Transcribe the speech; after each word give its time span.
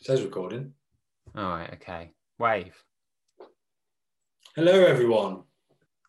says 0.00 0.22
recording. 0.22 0.72
All 1.34 1.50
right, 1.50 1.72
okay. 1.74 2.12
Wave. 2.38 2.74
Hello, 4.54 4.72
everyone. 4.72 5.42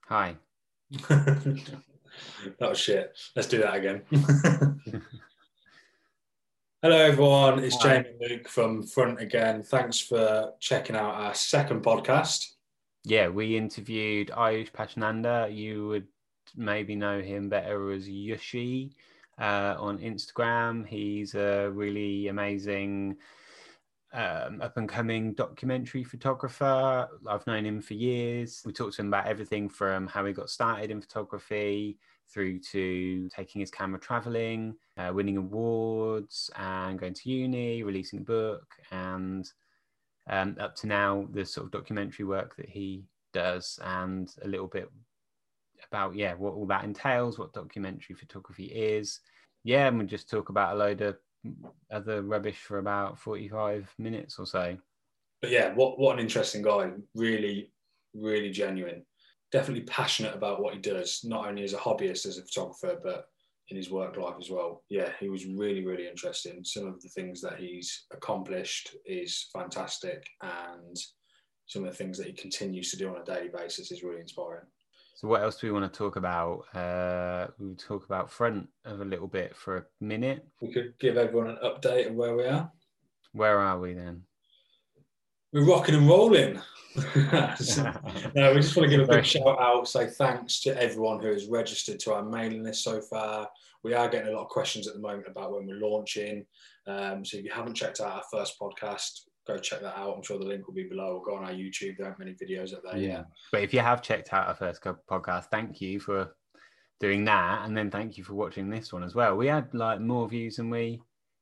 Hi. 0.07 0.35
that 1.09 1.81
was 2.59 2.79
shit. 2.79 3.17
Let's 3.35 3.47
do 3.47 3.59
that 3.59 3.75
again. 3.75 4.03
Hello, 6.81 6.97
everyone. 6.97 7.63
It's 7.63 7.75
Hi. 7.81 8.03
Jamie 8.03 8.15
Luke 8.21 8.47
from 8.47 8.83
Front 8.83 9.19
again. 9.19 9.63
Thanks 9.63 9.99
for 9.99 10.53
checking 10.59 10.95
out 10.95 11.15
our 11.15 11.33
second 11.33 11.83
podcast. 11.83 12.45
Yeah, 13.03 13.29
we 13.29 13.57
interviewed 13.57 14.29
Ayush 14.29 14.71
Pashananda. 14.71 15.53
You 15.53 15.87
would 15.87 16.07
maybe 16.55 16.95
know 16.95 17.21
him 17.21 17.49
better 17.49 17.91
as 17.91 18.07
Yushi 18.07 18.91
uh, 19.39 19.75
on 19.77 19.97
Instagram. 19.99 20.87
He's 20.87 21.35
a 21.35 21.69
really 21.73 22.27
amazing 22.27 23.17
um, 24.11 24.61
up 24.61 24.77
and 24.77 24.89
coming 24.89 25.33
documentary 25.33 26.03
photographer. 26.03 27.07
I've 27.27 27.45
known 27.45 27.65
him 27.65 27.81
for 27.81 27.93
years. 27.93 28.61
We 28.65 28.73
talked 28.73 28.95
to 28.95 29.01
him 29.01 29.07
about 29.09 29.27
everything 29.27 29.69
from 29.69 30.07
how 30.07 30.25
he 30.25 30.33
got 30.33 30.49
started 30.49 30.91
in 30.91 31.01
photography 31.01 31.97
through 32.31 32.59
to 32.59 33.29
taking 33.29 33.59
his 33.59 33.71
camera 33.71 33.99
traveling, 33.99 34.75
uh, 34.97 35.11
winning 35.13 35.37
awards, 35.37 36.49
and 36.55 36.99
going 36.99 37.13
to 37.13 37.29
uni, 37.29 37.83
releasing 37.83 38.19
a 38.19 38.23
book, 38.23 38.65
and 38.91 39.51
um, 40.29 40.55
up 40.59 40.75
to 40.75 40.87
now 40.87 41.27
the 41.31 41.45
sort 41.45 41.65
of 41.65 41.71
documentary 41.71 42.25
work 42.25 42.55
that 42.55 42.69
he 42.69 43.03
does, 43.33 43.79
and 43.83 44.33
a 44.43 44.47
little 44.47 44.67
bit 44.67 44.89
about 45.91 46.15
yeah 46.15 46.33
what 46.33 46.53
all 46.53 46.65
that 46.67 46.83
entails, 46.83 47.39
what 47.39 47.53
documentary 47.53 48.15
photography 48.15 48.65
is. 48.65 49.19
Yeah, 49.63 49.87
and 49.87 49.99
we 49.99 50.05
just 50.05 50.29
talk 50.29 50.49
about 50.49 50.75
a 50.75 50.79
load 50.79 51.01
of 51.01 51.17
other 51.91 52.21
rubbish 52.21 52.57
for 52.57 52.79
about 52.79 53.19
45 53.19 53.93
minutes 53.97 54.39
or 54.39 54.45
so. 54.45 54.77
But 55.41 55.51
yeah, 55.51 55.73
what, 55.73 55.99
what 55.99 56.13
an 56.13 56.19
interesting 56.19 56.61
guy. 56.61 56.91
Really, 57.15 57.71
really 58.13 58.51
genuine. 58.51 59.05
Definitely 59.51 59.83
passionate 59.83 60.35
about 60.35 60.61
what 60.61 60.73
he 60.73 60.79
does, 60.79 61.21
not 61.23 61.47
only 61.47 61.63
as 61.63 61.73
a 61.73 61.77
hobbyist, 61.77 62.25
as 62.25 62.37
a 62.37 62.43
photographer, 62.43 62.99
but 63.03 63.25
in 63.69 63.77
his 63.77 63.89
work 63.89 64.17
life 64.17 64.35
as 64.39 64.49
well. 64.49 64.83
Yeah, 64.89 65.09
he 65.19 65.29
was 65.29 65.45
really, 65.45 65.85
really 65.85 66.07
interesting. 66.07 66.63
Some 66.63 66.87
of 66.87 67.01
the 67.01 67.09
things 67.09 67.41
that 67.41 67.59
he's 67.59 68.05
accomplished 68.11 68.95
is 69.05 69.47
fantastic, 69.53 70.27
and 70.41 70.97
some 71.67 71.83
of 71.83 71.91
the 71.91 71.95
things 71.95 72.17
that 72.17 72.27
he 72.27 72.33
continues 72.33 72.91
to 72.91 72.97
do 72.97 73.09
on 73.09 73.21
a 73.21 73.25
daily 73.25 73.49
basis 73.49 73.91
is 73.91 74.03
really 74.03 74.21
inspiring. 74.21 74.65
So 75.19 75.27
what 75.27 75.41
else 75.41 75.57
do 75.57 75.67
we 75.67 75.77
want 75.77 75.91
to 75.91 75.97
talk 75.97 76.15
about? 76.15 76.63
Uh, 76.73 77.47
we'll 77.57 77.75
talk 77.75 78.05
about 78.05 78.31
front 78.31 78.69
of 78.85 79.01
a 79.01 79.03
little 79.03 79.27
bit 79.27 79.53
for 79.53 79.75
a 79.75 79.85
minute. 79.99 80.47
We 80.61 80.71
could 80.71 80.93
give 80.97 81.17
everyone 81.17 81.49
an 81.49 81.57
update 81.61 82.07
of 82.07 82.15
where 82.15 82.37
we 82.37 82.45
are. 82.45 82.71
Where 83.33 83.59
are 83.59 83.77
we 83.77 83.95
then? 83.95 84.23
We're 85.51 85.65
rocking 85.65 85.95
and 85.95 86.07
rolling. 86.07 86.61
no, 86.95 88.53
we 88.53 88.61
just 88.61 88.77
want 88.77 88.89
to 88.89 88.95
give 88.95 89.01
a 89.01 89.07
big 89.07 89.25
shout 89.25 89.59
out, 89.59 89.89
say 89.89 90.07
thanks 90.07 90.61
to 90.61 90.81
everyone 90.81 91.19
who 91.19 91.33
has 91.33 91.47
registered 91.47 91.99
to 91.99 92.13
our 92.13 92.23
mailing 92.23 92.63
list 92.63 92.85
so 92.85 93.01
far. 93.01 93.49
We 93.83 93.93
are 93.93 94.07
getting 94.07 94.29
a 94.29 94.31
lot 94.37 94.43
of 94.43 94.47
questions 94.47 94.87
at 94.87 94.93
the 94.93 95.01
moment 95.01 95.27
about 95.27 95.51
when 95.51 95.67
we're 95.67 95.85
launching. 95.85 96.45
Um, 96.87 97.25
so 97.25 97.35
if 97.35 97.43
you 97.43 97.51
haven't 97.51 97.75
checked 97.75 97.99
out 97.99 98.13
our 98.13 98.23
first 98.31 98.57
podcast, 98.57 99.23
go 99.49 99.57
check 99.59 99.81
that 99.81 99.97
out. 99.97 100.15
I'm 100.15 100.23
sure 100.23 100.37
the 100.37 100.45
link 100.45 100.67
will 100.67 100.73
be 100.73 100.87
below 100.87 101.17
or 101.17 101.23
go 101.23 101.35
on 101.35 101.43
our 101.43 101.51
YouTube. 101.51 101.97
There 101.97 102.05
aren't 102.07 102.19
many 102.19 102.33
videos 102.33 102.73
up 102.73 102.81
there. 102.83 102.97
Yeah. 102.97 103.23
But 103.51 103.63
if 103.63 103.73
you 103.73 103.79
have 103.79 104.01
checked 104.01 104.31
out 104.33 104.47
our 104.47 104.55
first 104.55 104.81
podcast, 104.83 105.45
thank 105.51 105.81
you 105.81 105.99
for 105.99 106.35
doing 106.99 107.25
that, 107.25 107.65
and 107.65 107.75
then 107.77 107.89
thank 107.89 108.17
you 108.17 108.23
for 108.23 108.33
watching 108.33 108.69
this 108.69 108.91
one 108.91 109.03
as 109.03 109.15
well. 109.15 109.35
We 109.37 109.47
had 109.47 109.73
like 109.73 110.01
more 110.01 110.27
views 110.27 110.57
than 110.57 110.69
we 110.69 111.01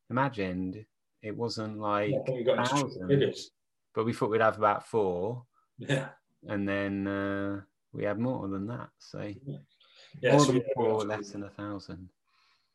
imagined. 0.09 0.85
It 1.23 1.35
wasn't 1.35 1.79
like 1.79 2.11
Yeah, 2.11 2.19
I 2.27 2.31
we 2.31 2.43
got 2.43 2.67
thousands. 2.67 3.51
but 3.95 4.05
we 4.05 4.13
thought 4.13 4.29
we'd 4.29 4.41
have 4.41 4.57
about 4.57 4.85
four, 4.87 5.43
Yeah. 5.79 6.09
and 6.47 6.67
then 6.67 7.07
uh, 7.07 7.61
we 7.91 8.03
had 8.03 8.19
more 8.19 8.47
than 8.47 8.67
that. 8.67 8.89
So 8.99 9.33
Yeah, 10.21 10.31
more 10.31 10.39
so 10.45 10.51
than 10.53 10.61
four, 10.75 11.03
less 11.03 11.31
than 11.31 11.43
a 11.43 11.49
thousand. 11.49 12.09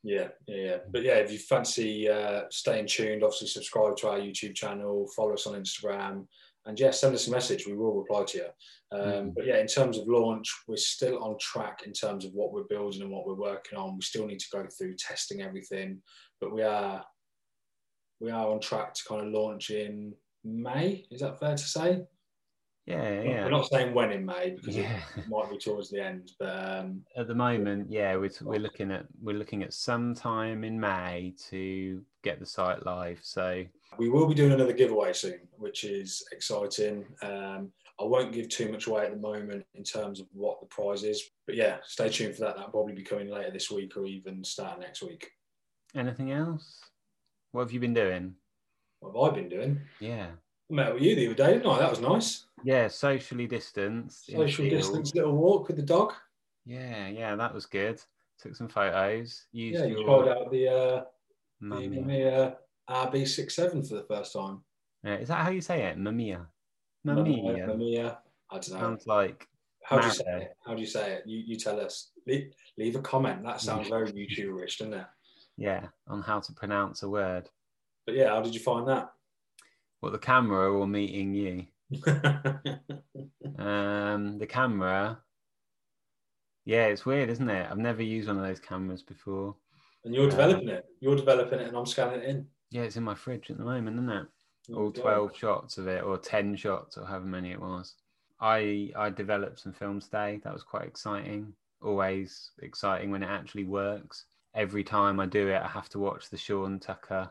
Yeah, 0.04 0.28
yeah, 0.46 0.56
yeah. 0.56 0.76
But 0.90 1.02
yeah, 1.04 1.14
if 1.14 1.30
you 1.30 1.38
fancy 1.38 2.08
uh, 2.08 2.42
staying 2.50 2.86
tuned, 2.88 3.22
obviously 3.22 3.48
subscribe 3.48 3.96
to 3.98 4.08
our 4.10 4.18
YouTube 4.18 4.54
channel, 4.54 5.08
follow 5.14 5.34
us 5.34 5.46
on 5.46 5.54
Instagram, 5.54 6.26
and 6.66 6.78
yeah, 6.78 6.90
send 6.90 7.14
us 7.14 7.28
a 7.28 7.30
message. 7.30 7.66
We 7.66 7.74
will 7.76 7.94
reply 7.94 8.24
to 8.24 8.38
you. 8.38 8.46
Um, 8.98 9.00
Mhm. 9.30 9.34
But 9.34 9.46
yeah, 9.46 9.58
in 9.58 9.66
terms 9.66 9.98
of 9.98 10.08
launch, 10.08 10.48
we're 10.66 10.76
still 10.76 11.22
on 11.22 11.38
track 11.38 11.82
in 11.86 11.92
terms 11.92 12.24
of 12.24 12.34
what 12.34 12.52
we're 12.52 12.64
building 12.64 13.02
and 13.02 13.10
what 13.10 13.26
we're 13.26 13.34
working 13.34 13.78
on. 13.78 13.96
We 13.96 14.02
still 14.02 14.26
need 14.26 14.40
to 14.40 14.50
go 14.52 14.66
through 14.66 14.96
testing 14.96 15.40
everything, 15.42 16.02
but 16.40 16.52
we 16.52 16.62
are 16.62 17.04
we 18.20 18.30
are 18.30 18.48
on 18.50 18.60
track 18.60 18.94
to 18.94 19.02
kind 19.08 19.26
of 19.26 19.32
launch 19.32 19.70
in 19.70 20.14
May. 20.44 21.06
Is 21.10 21.20
that 21.20 21.40
fair 21.40 21.56
to 21.56 21.62
say? 21.76 22.02
Yeah, 22.86 23.22
yeah. 23.22 23.44
We're 23.44 23.50
not 23.50 23.68
saying 23.68 23.94
when 23.94 24.10
in 24.10 24.26
May 24.26 24.50
because 24.50 24.76
Yeah. 24.76 25.00
it 25.16 25.28
might 25.28 25.48
be 25.50 25.56
towards 25.56 25.88
the 25.90 26.04
end, 26.04 26.32
but 26.38 26.48
um, 26.80 27.02
At 27.16 27.28
the 27.28 27.34
moment, 27.34 27.90
yeah, 27.90 28.16
we're, 28.16 28.30
we're 28.42 28.58
looking 28.58 28.90
at 28.90 29.06
we're 29.22 29.36
looking 29.38 29.62
at 29.62 29.72
some 29.72 30.14
time 30.14 30.64
in 30.64 30.80
May 30.80 31.34
to 31.50 32.02
get 32.24 32.40
the 32.40 32.46
site 32.46 32.84
live. 32.84 33.20
So 33.22 33.64
We 33.98 34.08
will 34.08 34.26
be 34.26 34.34
doing 34.34 34.52
another 34.52 34.72
giveaway 34.72 35.12
soon, 35.12 35.40
which 35.58 35.84
is 35.84 36.24
exciting. 36.32 37.04
Um, 37.22 37.70
I 38.00 38.04
won't 38.04 38.32
give 38.32 38.48
too 38.48 38.72
much 38.72 38.88
away 38.88 39.04
at 39.04 39.12
the 39.12 39.20
moment 39.20 39.64
in 39.74 39.84
terms 39.84 40.18
of 40.18 40.26
what 40.32 40.58
the 40.60 40.66
prize 40.66 41.04
is, 41.04 41.30
but 41.46 41.54
yeah, 41.54 41.76
stay 41.84 42.08
tuned 42.08 42.34
for 42.34 42.40
that. 42.40 42.56
That'll 42.56 42.70
probably 42.72 42.94
be 42.94 43.02
coming 43.04 43.28
later 43.28 43.52
this 43.52 43.70
week 43.70 43.96
or 43.96 44.06
even 44.06 44.42
start 44.42 44.80
next 44.80 45.02
week. 45.02 45.30
anything 45.94 46.32
else? 46.32 46.80
What 47.52 47.62
have 47.62 47.72
you 47.72 47.78
been 47.80 47.94
doing? 47.94 48.34
What 49.00 49.26
have 49.26 49.34
I 49.34 49.40
been 49.40 49.48
doing? 49.50 49.80
Yeah, 50.00 50.28
met 50.72 50.94
with 50.94 51.02
you 51.02 51.14
the 51.14 51.26
other 51.26 51.34
day, 51.34 51.52
didn't 51.54 51.70
I? 51.70 51.78
That 51.78 51.90
was 51.90 52.00
nice. 52.00 52.46
yeah, 52.64 52.88
socially 52.88 53.46
distanced. 53.46 54.28
in 54.28 54.36
Social 54.36 54.68
distance 54.68 55.14
little 55.14 55.36
walk 55.36 55.68
with 55.68 55.76
the 55.76 55.82
dog. 55.82 56.12
Yeah, 56.64 57.08
yeah, 57.08 57.36
that 57.36 57.54
was 57.54 57.66
good. 57.66 58.00
Took 58.40 58.56
some 58.56 58.68
photos. 58.68 59.46
Used 59.52 59.80
Yeah, 59.80 59.86
you 59.86 60.00
your 60.00 60.24
tried 60.24 60.36
out 60.36 60.50
the, 60.50 60.68
uh, 60.68 61.04
the 61.60 61.66
mummy. 61.66 61.88
Mamiya 61.88 62.56
RB67 62.88 63.88
for 63.88 63.94
the 63.96 64.04
first 64.08 64.32
time. 64.32 64.62
Yeah, 65.04 65.16
is 65.16 65.28
that 65.28 65.44
how 65.44 65.50
you 65.50 65.60
say 65.60 65.82
it? 65.82 65.98
Mamiya. 65.98 66.46
Mamiya. 67.06 67.42
Mamiya. 67.42 67.66
Mamiya. 67.68 68.16
I 68.50 68.54
don't 68.54 68.70
know. 68.70 68.80
Sounds 68.80 69.06
like 69.06 69.46
How 69.84 69.98
do 69.98 70.06
you 70.06 70.12
say 70.12 70.24
it? 70.42 70.56
How 70.66 70.74
do 70.74 70.80
you 70.80 70.86
say 70.86 71.12
it? 71.14 71.22
You, 71.26 71.42
you 71.46 71.56
tell 71.56 71.80
us. 71.80 72.10
Leave, 72.26 72.52
leave 72.78 72.96
a 72.96 73.00
comment. 73.00 73.42
That 73.42 73.60
sounds 73.60 73.88
very 73.88 74.12
YouTuberish, 74.12 74.78
doesn't 74.78 74.94
it? 74.94 75.06
yeah, 75.56 75.86
on 76.08 76.22
how 76.22 76.40
to 76.40 76.52
pronounce 76.52 77.02
a 77.02 77.08
word. 77.08 77.48
But 78.06 78.16
yeah, 78.16 78.28
how 78.30 78.40
did 78.40 78.54
you 78.54 78.60
find 78.60 78.88
that? 78.88 79.10
What 80.02 80.10
the 80.10 80.18
camera 80.18 80.68
or 80.72 80.86
meeting 80.86 81.32
you? 81.32 81.66
Um, 83.58 84.38
the 84.38 84.46
camera. 84.46 85.20
Yeah, 86.64 86.86
it's 86.86 87.06
weird, 87.06 87.30
isn't 87.30 87.48
it? 87.48 87.68
I've 87.70 87.78
never 87.78 88.02
used 88.02 88.26
one 88.26 88.38
of 88.38 88.42
those 88.42 88.58
cameras 88.58 89.02
before. 89.02 89.54
and 90.04 90.12
you're 90.12 90.28
developing 90.28 90.68
it. 90.68 90.84
You're 90.98 91.14
developing 91.14 91.60
it, 91.60 91.68
and 91.68 91.76
I'm 91.76 91.86
scanning 91.86 92.22
it 92.22 92.28
in. 92.28 92.46
Yeah, 92.72 92.82
it's 92.82 92.96
in 92.96 93.04
my 93.04 93.14
fridge 93.14 93.52
at 93.52 93.58
the 93.58 93.64
moment, 93.64 93.98
isn't 93.98 94.10
it? 94.10 94.26
Oh, 94.72 94.84
All. 94.86 94.90
12 94.90 95.36
shots 95.36 95.78
of 95.78 95.86
it, 95.86 96.02
or 96.02 96.18
10 96.18 96.56
shots, 96.56 96.96
or 96.98 97.06
however 97.06 97.26
many 97.26 97.52
it 97.52 97.60
was. 97.60 97.94
I 98.40 98.90
I 98.96 99.10
developed 99.10 99.60
some 99.60 99.72
films 99.72 100.06
today. 100.06 100.40
That 100.42 100.52
was 100.52 100.64
quite 100.64 100.86
exciting. 100.88 101.52
Always 101.80 102.50
exciting 102.62 103.12
when 103.12 103.22
it 103.22 103.30
actually 103.30 103.64
works. 103.64 104.24
Every 104.56 104.82
time 104.82 105.20
I 105.20 105.26
do 105.26 105.48
it, 105.50 105.62
I 105.62 105.68
have 105.68 105.88
to 105.90 106.00
watch 106.00 106.30
the 106.30 106.36
Sean 106.38 106.80
Tucker 106.80 107.30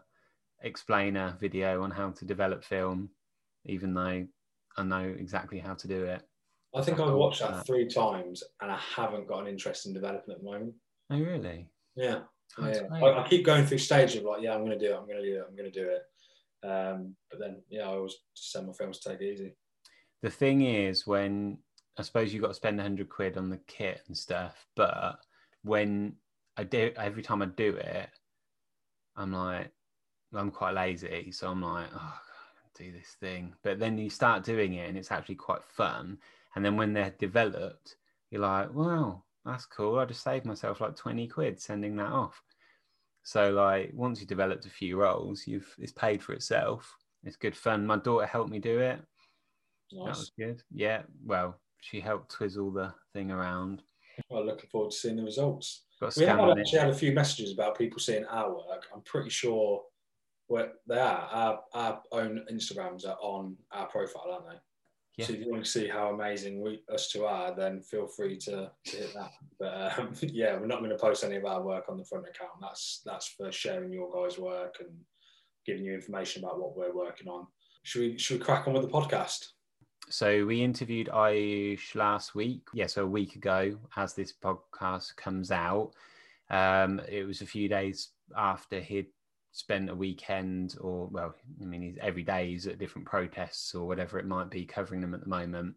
explainer 0.63 1.35
video 1.39 1.83
on 1.83 1.91
how 1.91 2.11
to 2.11 2.25
develop 2.25 2.63
film, 2.63 3.09
even 3.65 3.93
though 3.93 4.25
I 4.77 4.83
know 4.83 5.13
exactly 5.17 5.59
how 5.59 5.73
to 5.75 5.87
do 5.87 6.03
it. 6.05 6.21
I 6.73 6.81
think 6.81 6.99
I've 6.99 7.13
watched 7.13 7.41
that. 7.41 7.65
three 7.65 7.87
times, 7.87 8.43
and 8.61 8.71
I 8.71 8.77
haven't 8.95 9.27
got 9.27 9.41
an 9.41 9.47
interest 9.47 9.85
in 9.85 9.93
developing 9.93 10.33
at 10.33 10.39
the 10.39 10.45
moment. 10.45 10.73
Oh, 11.09 11.19
really? 11.19 11.67
Yeah. 11.95 12.19
I, 12.57 12.71
I 13.01 13.25
keep 13.29 13.45
going 13.45 13.65
through 13.65 13.77
stages 13.79 14.17
of 14.17 14.23
like, 14.23 14.41
yeah, 14.41 14.53
I'm 14.53 14.65
going 14.65 14.77
to 14.77 14.79
do 14.79 14.93
it. 14.93 14.97
I'm 14.97 15.07
going 15.07 15.21
to 15.21 15.29
do 15.29 15.37
it. 15.37 15.45
I'm 15.47 15.55
going 15.55 15.71
to 15.71 15.79
do 15.79 15.89
it. 15.89 16.67
Um, 16.67 17.15
but 17.29 17.39
then, 17.39 17.61
yeah, 17.69 17.83
I 17.83 17.95
always 17.95 18.15
just 18.35 18.51
send 18.51 18.67
my 18.67 18.73
films 18.73 18.99
to 18.99 19.09
take 19.09 19.21
it 19.21 19.33
easy. 19.33 19.53
the 20.21 20.29
thing 20.29 20.61
is 20.61 21.07
when 21.07 21.57
I 21.97 22.03
suppose 22.03 22.33
you've 22.33 22.41
got 22.41 22.49
to 22.49 22.53
spend 22.53 22.79
a 22.79 22.83
hundred 22.83 23.09
quid 23.09 23.37
on 23.37 23.49
the 23.49 23.59
kit 23.67 24.01
and 24.07 24.17
stuff, 24.17 24.65
but 24.75 25.17
when 25.63 26.13
I 26.57 26.63
do 26.63 26.91
every 26.97 27.23
time 27.23 27.41
I 27.41 27.47
do 27.47 27.75
it, 27.75 28.09
I'm 29.15 29.31
like 29.31 29.71
I'm 30.33 30.51
quite 30.51 30.73
lazy, 30.73 31.31
so 31.31 31.49
I'm 31.49 31.61
like, 31.61 31.87
oh 31.93 31.97
God, 31.97 32.77
do 32.77 32.91
this 32.91 33.15
thing. 33.19 33.53
But 33.63 33.79
then 33.79 33.97
you 33.97 34.09
start 34.09 34.43
doing 34.43 34.75
it 34.75 34.87
and 34.87 34.97
it's 34.97 35.11
actually 35.11 35.35
quite 35.35 35.63
fun. 35.63 36.17
And 36.55 36.63
then 36.63 36.77
when 36.77 36.93
they're 36.93 37.13
developed, 37.19 37.95
you're 38.29 38.41
like, 38.41 38.73
wow, 38.73 39.23
that's 39.45 39.65
cool. 39.65 39.99
I 39.99 40.05
just 40.05 40.23
saved 40.23 40.45
myself 40.45 40.79
like 40.81 40.95
20 40.95 41.27
quid 41.27 41.59
sending 41.59 41.95
that 41.97 42.11
off. 42.11 42.41
So 43.23 43.51
like 43.51 43.91
once 43.93 44.19
you've 44.19 44.29
developed 44.29 44.65
a 44.65 44.69
few 44.69 44.97
rolls, 44.99 45.45
you've 45.45 45.75
it's 45.77 45.91
paid 45.91 46.23
for 46.23 46.33
itself. 46.33 46.95
It's 47.23 47.35
good 47.35 47.55
fun. 47.55 47.85
My 47.85 47.97
daughter 47.97 48.25
helped 48.25 48.49
me 48.49 48.59
do 48.59 48.79
it. 48.79 48.99
That 49.91 49.99
was 49.99 50.31
good. 50.39 50.63
Yeah. 50.73 51.03
Well, 51.25 51.59
she 51.81 51.99
helped 51.99 52.31
twizzle 52.31 52.71
the 52.71 52.93
thing 53.13 53.31
around. 53.31 53.83
Well, 54.29 54.45
looking 54.45 54.69
forward 54.69 54.91
to 54.91 54.97
seeing 54.97 55.17
the 55.17 55.23
results. 55.23 55.83
We 56.17 56.25
have 56.25 56.39
actually 56.39 56.79
had 56.79 56.89
a 56.89 56.95
few 56.95 57.11
messages 57.11 57.51
about 57.53 57.77
people 57.77 57.99
seeing 57.99 58.25
our 58.25 58.49
work. 58.49 58.87
I'm 58.93 59.01
pretty 59.01 59.29
sure 59.29 59.83
Well, 60.51 60.67
they 60.85 60.99
are. 60.99 61.29
Our, 61.31 61.59
our 61.73 62.01
own 62.11 62.41
Instagrams 62.51 63.07
are 63.07 63.15
on 63.21 63.55
our 63.71 63.87
profile, 63.87 64.27
aren't 64.33 64.49
they? 64.49 64.59
Yeah. 65.15 65.25
So 65.25 65.33
if 65.33 65.39
you 65.39 65.49
want 65.49 65.63
to 65.63 65.71
see 65.71 65.87
how 65.87 66.09
amazing 66.09 66.61
we 66.61 66.81
us 66.93 67.09
two 67.09 67.23
are, 67.23 67.55
then 67.55 67.81
feel 67.81 68.05
free 68.05 68.35
to, 68.39 68.69
to 68.85 68.97
hit 68.97 69.13
that. 69.13 69.31
But 69.57 69.97
um, 69.97 70.11
yeah, 70.21 70.57
we're 70.57 70.67
not 70.67 70.79
going 70.79 70.91
to 70.91 70.97
post 70.97 71.23
any 71.23 71.37
of 71.37 71.45
our 71.45 71.61
work 71.61 71.85
on 71.87 71.97
the 71.97 72.03
front 72.03 72.25
account. 72.27 72.51
That's 72.59 73.01
that's 73.05 73.29
for 73.29 73.49
sharing 73.49 73.93
your 73.93 74.11
guys' 74.11 74.37
work 74.37 74.75
and 74.81 74.89
giving 75.65 75.85
you 75.85 75.93
information 75.93 76.43
about 76.43 76.59
what 76.59 76.75
we're 76.75 76.93
working 76.93 77.29
on. 77.29 77.47
Should 77.83 78.01
we 78.01 78.17
should 78.17 78.39
we 78.39 78.45
crack 78.45 78.67
on 78.67 78.73
with 78.73 78.83
the 78.83 78.89
podcast? 78.89 79.45
So 80.09 80.45
we 80.45 80.61
interviewed 80.61 81.07
Ayush 81.07 81.95
last 81.95 82.35
week. 82.35 82.63
Yeah, 82.73 82.87
so 82.87 83.03
a 83.03 83.07
week 83.07 83.37
ago, 83.37 83.77
as 83.95 84.15
this 84.15 84.33
podcast 84.33 85.15
comes 85.15 85.49
out. 85.49 85.93
Um, 86.49 86.99
it 87.07 87.25
was 87.25 87.39
a 87.39 87.45
few 87.45 87.69
days 87.69 88.09
after 88.35 88.81
he'd 88.81 89.07
spent 89.51 89.89
a 89.89 89.95
weekend, 89.95 90.75
or 90.79 91.07
well, 91.07 91.35
I 91.61 91.65
mean, 91.65 91.81
he's 91.81 91.97
every 92.01 92.23
day 92.23 92.49
he's 92.49 92.67
at 92.67 92.79
different 92.79 93.07
protests 93.07 93.75
or 93.75 93.87
whatever 93.87 94.19
it 94.19 94.25
might 94.25 94.49
be, 94.49 94.65
covering 94.65 95.01
them 95.01 95.13
at 95.13 95.21
the 95.21 95.29
moment. 95.29 95.75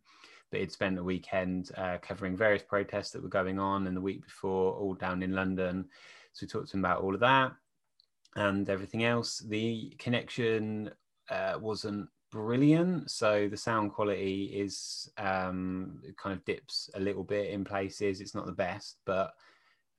But 0.50 0.61
he'd 0.61 0.73
spent 0.73 0.99
a 0.99 1.05
weekend 1.05 1.71
uh, 1.76 1.99
covering 2.00 2.37
various 2.37 2.62
protests 2.62 3.11
that 3.11 3.23
were 3.23 3.29
going 3.29 3.59
on, 3.59 3.87
and 3.87 3.97
the 3.97 4.00
week 4.00 4.25
before, 4.25 4.75
all 4.75 4.94
down 4.94 5.23
in 5.23 5.32
London. 5.32 5.87
So 6.32 6.44
we 6.44 6.49
talked 6.49 6.71
to 6.71 6.76
him 6.76 6.85
about 6.85 7.03
all 7.03 7.15
of 7.15 7.21
that 7.21 7.53
and 8.37 8.69
everything 8.69 9.05
else. 9.05 9.38
The 9.38 9.94
connection 9.99 10.91
uh, 11.31 11.59
wasn't 11.61 12.09
brilliant. 12.31 13.11
So 13.11 13.49
the 13.49 13.56
sound 13.56 13.93
quality 13.93 14.50
is 14.55 15.09
um, 15.19 16.03
kind 16.17 16.37
of 16.37 16.44
dips 16.44 16.91
a 16.94 17.00
little 17.00 17.25
bit 17.25 17.50
in 17.50 17.65
places. 17.65 18.20
It's 18.20 18.35
not 18.35 18.47
the 18.47 18.53
best, 18.53 18.99
but 19.06 19.35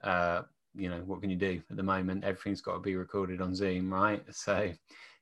uh, 0.04 0.42
you 0.76 0.90
know 0.90 1.02
what 1.06 1.22
can 1.22 1.30
you 1.30 1.36
do 1.36 1.62
at 1.70 1.78
the 1.78 1.84
moment? 1.84 2.24
Everything's 2.24 2.62
got 2.62 2.74
to 2.74 2.80
be 2.80 2.96
recorded 2.96 3.42
on 3.42 3.56
Zoom, 3.56 3.94
right? 3.94 4.24
So 4.34 4.72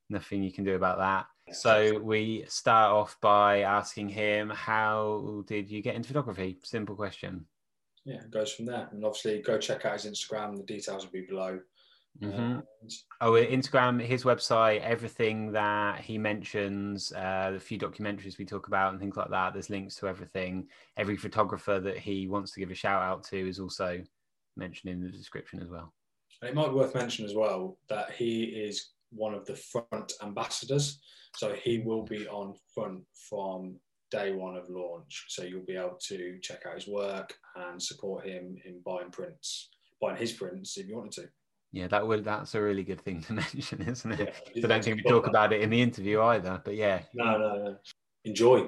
nothing 0.09 0.43
you 0.43 0.51
can 0.51 0.63
do 0.63 0.75
about 0.75 0.97
that. 0.97 1.25
So 1.53 1.99
we 1.99 2.45
start 2.47 2.91
off 2.91 3.17
by 3.21 3.61
asking 3.61 4.09
him, 4.09 4.49
"How 4.49 5.43
did 5.47 5.69
you 5.69 5.81
get 5.81 5.95
into 5.95 6.07
photography?" 6.07 6.59
Simple 6.63 6.95
question. 6.95 7.45
Yeah, 8.05 8.21
it 8.21 8.31
goes 8.31 8.53
from 8.53 8.65
there. 8.65 8.89
And 8.91 9.03
obviously, 9.05 9.41
go 9.41 9.57
check 9.57 9.85
out 9.85 10.01
his 10.01 10.05
Instagram. 10.05 10.57
The 10.57 10.63
details 10.63 11.05
will 11.05 11.11
be 11.11 11.25
below. 11.25 11.59
Mhm. 12.21 12.63
And 12.81 12.91
Oh, 13.21 13.31
Instagram, 13.31 14.01
his 14.01 14.23
website, 14.23 14.81
everything 14.81 15.51
that 15.53 16.01
he 16.01 16.17
mentions, 16.17 17.11
uh, 17.13 17.51
the 17.51 17.59
few 17.59 17.79
documentaries 17.79 18.37
we 18.37 18.45
talk 18.45 18.67
about 18.67 18.91
and 18.91 18.99
things 18.99 19.15
like 19.15 19.29
that. 19.29 19.53
There's 19.53 19.69
links 19.69 19.95
to 19.95 20.07
everything. 20.07 20.69
Every 20.97 21.17
photographer 21.17 21.79
that 21.79 21.97
he 21.97 22.27
wants 22.27 22.51
to 22.53 22.59
give 22.59 22.71
a 22.71 22.75
shout 22.75 23.01
out 23.01 23.23
to 23.25 23.49
is 23.49 23.59
also 23.59 24.03
mentioned 24.55 24.91
in 24.91 25.01
the 25.01 25.09
description 25.09 25.61
as 25.61 25.69
well. 25.69 25.93
And 26.41 26.49
it 26.49 26.55
might 26.55 26.69
be 26.69 26.75
worth 26.75 26.95
mentioning 26.95 27.29
as 27.29 27.35
well 27.35 27.77
that 27.89 28.11
he 28.11 28.43
is 28.43 28.89
one 29.11 29.33
of 29.33 29.45
the 29.45 29.55
front 29.55 30.13
ambassadors. 30.21 30.99
So 31.35 31.53
he 31.53 31.79
will 31.79 32.03
be 32.03 32.27
on 32.27 32.53
front 32.73 33.03
from 33.29 33.75
day 34.11 34.31
one 34.31 34.55
of 34.55 34.69
launch. 34.69 35.25
So 35.29 35.43
you'll 35.43 35.65
be 35.65 35.75
able 35.75 35.97
to 36.07 36.37
check 36.41 36.63
out 36.67 36.75
his 36.75 36.87
work 36.87 37.33
and 37.55 37.81
support 37.81 38.25
him 38.25 38.57
in 38.65 38.81
buying 38.85 39.09
prints, 39.11 39.69
buying 40.01 40.17
his 40.17 40.31
prints 40.31 40.77
if 40.77 40.87
you 40.87 40.95
wanted 40.95 41.13
to. 41.13 41.29
Yeah, 41.71 41.87
that 41.87 42.07
would 42.07 42.23
that's 42.23 42.53
a 42.53 42.61
really 42.61 42.83
good 42.83 43.01
thing 43.01 43.21
to 43.27 43.33
mention, 43.33 43.81
isn't 43.81 44.11
it? 44.11 44.35
Yeah. 44.53 44.65
I 44.65 44.67
don't 44.67 44.83
think 44.83 44.97
we 44.97 45.03
talk 45.03 45.27
about 45.27 45.53
it 45.53 45.61
in 45.61 45.71
the 45.71 45.81
interview 45.81 46.21
either, 46.21 46.61
but 46.63 46.75
yeah. 46.75 47.01
No, 47.13 47.37
no, 47.37 47.63
no. 47.63 47.77
Enjoy. 48.23 48.67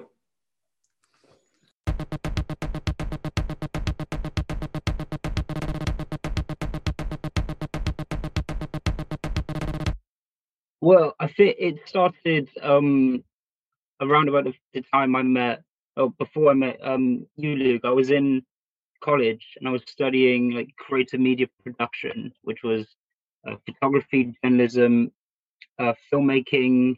Well, 10.85 11.15
I 11.19 11.27
think 11.29 11.55
it 11.57 11.77
started 11.87 12.47
um 12.61 13.23
around 14.01 14.29
about 14.29 14.45
the, 14.73 14.81
time 14.93 15.15
I 15.15 15.23
met, 15.23 15.63
or 15.97 16.11
before 16.11 16.51
I 16.51 16.53
met 16.53 16.77
um 16.83 17.25
you, 17.37 17.55
Luke. 17.55 17.81
I 17.85 17.89
was 17.89 18.11
in 18.11 18.43
college 19.03 19.43
and 19.57 19.67
I 19.67 19.71
was 19.71 19.81
studying 19.87 20.51
like 20.51 20.69
creative 20.77 21.19
media 21.19 21.47
production, 21.63 22.31
which 22.43 22.61
was 22.63 22.85
uh, 23.47 23.55
photography, 23.65 24.35
journalism, 24.43 25.11
uh, 25.79 25.93
filmmaking, 26.13 26.97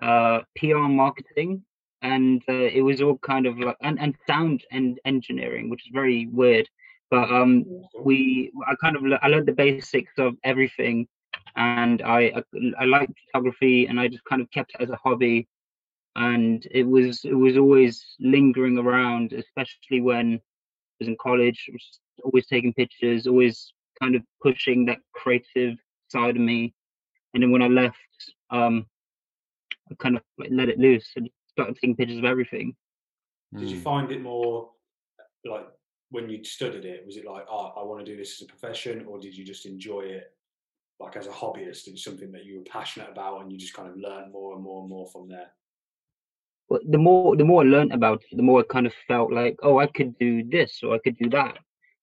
uh, 0.00 0.42
PR 0.56 0.86
marketing, 1.02 1.64
and 2.02 2.40
uh, 2.48 2.68
it 2.78 2.82
was 2.82 3.02
all 3.02 3.18
kind 3.18 3.46
of 3.46 3.58
like 3.58 3.76
and, 3.82 3.98
and 4.00 4.14
sound 4.28 4.62
and 4.70 5.00
engineering, 5.04 5.68
which 5.68 5.84
is 5.84 5.90
very 5.92 6.28
weird. 6.28 6.68
But 7.10 7.28
um, 7.32 7.64
we 8.04 8.52
I 8.68 8.76
kind 8.80 8.94
of 8.94 9.02
I 9.20 9.26
learned 9.26 9.48
the 9.48 9.60
basics 9.66 10.12
of 10.18 10.36
everything, 10.44 11.08
and 11.56 11.92
I 11.92 12.20
I, 12.36 12.42
I 12.72 12.76
liked 12.76 13.12
photography, 13.18 13.86
and 13.86 13.98
I 14.00 14.08
just 14.08 14.24
kind 14.24 14.40
of 14.42 14.50
kept 14.50 14.72
it 14.74 14.80
as 14.82 14.90
a 14.90 14.96
hobby, 14.96 15.48
and 16.16 16.66
it 16.70 16.84
was 16.84 17.24
it 17.24 17.34
was 17.34 17.56
always 17.56 18.04
lingering 18.20 18.78
around, 18.78 19.32
especially 19.32 20.00
when 20.00 20.34
I 20.34 20.38
was 21.00 21.08
in 21.08 21.16
college, 21.20 21.68
was 21.72 22.00
always 22.24 22.46
taking 22.46 22.72
pictures, 22.74 23.26
always 23.26 23.72
kind 24.00 24.14
of 24.14 24.22
pushing 24.42 24.84
that 24.86 24.98
creative 25.14 25.76
side 26.08 26.36
of 26.36 26.42
me, 26.42 26.74
and 27.34 27.42
then 27.42 27.50
when 27.50 27.62
I 27.62 27.68
left, 27.68 27.96
um, 28.50 28.86
I 29.90 29.94
kind 29.96 30.16
of 30.16 30.22
let 30.50 30.68
it 30.68 30.78
loose 30.78 31.08
and 31.16 31.28
started 31.48 31.76
taking 31.76 31.96
pictures 31.96 32.18
of 32.18 32.24
everything. 32.24 32.74
Did 33.58 33.70
you 33.70 33.76
Mm. 33.78 33.82
find 33.82 34.10
it 34.12 34.20
more 34.22 34.70
like 35.44 35.66
when 36.10 36.28
you 36.28 36.42
studied 36.44 36.84
it? 36.84 37.04
Was 37.06 37.16
it 37.16 37.24
like, 37.26 37.46
oh, 37.50 37.72
I 37.76 37.84
want 37.84 38.04
to 38.04 38.10
do 38.10 38.16
this 38.16 38.40
as 38.40 38.46
a 38.46 38.48
profession, 38.48 39.04
or 39.06 39.18
did 39.18 39.36
you 39.36 39.44
just 39.44 39.66
enjoy 39.66 40.02
it 40.02 40.32
like 41.00 41.16
as 41.16 41.26
a 41.26 41.30
hobbyist? 41.30 41.86
and 41.86 41.98
something 41.98 42.30
that 42.32 42.44
you 42.44 42.58
were 42.58 42.64
passionate 42.64 43.08
about, 43.10 43.42
and 43.42 43.50
you 43.50 43.58
just 43.58 43.74
kind 43.74 43.88
of 43.88 43.96
learned 43.96 44.32
more 44.32 44.54
and 44.54 44.62
more 44.62 44.80
and 44.80 44.90
more 44.90 45.06
from 45.06 45.28
there. 45.28 45.50
But 46.68 46.82
the 46.88 46.98
more 46.98 47.36
the 47.36 47.44
more 47.44 47.62
I 47.62 47.66
learned 47.66 47.92
about 47.92 48.22
it, 48.30 48.36
the 48.36 48.42
more 48.42 48.60
I 48.60 48.72
kind 48.72 48.86
of 48.86 48.94
felt 49.08 49.32
like, 49.32 49.58
oh, 49.62 49.78
I 49.78 49.86
could 49.86 50.16
do 50.18 50.44
this 50.44 50.80
or 50.82 50.94
I 50.94 50.98
could 50.98 51.18
do 51.18 51.28
that. 51.30 51.58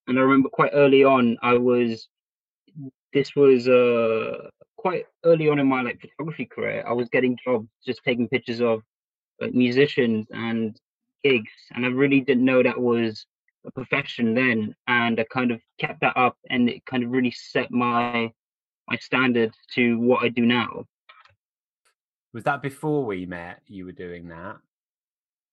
And 0.07 0.17
I 0.17 0.21
remember 0.21 0.49
quite 0.49 0.71
early 0.73 1.03
on, 1.03 1.37
I 1.41 1.53
was 1.53 2.07
this 3.13 3.35
was 3.35 3.67
uh 3.67 4.49
quite 4.77 5.05
early 5.23 5.49
on 5.49 5.59
in 5.59 5.67
my 5.67 5.81
like 5.81 6.01
photography 6.01 6.45
career. 6.45 6.83
I 6.87 6.93
was 6.93 7.09
getting 7.09 7.37
jobs 7.43 7.69
just 7.85 8.03
taking 8.03 8.27
pictures 8.27 8.61
of 8.61 8.81
like 9.39 9.53
musicians 9.53 10.27
and 10.31 10.77
gigs, 11.23 11.51
and 11.73 11.85
I 11.85 11.89
really 11.89 12.21
didn't 12.21 12.45
know 12.45 12.61
that 12.61 12.79
was 12.79 13.25
a 13.65 13.71
profession 13.71 14.33
then. 14.33 14.75
And 14.87 15.19
I 15.19 15.25
kind 15.31 15.51
of 15.51 15.61
kept 15.79 16.01
that 16.01 16.17
up, 16.17 16.37
and 16.49 16.69
it 16.69 16.85
kind 16.85 17.03
of 17.03 17.11
really 17.11 17.31
set 17.31 17.71
my 17.71 18.31
my 18.87 18.95
standard 18.97 19.53
to 19.75 19.99
what 19.99 20.23
I 20.23 20.29
do 20.29 20.45
now. 20.45 20.85
Was 22.33 22.43
that 22.45 22.61
before 22.61 23.05
we 23.05 23.25
met? 23.25 23.59
You 23.67 23.85
were 23.85 23.91
doing 23.91 24.27
that, 24.29 24.57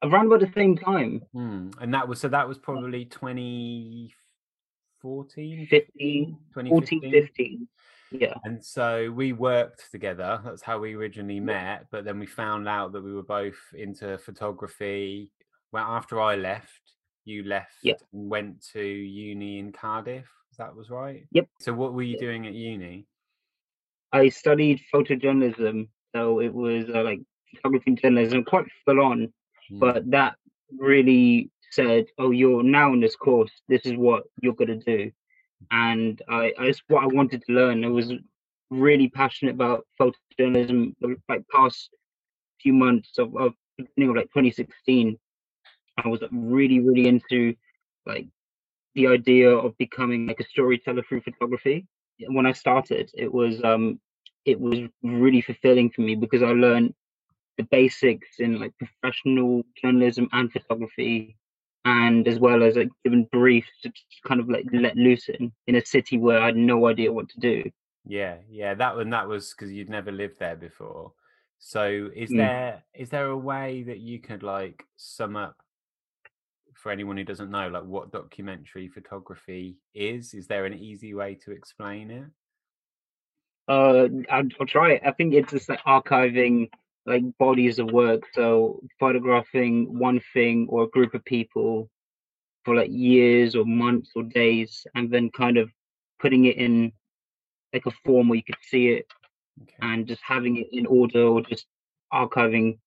Around 0.03 0.27
about 0.27 0.41
the 0.41 0.53
same 0.55 0.77
time, 0.77 1.23
Hmm. 1.33 1.71
and 1.81 1.95
that 1.95 2.07
was 2.07 2.21
so. 2.21 2.29
That 2.29 2.47
was 2.47 2.59
probably 2.59 3.07
2014, 3.07 5.67
15, 5.67 6.39
14, 6.53 7.01
15. 7.11 7.69
Yeah. 8.11 8.35
And 8.45 8.63
so 8.63 9.11
we 9.11 9.33
worked 9.33 9.91
together. 9.91 10.39
That's 10.45 10.61
how 10.63 10.79
we 10.79 10.95
originally 10.95 11.41
met. 11.41 11.87
But 11.91 12.05
then 12.05 12.19
we 12.19 12.27
found 12.27 12.69
out 12.69 12.93
that 12.93 13.03
we 13.03 13.15
were 13.15 13.23
both 13.23 13.57
into 13.75 14.19
photography. 14.19 15.33
Well, 15.73 15.85
after 15.85 16.21
I 16.21 16.37
left, 16.37 16.93
you 17.25 17.45
left 17.45 17.77
Yep. 17.83 18.03
and 18.13 18.29
went 18.31 18.61
to 18.73 18.83
uni 18.85 19.59
in 19.59 19.73
Cardiff. 19.73 20.31
That 20.59 20.77
was 20.77 20.91
right. 20.91 21.27
Yep. 21.33 21.49
So 21.61 21.73
what 21.73 21.95
were 21.95 22.03
you 22.03 22.19
doing 22.19 22.47
at 22.47 22.53
uni? 22.53 23.07
I 24.15 24.29
studied 24.29 24.81
photojournalism, 24.95 25.89
so 26.15 26.41
it 26.41 26.55
was 26.55 26.85
uh, 26.89 27.03
like 27.03 27.21
photography 27.57 27.91
and 27.91 28.01
journalism, 28.01 28.45
quite 28.45 28.67
full 28.85 29.01
on. 29.01 29.33
Hmm. 29.69 29.79
But 29.81 30.09
that 30.13 30.37
really 30.79 31.51
said, 31.73 32.07
"Oh, 32.17 32.31
you're 32.31 32.63
now 32.63 32.93
in 32.93 33.01
this 33.01 33.17
course. 33.17 33.51
This 33.69 33.83
is 33.85 33.95
what 33.97 34.23
you're 34.41 34.55
gonna 34.55 34.77
do," 34.77 35.11
and 35.73 36.23
I, 36.29 36.53
I 36.57 36.67
it's 36.67 36.81
what 36.87 37.03
I 37.03 37.07
wanted 37.09 37.43
to 37.45 37.53
learn. 37.53 37.85
I 37.85 37.89
was 37.89 38.13
really 38.71 39.09
passionate 39.09 39.57
about 39.57 39.85
photojournalism. 40.01 40.95
Like 41.29 41.43
past 41.53 41.91
few 42.63 42.73
months 42.73 43.19
of, 43.19 43.37
of 43.37 43.53
beginning 43.77 44.11
of 44.11 44.17
like 44.17 44.27
2016, 44.27 45.19
I 46.05 46.09
was 46.09 46.23
really, 46.31 46.79
really 46.79 47.09
into 47.09 47.57
like 48.07 48.29
the 48.95 49.09
idea 49.09 49.51
of 49.51 49.77
becoming 49.77 50.29
like 50.29 50.39
a 50.39 50.47
storyteller 50.47 51.03
through 51.03 51.23
photography 51.23 51.85
when 52.29 52.47
I 52.47 52.53
started, 52.53 53.11
it 53.15 53.33
was 53.33 53.63
um 53.65 54.01
it 54.45 54.61
was 54.61 54.81
really 55.03 55.41
fulfilling 55.43 55.91
for 55.91 56.03
me 56.03 56.15
because 56.15 56.43
I 56.43 56.53
learned 56.53 56.95
the 57.59 57.65
basics 57.65 58.29
in 58.39 58.59
like 58.61 58.73
professional 58.79 59.63
journalism 59.81 60.29
and 60.33 60.53
photography, 60.53 61.37
and 61.85 62.27
as 62.29 62.39
well 62.39 62.63
as 62.63 62.77
like 62.77 62.91
given 63.05 63.29
briefs 63.33 63.71
to 63.83 63.93
kind 64.27 64.41
of 64.41 64.49
like 64.49 64.67
let 64.73 64.97
loose 64.97 65.29
in 65.29 65.53
in 65.67 65.77
a 65.77 65.85
city 65.85 66.19
where 66.19 66.41
I 66.41 66.47
had 66.47 66.57
no 66.57 66.87
idea 66.89 67.13
what 67.13 67.29
to 67.31 67.41
do. 67.41 67.71
Yeah, 68.07 68.39
yeah. 68.49 68.75
That 68.75 68.97
one 68.97 69.11
that 69.11 69.29
was 69.29 69.55
because 69.55 69.73
you'd 69.73 69.89
never 69.91 70.13
lived 70.13 70.39
there 70.39 70.57
before. 70.57 71.13
So 71.59 72.11
is 72.15 72.31
Mm. 72.31 72.37
there 72.37 72.85
is 72.95 73.09
there 73.11 73.27
a 73.29 73.37
way 73.39 73.83
that 73.85 73.99
you 74.01 74.21
could 74.21 74.43
like 74.43 74.85
sum 74.97 75.37
up 75.37 75.57
for 76.85 76.93
anyone 76.93 77.17
who 77.17 77.25
doesn't 77.25 77.51
know 77.51 77.69
like 77.69 77.83
what 77.85 78.13
documentary 78.13 78.89
photography 78.89 79.79
is? 79.95 80.35
Is 80.35 80.47
there 80.47 80.67
an 80.67 80.75
easy 80.75 81.15
way 81.15 81.35
to 81.37 81.51
explain 81.51 82.11
it? 82.11 82.27
Uh, 83.67 84.09
I'll, 84.31 84.49
I'll 84.61 84.67
try 84.67 84.93
it. 84.93 85.03
I 85.05 85.13
think 85.13 85.33
it's 85.33 85.51
just 85.51 85.71
like 85.71 85.81
archiving 85.85 86.69
like 87.07 87.23
bodies 87.39 87.79
of 87.79 87.91
work. 87.91 88.25
So 88.35 88.83
photographing 89.01 89.99
one 89.99 90.21
thing 90.35 90.67
or 90.69 90.83
a 90.83 90.89
group 90.89 91.15
of 91.15 91.25
people 91.25 91.89
for 92.67 92.77
like 92.77 92.91
years 92.91 93.57
or 93.57 93.65
months 93.65 94.11
or 94.15 94.23
days, 94.23 94.87
and 94.95 95.11
then 95.11 95.31
kind 95.31 95.57
of 95.57 95.71
putting 96.21 96.45
it 96.45 96.59
in 96.59 96.93
like 97.73 97.87
a 97.87 97.93
form 98.05 98.29
where 98.29 98.37
you 98.37 98.45
could 98.45 98.57
see 98.63 98.89
it, 98.89 99.07
Okay. 99.63 99.75
and 99.81 100.07
just 100.07 100.21
having 100.23 100.59
it 100.59 100.69
in 100.73 100.85
order 100.85 101.23
or 101.23 101.41
just 101.41 101.65
archiving 102.13 102.79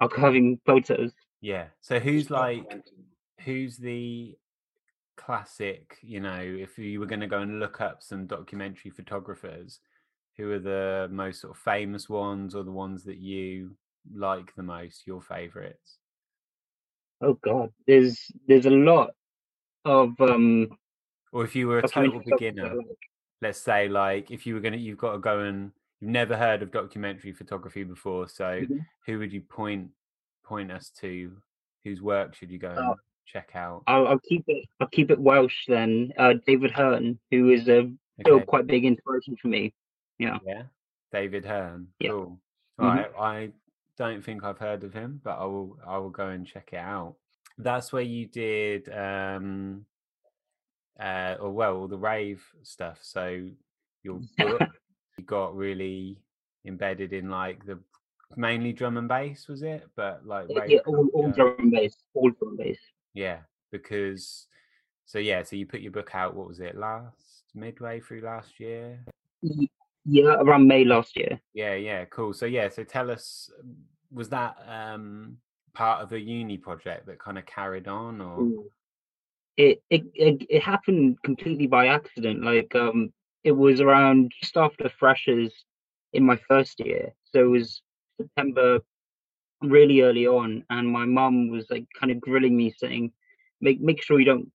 archiving 0.00 0.60
photos. 0.64 1.10
Yeah. 1.40 1.68
So 1.80 1.98
who's 1.98 2.30
like 2.30 2.64
who's 3.44 3.76
the 3.78 4.36
classic, 5.16 5.98
you 6.02 6.20
know, 6.20 6.40
if 6.40 6.78
you 6.78 7.00
were 7.00 7.06
going 7.06 7.20
to 7.20 7.26
go 7.26 7.40
and 7.40 7.60
look 7.60 7.80
up 7.80 8.02
some 8.02 8.26
documentary 8.26 8.90
photographers, 8.90 9.80
who 10.36 10.52
are 10.52 10.58
the 10.58 11.08
most 11.12 11.40
sort 11.42 11.56
of 11.56 11.62
famous 11.62 12.08
ones 12.08 12.54
or 12.54 12.64
the 12.64 12.72
ones 12.72 13.04
that 13.04 13.18
you 13.18 13.76
like 14.14 14.54
the 14.56 14.62
most, 14.62 15.06
your 15.06 15.20
favorites? 15.22 15.98
Oh 17.20 17.34
God, 17.42 17.72
there's 17.86 18.30
there's 18.46 18.66
a 18.66 18.70
lot 18.70 19.10
of 19.84 20.20
um 20.20 20.68
Or 21.32 21.44
if 21.44 21.54
you 21.54 21.68
were 21.68 21.78
a 21.78 21.82
total 21.82 22.20
beginner, 22.20 22.76
like. 22.76 22.98
let's 23.42 23.60
say 23.60 23.88
like 23.88 24.30
if 24.30 24.46
you 24.46 24.54
were 24.54 24.60
going 24.60 24.72
to 24.74 24.78
you've 24.78 24.98
got 24.98 25.12
to 25.12 25.18
go 25.18 25.40
and 25.40 25.72
you've 26.00 26.10
never 26.10 26.36
heard 26.36 26.62
of 26.62 26.72
documentary 26.72 27.32
photography 27.32 27.84
before, 27.84 28.28
so 28.28 28.64
Mhm. 28.64 28.86
who 29.06 29.18
would 29.18 29.32
you 29.32 29.42
point 29.42 29.90
point 30.50 30.72
us 30.72 30.90
to? 31.00 31.32
Whose 31.84 32.02
work 32.02 32.34
should 32.34 32.50
you 32.50 32.58
go 32.58 32.68
Uh, 32.68 32.94
check 33.24 33.52
out? 33.54 33.84
I'll, 33.86 34.06
I'll 34.08 34.18
keep 34.18 34.44
it. 34.48 34.66
I'll 34.80 34.88
keep 34.88 35.10
it 35.10 35.18
Welsh 35.18 35.64
then. 35.68 36.12
Uh, 36.18 36.34
David 36.46 36.72
Hurn, 36.72 37.18
who 37.30 37.50
is 37.50 37.68
a 37.68 37.90
still 38.20 38.34
Okay. 38.36 38.44
quite 38.44 38.66
big 38.66 38.84
inspiration 38.84 39.36
for 39.40 39.48
me. 39.48 39.72
Yeah. 40.18 40.38
Yeah, 40.44 40.64
David 41.12 41.44
Hurn. 41.46 41.86
Yeah. 42.00 42.10
Cool. 42.10 42.38
Mhm. 42.78 42.84
All 42.84 42.94
right. 42.94 43.12
I 43.18 43.52
don't 43.96 44.22
think 44.22 44.44
I've 44.44 44.58
heard 44.58 44.82
of 44.84 44.92
him, 44.92 45.20
but 45.24 45.38
I 45.38 45.44
will. 45.44 45.78
I 45.86 45.96
will 45.98 46.10
go 46.10 46.28
and 46.28 46.46
check 46.46 46.70
it 46.72 46.78
out. 46.78 47.14
That's 47.56 47.92
where 47.92 48.02
you 48.02 48.26
did, 48.26 48.88
um, 48.92 49.86
uh, 50.98 51.36
or 51.40 51.50
well, 51.50 51.76
all 51.76 51.88
the 51.88 51.96
rave 51.98 52.42
stuff. 52.62 52.98
So 53.02 53.46
your 54.02 54.20
book, 54.38 54.68
you 55.16 55.24
got 55.24 55.56
really 55.56 56.18
embedded 56.66 57.12
in 57.12 57.30
like 57.30 57.64
the 57.64 57.78
mainly 58.36 58.72
drum 58.72 58.96
and 58.96 59.08
bass, 59.08 59.48
was 59.48 59.62
it? 59.62 59.88
But 59.96 60.26
like 60.26 60.46
Yeah, 60.48 60.60
rave 60.60 60.80
all, 60.86 61.08
all 61.12 61.30
drum 61.30 61.56
and 61.58 61.70
bass, 61.70 61.96
all 62.14 62.30
drum 62.30 62.50
and 62.50 62.58
bass. 62.58 62.78
Yeah, 63.14 63.38
because 63.70 64.46
so 65.04 65.18
yeah, 65.18 65.42
so 65.42 65.56
you 65.56 65.66
put 65.66 65.80
your 65.80 65.92
book 65.92 66.10
out. 66.14 66.34
What 66.34 66.48
was 66.48 66.60
it 66.60 66.76
last 66.76 67.44
midway 67.54 68.00
through 68.00 68.20
last 68.20 68.60
year? 68.60 69.04
Yeah, 70.04 70.36
around 70.38 70.66
May 70.66 70.84
last 70.84 71.16
year. 71.16 71.40
Yeah, 71.54 71.74
yeah, 71.74 72.04
cool. 72.06 72.32
So 72.32 72.46
yeah, 72.46 72.68
so 72.68 72.84
tell 72.84 73.10
us, 73.10 73.50
was 74.10 74.28
that 74.30 74.56
um 74.68 75.38
part 75.74 76.02
of 76.02 76.12
a 76.12 76.20
uni 76.20 76.58
project 76.58 77.06
that 77.06 77.18
kind 77.18 77.38
of 77.38 77.46
carried 77.46 77.88
on, 77.88 78.20
or. 78.20 78.48
It, 79.56 79.82
it 79.90 80.04
it 80.14 80.46
it 80.48 80.62
happened 80.62 81.18
completely 81.22 81.66
by 81.66 81.88
accident. 81.88 82.42
Like 82.42 82.74
um, 82.74 83.12
it 83.44 83.52
was 83.52 83.80
around 83.80 84.32
just 84.40 84.56
after 84.56 84.88
freshers 84.88 85.52
in 86.14 86.24
my 86.24 86.38
first 86.48 86.80
year, 86.80 87.12
so 87.24 87.40
it 87.40 87.50
was 87.50 87.82
September, 88.22 88.80
really 89.62 90.02
early 90.02 90.26
on, 90.26 90.64
and 90.70 90.88
my 90.88 91.04
mum 91.04 91.48
was 91.50 91.66
like 91.70 91.86
kind 91.98 92.12
of 92.12 92.20
grilling 92.20 92.56
me, 92.56 92.72
saying, 92.78 93.12
"Make 93.60 93.80
make 93.80 94.02
sure 94.02 94.18
you 94.18 94.26
don't 94.26 94.50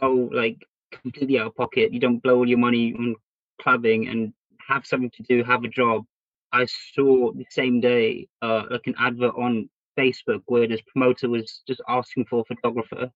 go 0.00 0.28
like 0.32 0.66
completely 1.02 1.38
out 1.38 1.48
of 1.48 1.56
pocket. 1.56 1.92
You 1.92 2.00
don't 2.00 2.22
blow 2.22 2.36
all 2.38 2.48
your 2.48 2.58
money 2.58 2.94
on 2.94 3.16
clubbing 3.60 4.08
and 4.08 4.32
have 4.66 4.86
something 4.86 5.10
to 5.16 5.22
do, 5.24 5.44
have 5.44 5.64
a 5.64 5.68
job." 5.68 6.04
I 6.52 6.66
saw 6.94 7.32
the 7.32 7.46
same 7.50 7.80
day 7.80 8.28
uh, 8.42 8.64
like 8.70 8.86
an 8.86 8.94
advert 8.98 9.34
on 9.36 9.70
Facebook 9.98 10.42
where 10.46 10.68
this 10.68 10.82
promoter 10.92 11.28
was 11.28 11.62
just 11.66 11.80
asking 11.88 12.26
for 12.26 12.40
a 12.40 12.54
photographer, 12.54 13.10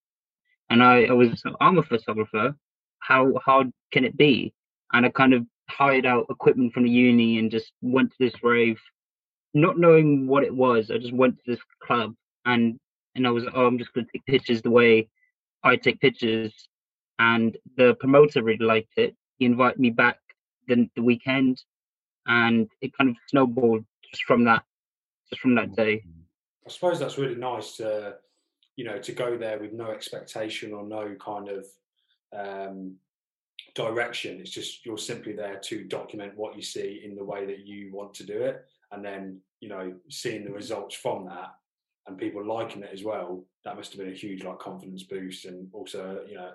and 0.71 0.83
I, 0.83 1.05
I 1.05 1.13
was 1.13 1.43
I'm 1.61 1.79
a 1.79 1.83
photographer. 1.83 2.55
How 3.01 3.33
hard 3.45 3.71
can 3.93 4.05
it 4.05 4.17
be? 4.17 4.53
And 4.93 5.05
I 5.07 5.11
kind 5.11 5.35
of 5.35 5.47
hired 5.69 6.07
out 6.07 6.27
equipment 6.31 6.73
from 6.73 6.85
the 6.85 6.91
uni 6.91 7.39
and 7.39 7.51
just 7.51 7.73
went 7.83 8.11
to 8.11 8.17
this 8.19 8.43
rave, 8.43 8.81
not 9.57 9.79
knowing 9.79 10.27
what 10.27 10.45
it 10.45 10.55
was. 10.55 10.91
I 10.91 10.99
just 10.99 11.15
went 11.15 11.37
to 11.37 11.51
this 11.51 11.61
club 11.83 12.15
and 12.45 12.79
and 13.15 13.27
I 13.27 13.31
was 13.31 13.45
like, 13.45 13.55
oh, 13.57 13.67
I'm 13.67 13.79
just 13.79 13.93
gonna 13.95 14.07
take 14.13 14.27
pictures 14.27 14.61
the 14.61 14.71
way 14.71 15.09
I 15.65 15.77
take 15.77 16.01
pictures. 16.01 16.53
And 17.19 17.57
the 17.79 17.95
promoter 17.95 18.43
really 18.43 18.65
liked 18.65 18.99
it. 18.99 19.17
He 19.39 19.47
invited 19.47 19.81
me 19.81 19.89
back 19.89 20.19
the, 20.69 20.89
the 20.95 21.03
weekend, 21.03 21.63
and 22.27 22.69
it 22.83 22.97
kind 22.97 23.09
of 23.09 23.17
snowballed 23.29 23.87
just 24.11 24.25
from 24.25 24.45
that, 24.45 24.63
just 25.31 25.41
from 25.41 25.55
that 25.55 25.75
day. 25.75 26.05
I 26.67 26.71
suppose 26.71 26.99
that's 26.99 27.17
really 27.17 27.37
nice 27.37 27.77
to, 27.79 28.17
you 28.77 28.85
know, 28.85 28.99
to 28.99 29.13
go 29.13 29.39
there 29.39 29.59
with 29.59 29.73
no 29.73 29.91
expectation 29.91 30.75
or 30.75 30.85
no 30.85 31.15
kind 31.15 31.49
of 31.49 31.67
um, 32.37 32.97
direction. 33.75 34.41
It's 34.41 34.51
just 34.51 34.85
you're 34.85 34.99
simply 34.99 35.33
there 35.33 35.59
to 35.59 35.85
document 35.85 36.37
what 36.37 36.55
you 36.55 36.63
see 36.63 37.01
in 37.03 37.17
the 37.17 37.25
way 37.25 37.47
that 37.47 37.61
you 37.61 37.91
want 37.95 38.13
to 38.15 38.25
do 38.25 38.43
it, 38.43 38.67
and 38.93 39.03
then 39.03 39.41
you 39.61 39.69
know, 39.69 39.95
seeing 40.11 40.45
the 40.45 40.53
results 40.53 40.95
from 40.95 41.27
that 41.27 41.55
and 42.07 42.19
people 42.19 42.45
liking 42.47 42.83
it 42.83 42.91
as 42.93 43.03
well. 43.03 43.45
That 43.65 43.77
must 43.77 43.93
have 43.93 43.99
been 44.01 44.13
a 44.13 44.17
huge 44.17 44.45
like 44.45 44.59
confidence 44.59 45.03
boost, 45.05 45.45
and 45.45 45.69
also 45.73 46.21
you 46.29 46.35
know, 46.37 46.53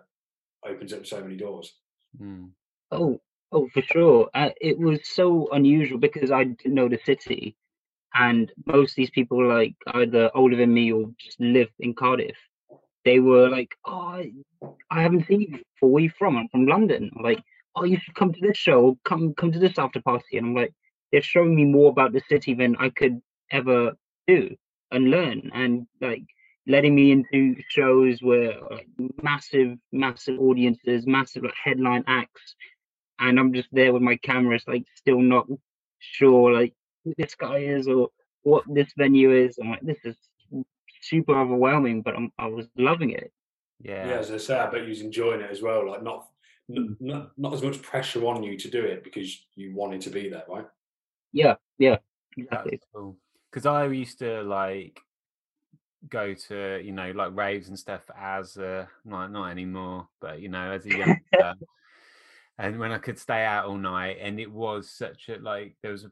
opens 0.65 0.93
up 0.93 1.05
so 1.05 1.21
many 1.21 1.35
doors. 1.35 1.73
Mm, 2.21 2.51
Oh, 2.91 3.21
oh, 3.51 3.69
for 3.73 3.81
sure. 3.81 4.29
Uh, 4.33 4.49
it 4.59 4.77
was 4.77 4.99
so 5.03 5.49
unusual 5.51 5.97
because 5.97 6.31
I 6.31 6.43
didn't 6.45 6.73
know 6.73 6.89
the 6.89 6.99
city, 7.05 7.55
and 8.13 8.51
most 8.65 8.91
of 8.91 8.95
these 8.97 9.09
people 9.11 9.45
like 9.47 9.75
either 9.87 10.31
older 10.35 10.57
than 10.57 10.73
me 10.73 10.91
or 10.91 11.11
just 11.19 11.39
live 11.39 11.69
in 11.79 11.93
Cardiff. 11.93 12.37
They 13.05 13.19
were 13.19 13.49
like, 13.49 13.75
"Oh, 13.85 13.99
I, 14.21 14.31
I 14.91 15.01
haven't 15.01 15.27
seen 15.27 15.41
you 15.41 15.47
before. 15.49 15.91
Where 15.91 16.03
you 16.03 16.11
from? 16.17 16.37
I'm 16.37 16.49
from 16.49 16.67
London." 16.67 17.11
I'm 17.15 17.23
like, 17.23 17.43
"Oh, 17.75 17.83
you 17.85 17.97
should 17.99 18.15
come 18.15 18.33
to 18.33 18.41
this 18.41 18.57
show. 18.57 18.97
Come, 19.05 19.33
come 19.35 19.51
to 19.51 19.59
this 19.59 19.77
after 19.79 20.01
party." 20.01 20.37
And 20.37 20.47
I'm 20.47 20.55
like, 20.55 20.73
they're 21.11 21.21
showing 21.21 21.55
me 21.55 21.65
more 21.65 21.89
about 21.89 22.13
the 22.13 22.21
city 22.29 22.53
than 22.53 22.75
I 22.77 22.89
could 22.89 23.21
ever 23.51 23.93
do 24.27 24.55
and 24.91 25.09
learn, 25.11 25.51
and 25.53 25.87
like 26.01 26.23
letting 26.67 26.95
me 26.95 27.11
into 27.11 27.55
shows 27.69 28.21
where 28.21 28.59
like 28.69 28.87
massive, 29.23 29.77
massive 29.91 30.39
audiences, 30.39 31.07
massive 31.07 31.43
like 31.43 31.53
headline 31.63 32.03
acts 32.07 32.55
and 33.19 33.39
I'm 33.39 33.53
just 33.53 33.69
there 33.71 33.93
with 33.93 34.01
my 34.01 34.17
cameras, 34.17 34.63
like 34.67 34.85
still 34.95 35.21
not 35.21 35.47
sure 35.99 36.51
like 36.51 36.73
who 37.05 37.13
this 37.17 37.35
guy 37.35 37.59
is 37.59 37.87
or 37.87 38.09
what 38.43 38.63
this 38.67 38.91
venue 38.97 39.31
is. 39.31 39.57
I'm 39.61 39.71
like, 39.71 39.81
this 39.81 39.99
is 40.03 40.15
super 41.01 41.37
overwhelming, 41.39 42.01
but 42.01 42.15
I'm, 42.15 42.31
I 42.37 42.47
was 42.47 42.65
loving 42.77 43.11
it. 43.11 43.31
yeah, 43.83 44.07
Yeah, 44.07 44.19
as 44.19 44.31
I 44.31 44.37
say, 44.37 44.57
I 44.57 44.69
bet 44.69 44.83
you 44.83 44.89
was 44.89 45.01
enjoying 45.01 45.41
it 45.41 45.51
as 45.51 45.61
well. 45.61 45.87
Like 45.89 46.03
not, 46.03 46.27
n- 46.69 46.95
not, 46.99 47.31
not 47.37 47.53
as 47.53 47.61
much 47.61 47.81
pressure 47.81 48.25
on 48.25 48.43
you 48.43 48.57
to 48.57 48.69
do 48.69 48.83
it 48.83 49.03
because 49.03 49.45
you 49.55 49.75
wanted 49.75 50.01
to 50.01 50.09
be 50.09 50.29
there, 50.29 50.43
right? 50.49 50.65
Yeah, 51.33 51.55
yeah, 51.77 51.97
that's 52.49 52.69
cool. 52.93 53.17
Because 53.49 53.65
I 53.65 53.85
used 53.87 54.19
to 54.19 54.41
like 54.43 54.99
go 56.09 56.33
to 56.33 56.81
you 56.83 56.91
know 56.91 57.11
like 57.11 57.35
raves 57.35 57.67
and 57.67 57.77
stuff 57.77 58.01
as 58.17 58.57
a 58.57 58.87
not 59.05 59.31
not 59.31 59.49
anymore, 59.51 60.07
but 60.19 60.41
you 60.41 60.49
know 60.49 60.71
as 60.71 60.85
a 60.85 60.89
youngster. 60.89 61.53
and 62.59 62.79
when 62.79 62.91
I 62.91 62.97
could 62.97 63.19
stay 63.19 63.43
out 63.45 63.65
all 63.65 63.77
night, 63.77 64.17
and 64.21 64.39
it 64.39 64.51
was 64.51 64.89
such 64.89 65.29
a 65.29 65.37
like 65.37 65.75
there 65.81 65.91
was 65.91 66.05
a 66.05 66.11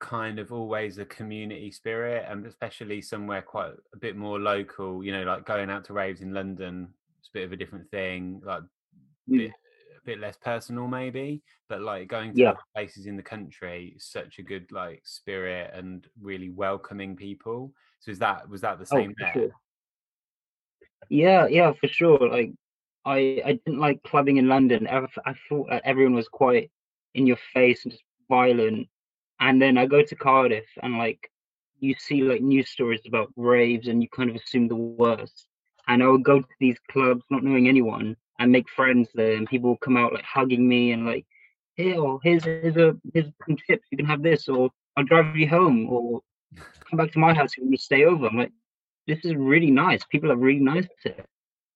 kind 0.00 0.38
of 0.38 0.52
always 0.52 0.98
a 0.98 1.04
community 1.04 1.70
spirit, 1.70 2.26
and 2.28 2.46
especially 2.46 3.00
somewhere 3.00 3.42
quite 3.42 3.72
a 3.94 3.98
bit 3.98 4.16
more 4.16 4.38
local. 4.38 5.02
You 5.04 5.12
know, 5.12 5.24
like 5.24 5.46
going 5.46 5.70
out 5.70 5.84
to 5.86 5.92
raves 5.92 6.20
in 6.20 6.32
London, 6.34 6.88
it's 7.18 7.28
a 7.28 7.32
bit 7.32 7.44
of 7.44 7.52
a 7.52 7.56
different 7.56 7.90
thing. 7.90 8.40
Like 8.44 8.62
Mm. 9.28 9.38
bit 9.38 9.52
bit 10.04 10.18
less 10.20 10.36
personal 10.36 10.86
maybe, 10.86 11.42
but 11.68 11.80
like 11.82 12.08
going 12.08 12.34
to 12.34 12.38
Yeah. 12.40 12.52
places 12.74 13.06
in 13.06 13.16
the 13.16 13.22
country, 13.22 13.94
such 13.98 14.38
a 14.38 14.42
good 14.42 14.70
like 14.72 15.02
spirit 15.04 15.70
and 15.74 16.06
really 16.20 16.50
welcoming 16.50 17.16
people. 17.16 17.72
So 18.00 18.10
is 18.10 18.18
that 18.18 18.48
was 18.48 18.60
that 18.62 18.78
the 18.78 18.86
Oh, 18.90 18.96
same 18.96 19.14
for 19.14 19.20
there? 19.20 19.32
sure. 19.34 19.50
Yeah, 21.08 21.46
yeah, 21.46 21.72
for 21.72 21.88
sure. 21.88 22.18
Like, 22.28 22.52
I 23.04 23.42
I 23.44 23.52
didn't 23.64 23.80
like 23.80 24.02
clubbing 24.04 24.38
in 24.38 24.48
London. 24.48 24.86
I 24.88 25.34
thought 25.48 25.68
that 25.70 25.82
everyone 25.84 26.14
was 26.14 26.28
quite 26.28 26.70
in 27.14 27.26
your 27.26 27.38
face 27.52 27.84
and 27.84 27.92
just 27.92 28.04
violent. 28.28 28.88
And 29.40 29.60
then 29.60 29.76
I 29.78 29.86
go 29.86 30.02
to 30.02 30.16
Cardiff 30.16 30.66
and 30.82 30.96
like 30.98 31.30
you 31.80 31.94
see 31.98 32.22
like 32.22 32.40
news 32.40 32.70
stories 32.70 33.02
about 33.06 33.32
raves 33.36 33.88
and 33.88 34.02
you 34.02 34.08
kind 34.08 34.30
of 34.30 34.36
assume 34.36 34.68
the 34.68 34.76
worst. 34.76 35.46
And 35.86 36.02
I 36.02 36.08
would 36.08 36.24
go 36.24 36.40
to 36.40 36.48
these 36.60 36.78
clubs 36.90 37.22
not 37.30 37.44
knowing 37.44 37.68
anyone 37.68 38.16
and 38.38 38.52
make 38.52 38.68
friends 38.68 39.08
there, 39.14 39.34
and 39.34 39.48
people 39.48 39.70
would 39.70 39.80
come 39.80 39.96
out 39.96 40.12
like 40.12 40.24
hugging 40.24 40.68
me 40.68 40.92
and 40.92 41.06
like, 41.06 41.26
here, 41.76 42.00
or 42.00 42.20
here's 42.22 42.44
here's 42.44 42.76
a 42.76 42.96
here's 43.12 43.26
some 43.46 43.56
chips, 43.66 43.86
you 43.90 43.96
can 43.96 44.06
have 44.06 44.22
this, 44.22 44.48
or 44.48 44.70
I'll 44.96 45.04
drive 45.04 45.36
you 45.36 45.48
home, 45.48 45.88
or 45.90 46.20
come 46.88 46.96
back 46.96 47.12
to 47.12 47.18
my 47.18 47.34
house 47.34 47.52
and 47.58 47.70
you 47.70 47.76
stay 47.76 48.04
over. 48.04 48.26
I'm 48.26 48.38
like, 48.38 48.52
this 49.06 49.24
is 49.24 49.34
really 49.34 49.70
nice. 49.70 50.02
People 50.04 50.30
are 50.30 50.36
really 50.36 50.60
nice 50.60 50.86
here. 51.02 51.24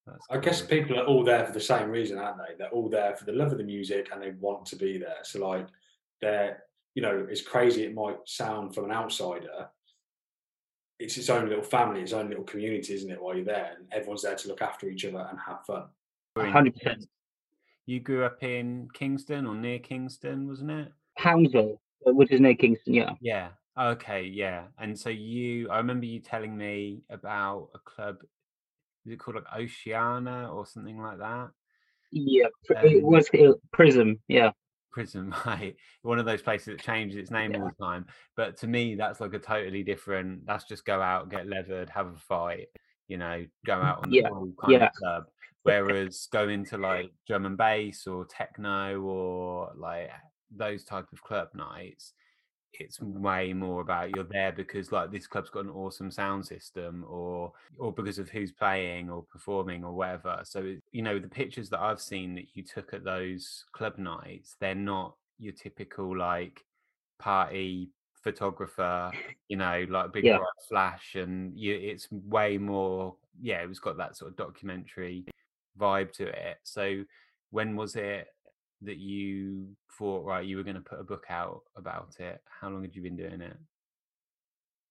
That's 0.06 0.26
I 0.30 0.38
guess 0.38 0.62
people 0.62 0.98
are 0.98 1.04
all 1.04 1.24
there 1.24 1.44
for 1.44 1.52
the 1.52 1.60
same 1.60 1.90
reason, 1.90 2.18
aren't 2.18 2.38
they? 2.38 2.54
They're 2.56 2.70
all 2.70 2.88
there 2.88 3.14
for 3.16 3.24
the 3.24 3.32
love 3.32 3.52
of 3.52 3.58
the 3.58 3.64
music 3.64 4.08
and 4.12 4.22
they 4.22 4.30
want 4.30 4.64
to 4.66 4.76
be 4.76 4.98
there. 4.98 5.18
So 5.22 5.46
like 5.46 5.66
they're 6.20 6.62
you 6.94 7.02
know 7.02 7.26
as 7.30 7.42
crazy 7.42 7.84
it 7.84 7.94
might 7.94 8.16
sound 8.26 8.74
from 8.74 8.86
an 8.86 8.90
outsider 8.90 9.68
it's 10.98 11.16
its 11.16 11.30
own 11.30 11.48
little 11.48 11.62
family 11.62 12.00
its 12.00 12.12
own 12.12 12.28
little 12.28 12.44
community 12.44 12.94
isn't 12.94 13.10
it 13.10 13.22
while 13.22 13.36
you're 13.36 13.44
there 13.44 13.76
and 13.76 13.86
everyone's 13.92 14.22
there 14.22 14.34
to 14.34 14.48
look 14.48 14.62
after 14.62 14.88
each 14.88 15.04
other 15.04 15.26
and 15.30 15.38
have 15.38 15.64
fun 15.64 15.84
hundred 16.46 16.74
percent. 16.74 17.06
You 17.86 18.00
grew 18.00 18.24
up 18.24 18.42
in 18.42 18.88
Kingston 18.92 19.46
or 19.46 19.54
near 19.54 19.78
Kingston, 19.78 20.46
wasn't 20.46 20.70
it? 20.70 20.92
Hounslow, 21.16 21.80
uh, 22.06 22.12
which 22.12 22.30
is 22.30 22.40
near 22.40 22.54
Kingston. 22.54 22.94
Yeah. 22.94 23.12
Yeah. 23.20 23.48
Okay. 23.78 24.24
Yeah. 24.24 24.64
And 24.78 24.98
so 24.98 25.08
you, 25.08 25.70
I 25.70 25.78
remember 25.78 26.04
you 26.06 26.20
telling 26.20 26.56
me 26.56 27.02
about 27.10 27.70
a 27.74 27.78
club. 27.78 28.16
Is 29.06 29.12
it 29.12 29.18
called 29.18 29.36
like 29.36 29.56
Oceana 29.56 30.50
or 30.52 30.66
something 30.66 31.00
like 31.00 31.18
that? 31.18 31.48
Yeah, 32.10 32.46
it 32.68 33.02
Um, 33.04 33.10
was 33.10 33.28
uh, 33.32 33.52
Prism. 33.72 34.20
Yeah. 34.28 34.50
Prism, 34.90 35.34
right? 35.46 35.74
One 36.02 36.18
of 36.18 36.26
those 36.26 36.42
places 36.42 36.66
that 36.66 36.80
changes 36.80 37.16
its 37.16 37.30
name 37.30 37.52
Yeah. 37.52 37.60
all 37.62 37.68
the 37.68 37.84
time. 37.84 38.06
But 38.36 38.56
to 38.58 38.66
me, 38.66 38.96
that's 38.96 39.20
like 39.20 39.32
a 39.32 39.38
totally 39.38 39.82
different. 39.82 40.44
That's 40.46 40.64
just 40.64 40.84
go 40.84 41.00
out, 41.00 41.30
get 41.30 41.46
leathered, 41.46 41.88
have 41.90 42.08
a 42.08 42.16
fight. 42.18 42.66
You 43.06 43.16
know, 43.16 43.46
go 43.64 43.74
out 43.74 44.04
on 44.04 44.10
the 44.10 44.16
Yeah, 44.16 44.28
kind 44.28 44.54
yeah. 44.68 44.86
of 44.86 44.92
club. 44.92 45.24
Whereas 45.68 46.28
going 46.32 46.64
to 46.66 46.78
like 46.78 47.12
drum 47.26 47.46
and 47.46 47.56
bass 47.56 48.06
or 48.06 48.24
techno 48.24 49.00
or 49.00 49.72
like 49.76 50.10
those 50.50 50.84
type 50.84 51.06
of 51.12 51.22
club 51.22 51.48
nights, 51.54 52.14
it's 52.74 53.00
way 53.00 53.52
more 53.54 53.80
about 53.80 54.14
you're 54.14 54.24
there 54.24 54.52
because 54.52 54.92
like 54.92 55.10
this 55.10 55.26
club's 55.26 55.48
got 55.50 55.64
an 55.64 55.70
awesome 55.70 56.10
sound 56.10 56.44
system 56.44 57.04
or 57.08 57.52
or 57.78 57.92
because 57.92 58.18
of 58.18 58.28
who's 58.28 58.52
playing 58.52 59.08
or 59.08 59.22
performing 59.24 59.82
or 59.84 59.94
whatever 59.94 60.40
so 60.44 60.60
it- 60.60 60.82
you 60.92 61.00
know 61.00 61.18
the 61.18 61.26
pictures 61.28 61.70
that 61.70 61.80
i've 61.80 62.00
seen 62.00 62.34
that 62.34 62.44
you 62.54 62.62
took 62.62 62.92
at 62.92 63.04
those 63.04 63.64
club 63.72 63.96
nights 63.96 64.54
they're 64.60 64.74
not 64.74 65.16
your 65.38 65.54
typical 65.54 66.14
like 66.16 66.62
party 67.18 67.90
photographer 68.22 69.10
you 69.48 69.56
know 69.56 69.86
like 69.88 70.12
big 70.12 70.24
Yeah. 70.24 70.36
bright 70.36 70.48
flash 70.68 71.14
and 71.14 71.58
you 71.58 71.74
it's 71.74 72.06
way 72.10 72.58
more 72.58 73.16
yeah 73.40 73.62
it 73.62 73.68
was 73.68 73.80
got 73.80 73.96
that 73.96 74.14
sort 74.16 74.30
of 74.30 74.36
documentary 74.36 75.24
vibe 75.78 76.12
to 76.12 76.26
it 76.26 76.58
so 76.64 77.04
when 77.50 77.76
was 77.76 77.96
it 77.96 78.28
that 78.82 78.98
you 78.98 79.66
thought 79.98 80.24
right 80.24 80.46
you 80.46 80.56
were 80.56 80.62
going 80.62 80.76
to 80.76 80.80
put 80.82 81.00
a 81.00 81.04
book 81.04 81.24
out 81.30 81.62
about 81.76 82.14
it 82.20 82.40
how 82.60 82.68
long 82.68 82.82
had 82.82 82.94
you 82.94 83.02
been 83.02 83.16
doing 83.16 83.40
it 83.40 83.56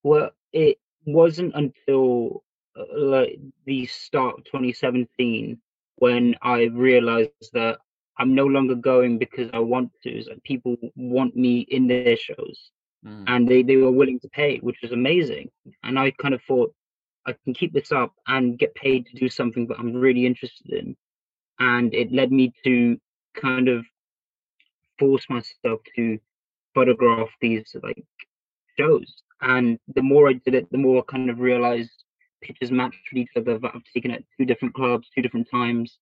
Well, 0.04 0.32
it 0.54 0.78
wasn't 1.06 1.54
until 1.56 2.44
uh, 2.78 2.86
like 2.98 3.40
the 3.66 3.86
start 3.88 4.40
of 4.40 4.46
2017 4.46 5.60
when 5.98 6.36
I 6.42 6.64
realized 6.66 7.52
that 7.54 7.80
I'm 8.18 8.36
no 8.36 8.46
longer 8.46 8.76
going 8.76 9.18
because 9.20 9.50
I 9.54 9.60
want 9.60 9.92
to. 10.04 10.10
It's 10.10 10.28
like 10.28 10.44
people 10.44 10.76
want 10.96 11.36
me 11.36 11.62
in 11.70 11.88
their 11.88 12.18
shows, 12.18 12.72
Mm, 13.06 13.26
and 13.28 13.48
they 13.48 13.64
they 13.64 13.78
were 13.78 13.92
willing 13.92 14.20
to 14.22 14.30
pay, 14.30 14.58
which 14.60 14.78
was 14.82 14.92
amazing. 14.92 15.50
And 15.84 16.00
I 16.00 16.12
kind 16.12 16.34
of 16.34 16.42
thought 16.44 16.74
I 17.28 17.36
can 17.44 17.54
keep 17.54 17.74
this 17.74 17.92
up 17.92 18.14
and 18.28 18.58
get 18.58 18.74
paid 18.74 19.06
to 19.08 19.16
do 19.18 19.28
something 19.30 19.68
that 19.68 19.78
I'm 19.80 19.94
really 19.94 20.26
interested 20.26 20.72
in. 20.72 20.96
And 21.60 21.94
it 21.94 22.12
led 22.12 22.32
me 22.32 22.54
to 22.64 22.98
kind 23.36 23.68
of 23.68 23.86
force 24.98 25.26
myself 25.30 25.82
to 25.96 26.18
photograph 26.74 27.30
these 27.42 27.76
like 27.84 28.04
shows. 28.80 29.14
And 29.42 29.78
the 29.94 30.02
more 30.02 30.30
I 30.30 30.34
did 30.34 30.56
it, 30.56 30.72
the 30.72 30.78
more 30.78 31.00
I 31.00 31.12
kind 31.12 31.30
of 31.30 31.40
realized 31.40 32.04
pictures 32.42 32.72
matched 32.72 33.00
with 33.12 33.24
each 33.24 33.36
other 33.36 33.60
that 33.60 33.72
I've 33.76 33.84
taken 33.94 34.12
at 34.12 34.24
two 34.38 34.46
different 34.46 34.74
clubs, 34.74 35.10
two 35.14 35.22
different 35.22 35.50
times. 35.52 35.98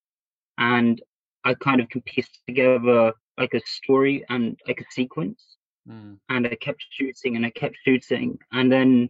And 0.57 1.01
I 1.43 1.55
kind 1.55 1.81
of 1.81 1.89
can 1.89 2.01
piece 2.01 2.29
together 2.47 3.13
like 3.37 3.53
a 3.53 3.61
story 3.65 4.23
and 4.29 4.57
like 4.67 4.81
a 4.81 4.91
sequence. 4.91 5.57
mm. 5.89 6.17
And 6.29 6.47
I 6.47 6.55
kept 6.55 6.85
shooting 6.91 7.35
and 7.35 7.45
I 7.45 7.49
kept 7.49 7.77
shooting. 7.83 8.37
And 8.51 8.71
then 8.71 9.09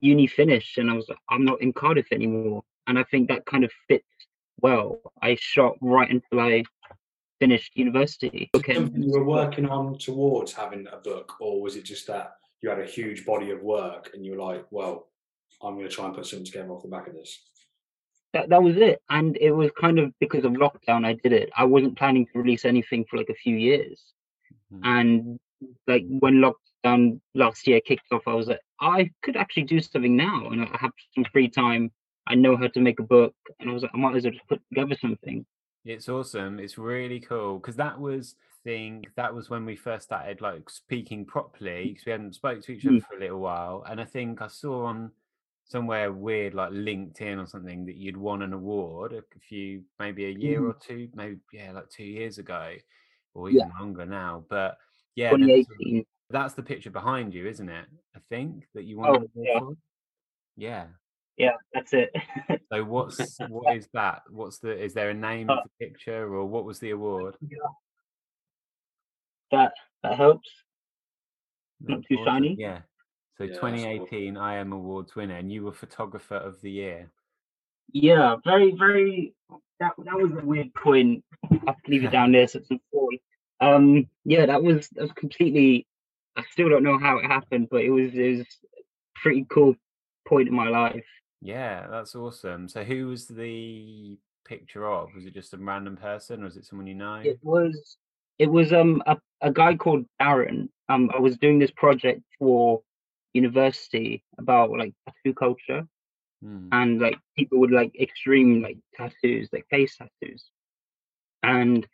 uni 0.00 0.26
finished 0.26 0.78
and 0.78 0.90
I 0.90 0.94
was 0.94 1.08
like, 1.08 1.18
I'm 1.28 1.44
not 1.44 1.60
in 1.60 1.72
Cardiff 1.72 2.06
anymore. 2.12 2.62
And 2.86 2.98
I 2.98 3.04
think 3.04 3.28
that 3.28 3.46
kind 3.46 3.64
of 3.64 3.72
fits 3.88 4.04
well. 4.60 5.00
I 5.22 5.36
shot 5.40 5.74
right 5.80 6.10
until 6.10 6.40
I 6.40 6.64
finished 7.40 7.72
university. 7.76 8.50
Okay. 8.54 8.74
something 8.74 9.02
you 9.02 9.10
were 9.12 9.24
working 9.24 9.66
on 9.66 9.98
towards 9.98 10.52
having 10.52 10.86
a 10.92 10.96
book 10.96 11.34
or 11.40 11.60
was 11.60 11.76
it 11.76 11.84
just 11.84 12.06
that 12.06 12.32
you 12.62 12.70
had 12.70 12.78
a 12.80 12.86
huge 12.86 13.26
body 13.26 13.50
of 13.50 13.60
work 13.62 14.10
and 14.14 14.24
you 14.24 14.32
were 14.32 14.42
like 14.42 14.64
well 14.70 15.08
i'm 15.62 15.74
going 15.74 15.86
to 15.86 15.94
try 15.94 16.06
and 16.06 16.14
put 16.14 16.24
something 16.26 16.46
together 16.46 16.70
off 16.70 16.82
the 16.82 16.88
back 16.88 17.06
of 17.06 17.12
this 17.14 17.38
that 18.32 18.48
that 18.48 18.62
was 18.62 18.76
it 18.78 19.02
and 19.10 19.36
it 19.38 19.50
was 19.50 19.70
kind 19.78 19.98
of 19.98 20.10
because 20.18 20.44
of 20.46 20.52
lockdown 20.52 21.04
i 21.04 21.12
did 21.12 21.32
it 21.34 21.50
i 21.56 21.62
wasn't 21.64 21.96
planning 21.98 22.24
to 22.26 22.38
release 22.38 22.64
anything 22.64 23.04
for 23.10 23.18
like 23.18 23.28
a 23.28 23.34
few 23.34 23.56
years 23.56 24.02
Mhm. 24.72 24.80
and 24.84 25.38
like 25.86 26.04
when 26.08 26.36
lockdown 26.36 26.54
last 27.34 27.66
year 27.66 27.80
kicked 27.80 28.10
off 28.12 28.22
i 28.26 28.34
was 28.34 28.48
like 28.48 28.60
i 28.80 29.10
could 29.22 29.36
actually 29.36 29.62
do 29.64 29.80
something 29.80 30.16
now 30.16 30.48
and 30.50 30.62
i 30.62 30.76
have 30.80 30.92
some 31.14 31.24
free 31.32 31.48
time 31.48 31.90
i 32.26 32.34
know 32.34 32.56
how 32.56 32.66
to 32.68 32.80
make 32.80 33.00
a 33.00 33.02
book 33.16 33.34
and 33.60 33.68
i 33.70 33.72
was 33.72 33.82
like 33.82 33.92
i 33.94 33.98
might 33.98 34.16
as 34.16 34.24
well 34.24 34.32
just 34.32 34.48
put 34.48 34.60
together 34.72 34.96
something 35.00 35.44
It's 35.94 36.08
awesome. 36.08 36.58
It's 36.64 36.78
really 36.78 37.20
cool 37.20 37.58
because 37.60 37.76
that 37.76 37.96
was 38.08 38.34
I 38.42 38.68
think 38.68 39.06
that 39.14 39.32
was 39.32 39.48
when 39.52 39.64
we 39.64 39.76
first 39.76 40.04
started 40.10 40.40
like 40.40 40.68
speaking 40.68 41.24
properly 41.24 41.80
because 41.90 42.04
we 42.06 42.10
hadn't 42.12 42.34
spoke 42.34 42.60
to 42.62 42.72
each 42.72 42.84
other 42.86 42.96
Mm. 42.96 43.06
for 43.06 43.14
a 43.16 43.20
little 43.24 43.38
while. 43.50 43.84
And 43.88 44.00
I 44.00 44.06
think 44.14 44.42
I 44.42 44.48
saw 44.48 44.76
on 44.90 45.12
somewhere 45.74 46.08
weird 46.26 46.54
like 46.54 46.72
LinkedIn 46.72 47.38
or 47.42 47.46
something 47.46 47.86
that 47.86 47.94
you'd 48.02 48.16
won 48.28 48.42
an 48.42 48.52
award 48.60 49.12
a 49.12 49.22
few 49.48 49.70
maybe 50.00 50.24
a 50.26 50.34
year 50.44 50.60
Mhm. 50.60 50.70
or 50.70 50.74
two, 50.88 51.08
maybe 51.14 51.38
yeah, 51.52 51.70
like 51.78 51.88
two 51.98 52.10
years 52.18 52.38
ago 52.38 52.64
or 53.34 53.48
even 53.50 53.68
Yeah. 53.68 53.78
longer 53.78 54.06
now. 54.06 54.32
But 54.50 54.78
yeah, 55.14 55.30
then 55.30 55.46
sort 55.46 55.60
of- 55.60 55.66
2018 55.78 56.06
that's 56.30 56.54
the 56.54 56.62
picture 56.62 56.90
behind 56.90 57.34
you, 57.34 57.46
isn't 57.46 57.68
it? 57.68 57.86
I 58.14 58.18
think 58.28 58.66
that 58.74 58.84
you 58.84 58.98
want. 58.98 59.22
Oh, 59.22 59.28
yeah. 59.34 59.58
for. 59.58 59.76
Yeah. 60.56 60.86
yeah 61.36 61.52
that's 61.74 61.92
it 61.92 62.10
So 62.72 62.82
what's 62.94 63.38
what 63.48 63.76
is 63.76 63.88
that? 63.92 64.22
What's 64.30 64.58
the 64.58 64.72
is 64.82 64.94
there 64.94 65.10
a 65.10 65.14
name 65.14 65.50
of 65.50 65.58
Uh, 65.58 65.62
the 65.64 65.86
picture 65.86 66.34
or 66.34 66.46
what 66.46 66.64
was 66.64 66.78
the 66.78 66.90
award? 66.90 67.36
Yeah. 67.46 67.58
that 69.50 69.72
that 70.02 70.16
helps 70.16 70.48
Not 71.80 72.00
too 72.08 72.18
shiny? 72.24 72.56
Yeah. 72.58 72.80
So 73.36 73.44
Yeah, 73.44 73.50
that's 73.50 73.60
cool. 73.60 73.70
2018 73.70 74.36
I 74.38 74.56
am 74.56 74.72
awards 74.72 75.14
winner 75.14 75.36
and 75.36 75.52
you 75.52 75.64
were 75.64 75.72
photographer 75.72 76.36
of 76.36 76.60
the 76.62 76.70
year. 76.70 77.10
Yeah, 77.92 78.36
very, 78.44 78.72
very. 78.72 79.34
That 79.78 79.92
that 79.98 80.14
was 80.14 80.32
a 80.32 80.44
weird 80.44 80.72
point. 80.74 81.22
I 81.44 81.60
have 81.66 81.82
to 81.82 81.90
leave 81.90 82.04
it 82.04 82.10
down 82.10 82.32
there 82.32 82.48
so 82.48 82.58
it's 82.58 82.70
important. 82.70 83.20
Um, 83.60 84.08
yeah, 84.24 84.46
that 84.46 84.62
was 84.62 84.88
that 84.94 85.02
was 85.02 85.12
completely. 85.12 85.86
I 86.36 86.42
still 86.52 86.68
don't 86.68 86.82
know 86.82 86.98
how 86.98 87.18
it 87.18 87.24
happened, 87.26 87.68
but 87.70 87.82
it 87.82 87.90
was 87.90 88.14
it 88.14 88.38
was 88.38 88.40
a 88.40 88.80
pretty 89.16 89.46
cool 89.50 89.74
point 90.26 90.48
in 90.48 90.54
my 90.54 90.68
life. 90.68 91.04
Yeah, 91.40 91.86
that's 91.88 92.14
awesome. 92.14 92.68
So 92.68 92.84
who 92.84 93.08
was 93.08 93.26
the 93.26 94.18
picture 94.44 94.86
of? 94.86 95.14
Was 95.14 95.26
it 95.26 95.34
just 95.34 95.54
a 95.54 95.58
random 95.58 95.96
person 95.96 96.42
or 96.42 96.44
was 96.44 96.56
it 96.56 96.66
someone 96.66 96.86
you 96.86 96.94
know? 96.94 97.20
It 97.22 97.38
was 97.42 97.98
it 98.38 98.46
was 98.50 98.72
um 98.72 99.02
a, 99.06 99.16
a 99.40 99.52
guy 99.52 99.76
called 99.76 100.06
Darren. 100.20 100.68
Um, 100.88 101.10
I 101.14 101.18
was 101.18 101.36
doing 101.38 101.58
this 101.58 101.70
project 101.72 102.22
for 102.38 102.82
university 103.34 104.24
about 104.38 104.70
like 104.70 104.94
tattoo 105.06 105.34
culture 105.34 105.86
Hmm. 106.42 106.68
and 106.70 107.00
like 107.00 107.18
people 107.36 107.58
would 107.60 107.70
like 107.70 107.92
extreme 107.98 108.62
like 108.62 108.78
tattoos, 108.94 109.48
like 109.52 109.66
face 109.70 109.96
tattoos. 109.96 110.50
And 111.42 111.86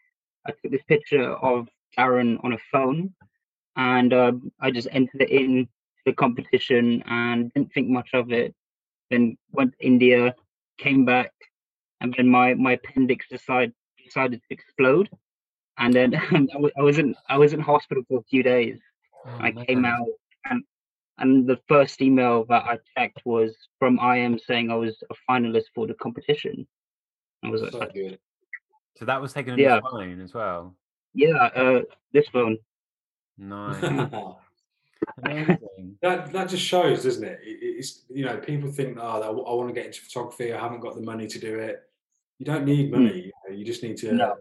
I 0.47 0.53
took 0.53 0.71
this 0.73 0.83
picture 0.89 1.31
of 1.35 1.69
Darren 1.97 2.43
on 2.45 2.53
a 2.53 2.59
phone, 2.71 3.15
and 3.77 4.13
um, 4.13 4.53
I 4.61 4.71
just 4.71 4.89
entered 4.93 5.23
it 5.23 5.31
in 5.31 5.69
the 6.07 6.13
competition 6.13 7.03
and 7.07 7.53
didn't 7.55 7.73
think 7.73 7.89
much 7.89 8.11
of 8.13 8.33
it. 8.33 8.55
Then 9.11 9.37
went 9.53 9.73
to 9.79 9.87
India, 9.87 10.35
came 10.79 11.05
back, 11.05 11.33
and 12.01 12.15
then 12.17 12.29
my 12.29 12.55
my 12.55 12.73
appendix 12.73 13.27
decided 13.29 13.75
decided 14.05 14.41
to 14.41 14.55
explode, 14.55 15.09
and 15.79 15.93
then 15.95 16.15
I 16.55 16.57
wa- 16.59 16.71
was 16.83 16.99
in 16.99 17.15
I 17.29 17.39
was 17.39 17.53
in 17.53 17.61
hospital 17.61 18.03
for 18.09 18.19
a 18.19 18.25
few 18.25 18.43
days. 18.43 18.79
Oh, 19.27 19.39
I 19.41 19.53
came 19.53 19.83
man. 19.83 19.93
out 19.93 20.09
and 20.47 20.65
and 21.19 21.47
the 21.47 21.61
first 21.69 22.01
email 22.03 22.45
that 22.47 22.65
I 22.65 22.79
checked 22.97 23.21
was 23.25 23.55
from 23.79 23.99
IM 24.01 24.39
saying 24.39 24.71
I 24.71 24.75
was 24.75 24.97
a 25.11 25.15
finalist 25.31 25.67
for 25.75 25.87
the 25.87 25.95
competition. 25.95 26.67
I 27.45 27.51
was 27.51 27.61
so 27.61 27.79
like, 27.79 27.93
good 27.93 28.19
So 28.97 29.05
that 29.05 29.21
was 29.21 29.33
taken 29.33 29.53
on 29.53 29.59
Yeah. 29.59 29.75
your 29.75 29.91
phone 29.91 30.21
as 30.21 30.33
well. 30.35 30.75
yeah, 31.15 31.37
uh, 31.55 31.83
this 32.13 32.29
phone. 32.29 32.57
Nice. 33.38 33.83
Amazing. 35.25 35.99
that 36.01 36.33
that 36.33 36.49
just 36.49 36.62
shows 36.62 37.03
doesn't 37.03 37.25
it 37.25 37.40
It- 37.42 37.59
it's 37.79 38.05
you 38.09 38.25
know 38.25 38.37
people 38.38 38.71
think 38.71 38.99
oh 39.01 39.21
i 39.21 39.29
want 39.31 39.68
to 39.68 39.75
get 39.75 39.87
into 39.87 40.01
photography 40.01 40.53
i 40.53 40.61
haven't 40.61 40.79
got 40.81 40.95
the 40.95 41.03
money 41.03 41.27
to 41.27 41.38
do 41.40 41.59
it 41.59 41.83
you 42.38 42.47
don't 42.47 42.64
need 42.64 42.92
money 42.92 43.25
you, 43.27 43.33
know, 43.49 43.57
you 43.57 43.64
just 43.64 43.83
need 43.83 43.97
to 43.97 44.11
Hmm. 44.11 44.16
No. 44.18 44.37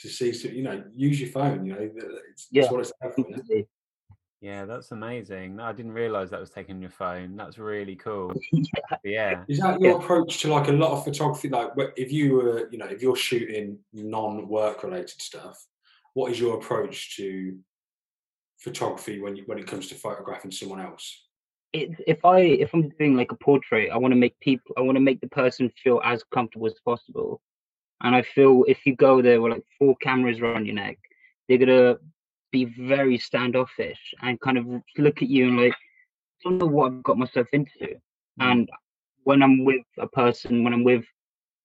to 0.00 0.08
see 0.08 0.32
so- 0.32 0.48
you 0.48 0.62
know 0.64 0.82
use 0.96 1.20
your 1.20 1.30
phone 1.30 1.64
you 1.64 1.74
know 1.74 1.90
it's, 2.32 2.48
Yeah. 2.50 2.62
it's 2.64 2.72
what 2.72 2.80
it's 2.80 2.92
there 3.00 3.10
for. 3.12 3.24
Yeah, 4.42 4.64
that's 4.64 4.90
amazing. 4.90 5.56
No, 5.56 5.64
I 5.64 5.72
didn't 5.72 5.92
realize 5.92 6.30
that 6.30 6.40
was 6.40 6.48
taking 6.48 6.80
your 6.80 6.88
phone. 6.90 7.36
That's 7.36 7.58
really 7.58 7.94
cool. 7.94 8.32
yeah. 8.52 8.62
Yeah. 9.04 9.44
Is 9.48 9.58
that 9.60 9.78
your 9.82 9.98
approach 9.98 10.40
to 10.40 10.48
like 10.48 10.68
a 10.68 10.72
lot 10.72 10.92
of 10.92 11.04
photography? 11.04 11.50
Like, 11.50 11.72
if 11.98 12.10
you 12.10 12.36
were, 12.36 12.66
you 12.72 12.78
know, 12.78 12.86
if 12.86 13.02
you're 13.02 13.16
shooting 13.16 13.78
non-work 13.92 14.82
related 14.82 15.20
stuff, 15.20 15.62
what 16.14 16.32
is 16.32 16.40
your 16.40 16.54
approach 16.56 17.16
to 17.18 17.58
photography 18.60 19.20
when 19.20 19.36
you, 19.36 19.42
when 19.46 19.58
it 19.58 19.66
comes 19.66 19.88
to 19.88 19.94
photographing 19.94 20.50
someone 20.50 20.80
else? 20.80 21.24
It, 21.72 21.90
if 22.06 22.24
I 22.24 22.40
if 22.40 22.74
I'm 22.74 22.88
doing 22.98 23.16
like 23.16 23.32
a 23.32 23.36
portrait, 23.36 23.90
I 23.90 23.96
want 23.96 24.12
to 24.12 24.18
make 24.18 24.38
people 24.40 24.74
I 24.76 24.80
want 24.80 24.96
to 24.96 25.00
make 25.00 25.20
the 25.20 25.28
person 25.28 25.72
feel 25.82 26.00
as 26.04 26.24
comfortable 26.34 26.66
as 26.66 26.74
possible. 26.84 27.40
And 28.02 28.14
I 28.14 28.22
feel 28.22 28.64
if 28.66 28.84
you 28.86 28.96
go 28.96 29.22
there 29.22 29.40
with 29.40 29.52
like 29.52 29.64
four 29.78 29.94
cameras 30.02 30.40
around 30.40 30.66
your 30.66 30.74
neck, 30.74 30.98
they're 31.48 31.58
gonna 31.58 31.96
be 32.50 32.64
very 32.64 33.18
standoffish 33.18 34.14
and 34.22 34.40
kind 34.40 34.58
of 34.58 34.66
look 34.98 35.22
at 35.22 35.28
you 35.28 35.48
and 35.48 35.60
like, 35.60 35.72
I 35.72 36.48
don't 36.48 36.58
know 36.58 36.66
what 36.66 36.92
I've 36.92 37.02
got 37.02 37.18
myself 37.18 37.46
into. 37.52 37.78
Mm. 37.78 37.98
And 38.40 38.70
when 39.24 39.42
I'm 39.42 39.64
with 39.64 39.84
a 39.98 40.08
person, 40.08 40.64
when 40.64 40.72
I'm 40.72 40.84
with 40.84 41.04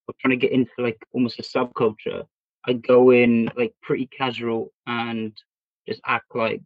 or 0.08 0.13
trying 0.19 0.38
to 0.39 0.47
get 0.47 0.51
into 0.51 0.71
like 0.77 0.99
almost 1.13 1.39
a 1.39 1.41
subculture, 1.41 2.25
I 2.67 2.73
go 2.73 3.12
in 3.12 3.49
like 3.55 3.73
pretty 3.81 4.08
casual 4.08 4.71
and 4.86 5.36
just 5.88 6.01
act 6.05 6.36
like 6.36 6.62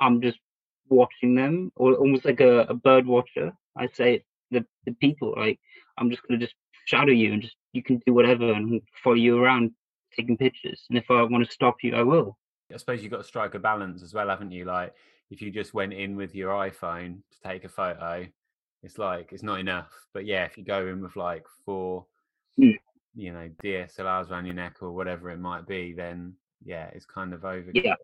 I'm 0.00 0.20
just 0.20 0.38
watching 0.88 1.34
them 1.34 1.72
or 1.76 1.94
almost 1.94 2.24
like 2.24 2.40
a, 2.40 2.60
a 2.60 2.74
bird 2.74 3.06
watcher. 3.06 3.52
I 3.76 3.88
say 3.88 4.24
the 4.50 4.64
the 4.84 4.92
people 4.92 5.34
like 5.36 5.58
I'm 5.98 6.10
just 6.10 6.22
gonna 6.26 6.40
just 6.40 6.54
shadow 6.86 7.12
you 7.12 7.32
and 7.32 7.42
just 7.42 7.56
you 7.72 7.82
can 7.82 8.00
do 8.06 8.14
whatever 8.14 8.52
and 8.52 8.80
follow 9.02 9.16
you 9.16 9.42
around 9.42 9.72
taking 10.16 10.36
pictures. 10.36 10.84
And 10.88 10.98
if 10.98 11.10
I 11.10 11.22
want 11.22 11.44
to 11.44 11.52
stop 11.52 11.76
you, 11.82 11.94
I 11.94 12.02
will. 12.02 12.38
I 12.72 12.78
suppose 12.78 13.02
you've 13.02 13.12
got 13.12 13.18
to 13.18 13.24
strike 13.24 13.54
a 13.54 13.58
balance 13.58 14.02
as 14.02 14.14
well, 14.14 14.28
haven't 14.28 14.50
you? 14.50 14.64
Like 14.64 14.94
if 15.30 15.42
you 15.42 15.50
just 15.50 15.74
went 15.74 15.92
in 15.92 16.16
with 16.16 16.34
your 16.34 16.52
iPhone 16.52 17.18
to 17.32 17.48
take 17.48 17.64
a 17.64 17.68
photo, 17.68 18.26
it's 18.82 18.98
like 18.98 19.32
it's 19.32 19.42
not 19.42 19.60
enough. 19.60 19.90
But 20.14 20.26
yeah, 20.26 20.44
if 20.44 20.56
you 20.56 20.64
go 20.64 20.86
in 20.86 21.02
with 21.02 21.16
like 21.16 21.44
four, 21.64 22.06
mm. 22.58 22.76
you 23.14 23.32
know, 23.32 23.48
DSLRs 23.62 24.30
around 24.30 24.46
your 24.46 24.54
neck 24.54 24.76
or 24.80 24.92
whatever 24.92 25.30
it 25.30 25.38
might 25.38 25.66
be, 25.66 25.92
then 25.92 26.34
yeah, 26.64 26.86
it's 26.92 27.06
kind 27.06 27.32
of 27.34 27.44
over. 27.44 27.70
Yeah. 27.74 27.94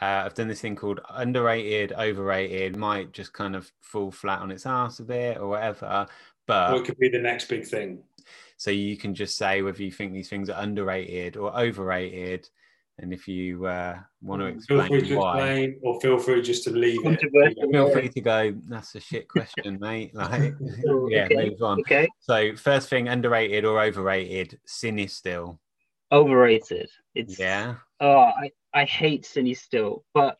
Uh, 0.00 0.22
I've 0.24 0.34
done 0.34 0.48
this 0.48 0.62
thing 0.62 0.76
called 0.76 1.00
underrated, 1.10 1.92
overrated. 1.92 2.76
Might 2.76 3.12
just 3.12 3.32
kind 3.32 3.54
of 3.54 3.70
fall 3.80 4.10
flat 4.10 4.40
on 4.40 4.50
its 4.50 4.64
ass 4.64 5.00
a 5.00 5.04
bit 5.04 5.38
or 5.38 5.48
whatever. 5.48 6.06
But 6.46 6.72
or 6.72 6.76
it 6.78 6.84
could 6.86 6.98
be 6.98 7.10
the 7.10 7.18
next 7.18 7.48
big 7.48 7.66
thing. 7.66 8.02
So 8.56 8.70
you 8.70 8.96
can 8.96 9.14
just 9.14 9.36
say 9.36 9.62
whether 9.62 9.82
you 9.82 9.90
think 9.90 10.12
these 10.12 10.28
things 10.28 10.50
are 10.50 10.62
underrated 10.62 11.36
or 11.36 11.58
overrated, 11.58 12.48
and 12.98 13.12
if 13.12 13.26
you 13.26 13.64
uh, 13.66 13.98
want 14.20 14.42
to 14.42 14.46
explain 14.46 14.88
feel 14.88 15.00
free 15.00 15.08
to 15.08 15.16
why, 15.16 15.38
explain, 15.38 15.80
or 15.82 16.00
feel 16.00 16.18
free 16.18 16.42
just 16.42 16.64
to 16.64 16.70
leave 16.70 17.00
it. 17.04 17.20
Feel 17.72 17.90
free 17.90 18.08
to 18.08 18.20
go. 18.20 18.54
That's 18.68 18.94
a 18.94 19.00
shit 19.00 19.28
question, 19.28 19.78
mate. 19.80 20.12
Like, 20.14 20.54
yeah, 21.08 21.24
okay. 21.24 21.48
move 21.48 21.62
on. 21.62 21.80
Okay. 21.80 22.08
So 22.20 22.54
first 22.56 22.88
thing, 22.88 23.08
underrated 23.08 23.64
or 23.64 23.80
overrated? 23.80 24.58
CineStill. 24.66 25.58
Overrated. 26.12 26.90
It's 27.14 27.38
Yeah. 27.38 27.76
oh 28.00 28.18
I, 28.18 28.50
I 28.74 28.84
hate 28.84 29.24
CineStill, 29.24 30.02
but 30.14 30.36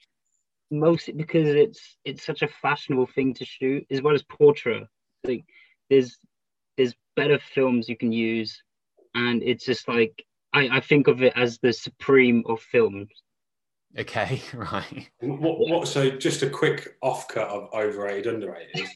mostly 0.71 1.15
because 1.15 1.49
it's 1.49 1.97
it's 2.05 2.25
such 2.25 2.43
a 2.43 2.49
fashionable 2.49 3.07
thing 3.07 3.35
to 3.35 3.45
shoot, 3.45 3.87
as 3.91 4.03
well 4.03 4.15
as 4.15 4.23
portrait. 4.23 4.87
Like 5.25 5.45
there's 5.89 6.19
there's 6.77 6.95
better 7.17 7.39
films 7.39 7.89
you 7.89 7.97
can 7.97 8.13
use, 8.13 8.63
and 9.15 9.43
it's 9.43 9.65
just 9.65 9.89
like 9.89 10.25
I, 10.53 10.69
I 10.79 10.81
think 10.81 11.09
of 11.09 11.23
it 11.23 11.33
as 11.37 11.59
the 11.59 11.73
supreme 11.73 12.43
of 12.47 12.61
films. 12.61 13.09
Okay. 13.99 14.41
Right. 14.55 15.09
What, 15.21 15.59
what, 15.59 15.89
so 15.89 16.11
just 16.11 16.43
a 16.43 16.51
quick 16.51 16.97
offcut 17.03 17.49
of 17.49 17.73
overrated, 17.75 18.33
underrated. 18.35 18.87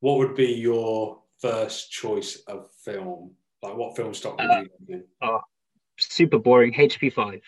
what 0.00 0.18
would 0.18 0.34
be 0.34 0.52
your 0.52 1.18
first 1.40 1.90
choice 1.90 2.36
of 2.46 2.70
film? 2.84 3.32
Like 3.62 3.76
what 3.76 3.96
film 3.96 4.12
stock 4.12 4.38
would 4.38 4.50
Uh, 4.50 4.60
you 4.60 4.98
do? 4.98 5.02
Oh, 5.22 5.40
super 5.98 6.38
boring. 6.38 6.74
HP 6.74 7.12
five. 7.12 7.40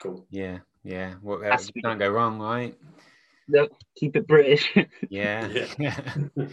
Cool. 0.00 0.26
Yeah. 0.30 0.58
Yeah. 0.82 1.14
What 1.20 1.42
Has 1.42 1.66
to 1.66 1.80
can't 1.82 1.98
go 1.98 2.08
wrong, 2.10 2.38
right? 2.38 2.76
No, 3.48 3.68
keep 3.96 4.16
it 4.16 4.26
British. 4.26 4.72
Yeah. 5.10 5.66
Yeah. 5.78 6.00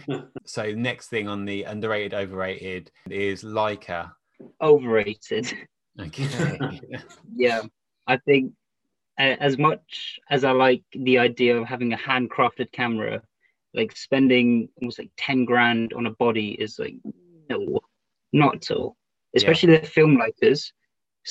so 0.44 0.72
next 0.72 1.08
thing 1.08 1.28
on 1.28 1.44
the 1.44 1.62
underrated, 1.64 2.14
overrated 2.14 2.90
is 3.08 3.42
Leica. 3.42 4.12
Overrated. 4.60 5.52
Okay. 6.00 6.28
Yeah, 7.36 7.62
I 8.06 8.16
think 8.18 8.52
a- 9.18 9.40
as 9.42 9.58
much 9.58 10.18
as 10.30 10.44
I 10.44 10.50
like 10.52 10.82
the 10.92 11.18
idea 11.18 11.56
of 11.56 11.66
having 11.66 11.92
a 11.92 11.96
handcrafted 11.96 12.72
camera, 12.72 13.22
like 13.74 13.96
spending 13.96 14.68
almost 14.80 14.98
like 14.98 15.10
10 15.16 15.44
grand 15.44 15.92
on 15.92 16.06
a 16.06 16.10
body 16.12 16.50
is 16.52 16.78
like, 16.78 16.94
no, 17.48 17.80
not 18.32 18.56
at 18.56 18.70
all. 18.70 18.96
Especially 19.36 19.76
the 19.76 19.86
film 19.86 20.16
Leicas. 20.18 20.72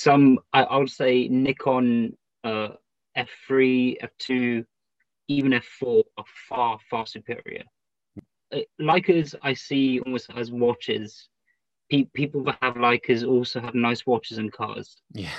Some, 0.02 0.40
I, 0.54 0.62
I 0.62 0.78
would 0.78 0.92
say 0.92 1.28
Nikon 1.28 2.16
uh, 2.44 2.70
F3, 3.18 3.98
F2, 4.22 4.64
even 5.28 5.52
F4 5.54 6.04
are 6.20 6.24
far, 6.48 6.78
far 6.88 7.08
superior. 7.08 7.64
Uh, 8.54 8.60
Leicas 8.80 9.34
I 9.42 9.56
see 9.56 10.00
almost 10.02 10.30
as 10.36 10.52
watches. 10.52 11.30
Pe- 11.90 12.10
people 12.14 12.44
that 12.44 12.60
have 12.62 12.76
Leicas 12.76 13.28
also 13.28 13.60
have 13.60 13.74
nice 13.74 14.06
watches 14.06 14.38
and 14.38 14.52
cars. 14.54 14.98
Yeah. 15.14 15.32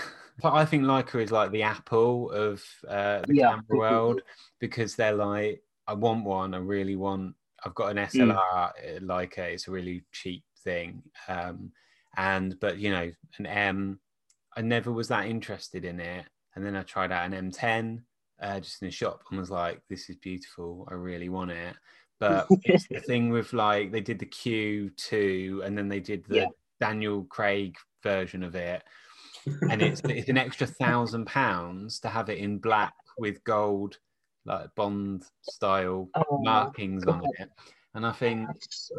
But 0.42 0.54
I 0.54 0.64
think 0.64 0.82
Leica 0.82 1.22
is 1.22 1.30
like 1.30 1.52
the 1.52 1.62
Apple 1.62 2.32
of 2.32 2.64
uh, 2.88 3.22
the 3.28 3.34
Yeah. 3.34 3.50
camera 3.50 3.78
world 3.78 4.22
because 4.58 4.96
they're 4.96 5.12
like, 5.14 5.62
I 5.86 5.94
want 5.94 6.24
one. 6.24 6.52
I 6.54 6.58
really 6.58 6.96
want. 6.96 7.36
I've 7.64 7.74
got 7.76 7.96
an 7.96 7.98
SLR 7.98 8.36
uh, 8.38 8.70
Leica. 9.02 9.38
It's 9.38 9.68
a 9.68 9.70
really 9.70 10.02
cheap 10.10 10.42
thing. 10.64 11.02
Um, 11.28 11.70
and 12.16 12.58
but 12.58 12.78
you 12.78 12.90
know, 12.90 13.12
an 13.38 13.46
M. 13.46 14.00
I 14.56 14.62
never 14.62 14.90
was 14.92 15.08
that 15.08 15.26
interested 15.26 15.84
in 15.84 16.00
it. 16.00 16.24
And 16.54 16.64
then 16.64 16.74
I 16.76 16.82
tried 16.82 17.12
out 17.12 17.30
an 17.32 17.50
M10 17.50 18.02
uh, 18.40 18.60
just 18.60 18.82
in 18.82 18.88
a 18.88 18.90
shop 18.92 19.22
and 19.30 19.38
was 19.38 19.50
like, 19.50 19.80
this 19.88 20.08
is 20.10 20.16
beautiful. 20.16 20.88
I 20.90 20.94
really 20.94 21.28
want 21.28 21.50
it. 21.52 21.76
But 22.18 22.46
it's 22.64 22.88
the 22.88 23.00
thing 23.00 23.30
with 23.30 23.52
like 23.52 23.92
they 23.92 24.00
did 24.00 24.18
the 24.18 24.26
Q2 24.26 25.64
and 25.64 25.76
then 25.76 25.88
they 25.88 26.00
did 26.00 26.24
the 26.26 26.36
Yeah. 26.38 26.46
Daniel 26.80 27.24
Craig 27.24 27.76
version 28.02 28.42
of 28.42 28.54
it 28.54 28.82
and 29.70 29.82
it's 29.82 30.00
it's 30.04 30.28
an 30.28 30.38
extra 30.38 30.66
thousand 30.66 31.26
pounds 31.26 31.98
to 32.00 32.08
have 32.08 32.28
it 32.28 32.38
in 32.38 32.58
black 32.58 32.94
with 33.18 33.42
gold 33.44 33.98
like 34.46 34.68
bond 34.76 35.24
style 35.42 36.08
Oh, 36.14 36.38
markings 36.40 37.04
on 37.06 37.22
it 37.38 37.50
and 37.94 38.06
i 38.06 38.12
think 38.12 38.48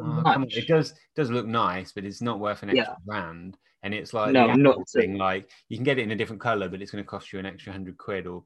oh, 0.01 0.21
it 0.49 0.67
does 0.67 0.93
does 1.15 1.31
look 1.31 1.45
nice 1.45 1.93
but 1.93 2.03
it's 2.03 2.21
not 2.21 2.39
worth 2.39 2.61
an 2.63 2.69
extra 2.71 2.85
Yeah. 2.99 3.05
grand 3.07 3.57
and 3.83 3.93
it's 3.93 4.13
like 4.13 4.33
No, 4.33 4.47
the 4.47 4.55
not 4.57 4.71
Apple 4.71 4.71
at 4.71 4.77
all. 4.77 5.01
thing 5.01 5.17
like 5.17 5.49
you 5.69 5.77
can 5.77 5.83
get 5.83 5.99
it 5.99 6.03
in 6.03 6.11
a 6.11 6.15
different 6.15 6.41
color 6.41 6.67
but 6.69 6.81
it's 6.81 6.91
going 6.91 7.03
to 7.03 7.07
cost 7.07 7.31
you 7.31 7.39
an 7.39 7.45
extra 7.45 7.71
100 7.71 7.97
quid 7.97 8.27
or 8.27 8.43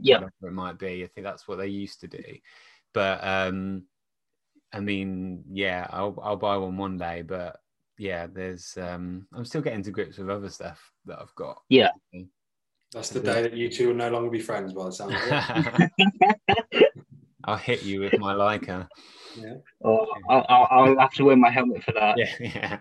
Yeah. 0.00 0.16
whatever 0.16 0.32
it 0.48 0.52
might 0.52 0.78
be 0.78 1.04
i 1.04 1.06
think 1.06 1.24
that's 1.24 1.46
what 1.46 1.58
they 1.58 1.68
used 1.68 2.00
to 2.00 2.08
do 2.08 2.22
but 2.92 3.22
um 3.22 3.84
i 4.72 4.80
mean 4.80 5.44
yeah 5.52 5.86
i'll, 5.90 6.18
I'll 6.22 6.36
buy 6.36 6.56
one 6.56 6.76
one 6.76 6.96
day 6.98 7.22
but 7.22 7.58
yeah 7.98 8.26
there's 8.26 8.76
um 8.80 9.26
i'm 9.34 9.44
still 9.44 9.60
getting 9.60 9.82
to 9.84 9.90
grips 9.90 10.18
with 10.18 10.30
other 10.30 10.48
stuff 10.48 10.90
that 11.06 11.18
i've 11.20 11.34
got 11.34 11.58
Yeah. 11.68 11.90
That's 12.92 13.08
the 13.08 13.20
day 13.20 13.40
that 13.40 13.56
you 13.56 13.70
two 13.70 13.88
will 13.88 13.94
no 13.94 14.10
longer 14.10 14.28
be 14.28 14.38
friends 14.38 14.74
by 14.74 14.84
the 14.84 14.92
sound 14.92 15.14
of 15.14 15.90
it. 15.98 16.92
I'll 17.44 17.56
hit 17.56 17.82
you 17.84 18.00
with 18.00 18.18
my 18.18 18.34
Leica. 18.34 18.86
Yeah. 19.34 19.54
Oh, 19.82 20.06
I'll, 20.28 20.44
I'll, 20.50 20.68
I'll 20.70 20.98
have 20.98 21.14
to 21.14 21.24
wear 21.24 21.36
my 21.36 21.50
helmet 21.50 21.82
for 21.84 21.92
that. 21.92 22.18
Yeah, 22.18 22.28
yeah. 22.38 22.78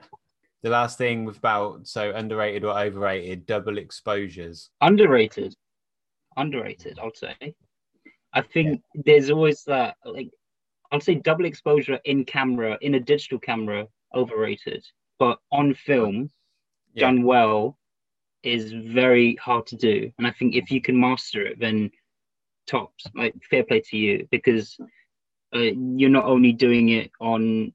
The 0.63 0.69
last 0.69 0.97
thing 0.97 1.25
with 1.25 1.37
about 1.37 1.87
so 1.87 2.11
underrated 2.11 2.63
or 2.63 2.77
overrated 2.77 3.45
double 3.47 3.77
exposures. 3.77 4.69
Underrated. 4.81 5.55
Underrated, 6.37 6.99
I'll 6.99 7.13
say. 7.13 7.35
I 8.33 8.41
think 8.41 8.81
there's 8.93 9.29
always 9.31 9.63
that, 9.63 9.97
like, 10.05 10.29
I'll 10.91 11.01
say 11.01 11.15
double 11.15 11.45
exposure 11.45 11.99
in 12.05 12.25
camera, 12.25 12.77
in 12.81 12.95
a 12.95 12.99
digital 12.99 13.39
camera, 13.39 13.87
overrated. 14.13 14.85
But 15.19 15.39
on 15.51 15.73
film, 15.73 16.29
Yeah. 16.93 17.07
done 17.07 17.23
well, 17.23 17.77
is 18.43 18.71
very 18.71 19.35
hard 19.35 19.65
to 19.67 19.75
do. 19.75 20.11
And 20.17 20.27
I 20.27 20.31
think 20.31 20.55
if 20.55 20.71
you 20.71 20.81
can 20.81 20.99
master 20.99 21.45
it, 21.45 21.59
then 21.59 21.91
tops. 22.67 23.05
Like, 23.15 23.33
fair 23.49 23.63
play 23.63 23.81
to 23.81 23.97
you 23.97 24.27
because 24.31 24.77
uh, 25.55 25.59
you're 25.59 26.09
not 26.09 26.25
only 26.25 26.53
doing 26.53 26.89
it 26.89 27.11
on 27.19 27.73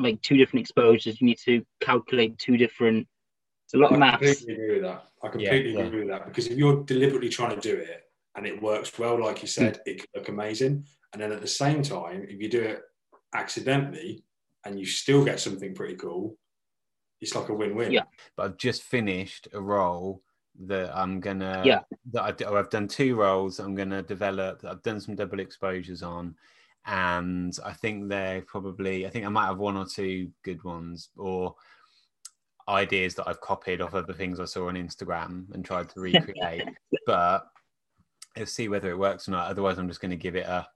like 0.00 0.20
two 0.22 0.36
different 0.36 0.62
exposures, 0.62 1.20
you 1.20 1.26
need 1.26 1.38
to 1.44 1.64
calculate 1.80 2.38
two 2.38 2.56
different. 2.56 3.06
It's 3.66 3.74
a 3.74 3.78
lot 3.78 3.92
I 3.92 3.94
of 3.94 4.00
maths. 4.00 4.22
I 4.22 4.34
completely 4.34 4.54
agree 4.54 4.74
with 4.74 4.82
that. 4.82 5.04
I 5.22 5.28
completely 5.28 5.72
yeah. 5.74 5.80
agree 5.80 6.00
with 6.00 6.08
that 6.08 6.26
because 6.26 6.46
if 6.46 6.56
you're 6.58 6.82
deliberately 6.84 7.28
trying 7.28 7.54
to 7.54 7.60
do 7.60 7.76
it 7.76 8.02
and 8.36 8.46
it 8.46 8.60
works 8.60 8.98
well, 8.98 9.22
like 9.22 9.42
you 9.42 9.48
said, 9.48 9.76
Hmm. 9.76 9.82
it 9.90 9.98
can 9.98 10.06
look 10.16 10.28
amazing. 10.28 10.86
And 11.12 11.20
then 11.20 11.32
at 11.32 11.40
the 11.40 11.46
same 11.46 11.82
time, 11.82 12.24
if 12.28 12.40
you 12.40 12.48
do 12.48 12.62
it 12.62 12.82
accidentally 13.34 14.24
and 14.64 14.78
you 14.78 14.86
still 14.86 15.24
get 15.24 15.40
something 15.40 15.74
pretty 15.74 15.96
cool, 15.96 16.36
it's 17.20 17.34
like 17.34 17.48
a 17.48 17.54
win-win. 17.54 17.92
Yeah. 17.92 18.04
But 18.36 18.42
I've 18.44 18.56
just 18.56 18.82
finished 18.82 19.48
a 19.52 19.60
role 19.60 20.22
that 20.66 20.96
I'm 20.96 21.20
gonna 21.20 21.62
Yeah. 21.64 21.80
that 22.12 22.22
I've, 22.22 22.54
I've 22.54 22.70
done 22.70 22.88
two 22.88 23.14
roles 23.14 23.60
I'm 23.60 23.74
gonna 23.74 24.02
develop 24.02 24.62
that 24.62 24.70
I've 24.70 24.82
done 24.82 25.00
some 25.00 25.14
double 25.14 25.40
exposures 25.40 26.02
on. 26.02 26.34
And 26.86 27.56
I 27.64 27.72
think 27.72 28.08
they're 28.08 28.42
probably 28.42 29.06
I 29.06 29.10
think 29.10 29.26
I 29.26 29.28
might 29.28 29.46
have 29.46 29.58
one 29.58 29.76
or 29.76 29.86
two 29.86 30.30
good 30.42 30.62
ones 30.64 31.10
or 31.16 31.54
ideas 32.68 33.14
that 33.16 33.28
I've 33.28 33.40
copied 33.40 33.80
off 33.80 33.94
other 33.94 34.12
things 34.12 34.40
I 34.40 34.44
saw 34.44 34.68
on 34.68 34.74
Instagram 34.74 35.52
and 35.52 35.64
tried 35.64 35.88
to 35.90 36.00
recreate. 36.00 36.68
but 37.06 37.46
let's 38.36 38.52
see 38.52 38.68
whether 38.68 38.90
it 38.90 38.98
works 38.98 39.28
or 39.28 39.32
not. 39.32 39.50
Otherwise, 39.50 39.78
I'm 39.78 39.88
just 39.88 40.00
going 40.00 40.10
to 40.10 40.16
give 40.16 40.36
it 40.36 40.46
up. 40.46 40.72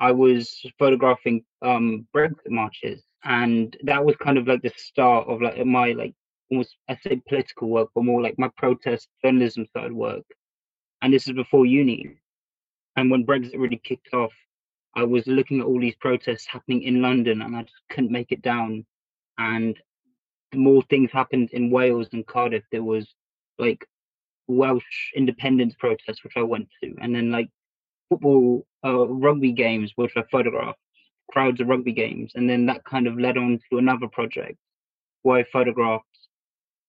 I 0.00 0.12
was 0.12 0.60
photographing 0.78 1.44
um 1.62 2.06
Brexit 2.14 2.50
marches, 2.50 3.02
and 3.24 3.76
that 3.84 4.04
was 4.04 4.16
kind 4.16 4.36
of 4.36 4.46
like 4.46 4.62
the 4.62 4.72
start 4.76 5.28
of 5.28 5.40
like 5.40 5.64
my 5.64 5.92
like 5.92 6.14
almost 6.50 6.76
I 6.88 6.96
say 6.96 7.22
political 7.28 7.68
work, 7.68 7.88
but 7.94 8.04
more 8.04 8.20
like 8.22 8.38
my 8.38 8.50
protest 8.56 9.08
journalism 9.24 9.66
side 9.74 9.92
work. 9.92 10.24
And 11.00 11.12
this 11.12 11.26
is 11.26 11.32
before 11.32 11.66
uni. 11.66 12.16
And 12.96 13.10
when 13.10 13.26
Brexit 13.26 13.58
really 13.58 13.80
kicked 13.82 14.14
off, 14.14 14.32
I 14.94 15.04
was 15.04 15.26
looking 15.26 15.60
at 15.60 15.66
all 15.66 15.80
these 15.80 15.96
protests 15.96 16.46
happening 16.46 16.82
in 16.82 17.02
London, 17.02 17.42
and 17.42 17.56
I 17.56 17.62
just 17.62 17.82
couldn't 17.90 18.12
make 18.12 18.30
it 18.30 18.42
down. 18.42 18.86
And 19.38 19.76
more 20.54 20.82
things 20.82 21.10
happened 21.10 21.50
in 21.52 21.70
Wales 21.70 22.08
and 22.12 22.26
Cardiff. 22.26 22.62
There 22.70 22.84
was 22.84 23.06
like 23.58 23.84
Welsh 24.46 25.12
independence 25.16 25.74
protests, 25.78 26.22
which 26.22 26.36
I 26.36 26.42
went 26.42 26.68
to, 26.82 26.94
and 27.00 27.14
then 27.14 27.32
like 27.32 27.48
football, 28.08 28.66
uh, 28.84 29.08
rugby 29.08 29.52
games, 29.52 29.92
which 29.96 30.12
I 30.16 30.22
photographed, 30.30 30.78
crowds 31.30 31.60
of 31.60 31.68
rugby 31.68 31.92
games, 31.92 32.32
and 32.34 32.48
then 32.48 32.66
that 32.66 32.84
kind 32.84 33.06
of 33.06 33.18
led 33.18 33.36
on 33.36 33.58
to 33.70 33.78
another 33.78 34.06
project 34.06 34.58
where 35.22 35.38
I 35.38 35.44
photographed 35.44 36.04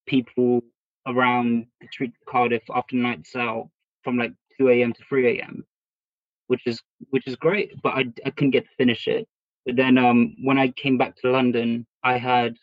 people 0.06 0.62
around 1.08 1.68
the 1.82 1.88
streets 1.92 2.18
of 2.22 2.32
Cardiff 2.32 2.64
after 2.74 2.96
nights 2.96 3.36
out 3.36 3.70
from 4.04 4.18
like 4.18 4.34
2 4.60 4.70
a.m. 4.70 4.94
to 4.94 5.04
3 5.08 5.40
a.m., 5.40 5.66
which 6.48 6.66
is 6.66 6.82
which 7.10 7.28
is 7.28 7.36
great, 7.36 7.74
but 7.82 7.94
I, 7.94 8.06
I 8.26 8.30
couldn't 8.30 8.52
get 8.52 8.66
to 8.66 8.76
finish 8.78 9.08
it. 9.08 9.28
But 9.66 9.76
then 9.76 9.98
um, 9.98 10.36
when 10.44 10.58
I 10.58 10.70
came 10.70 10.98
back 10.98 11.16
to 11.18 11.32
London, 11.32 11.86
I 12.04 12.18
had 12.18 12.56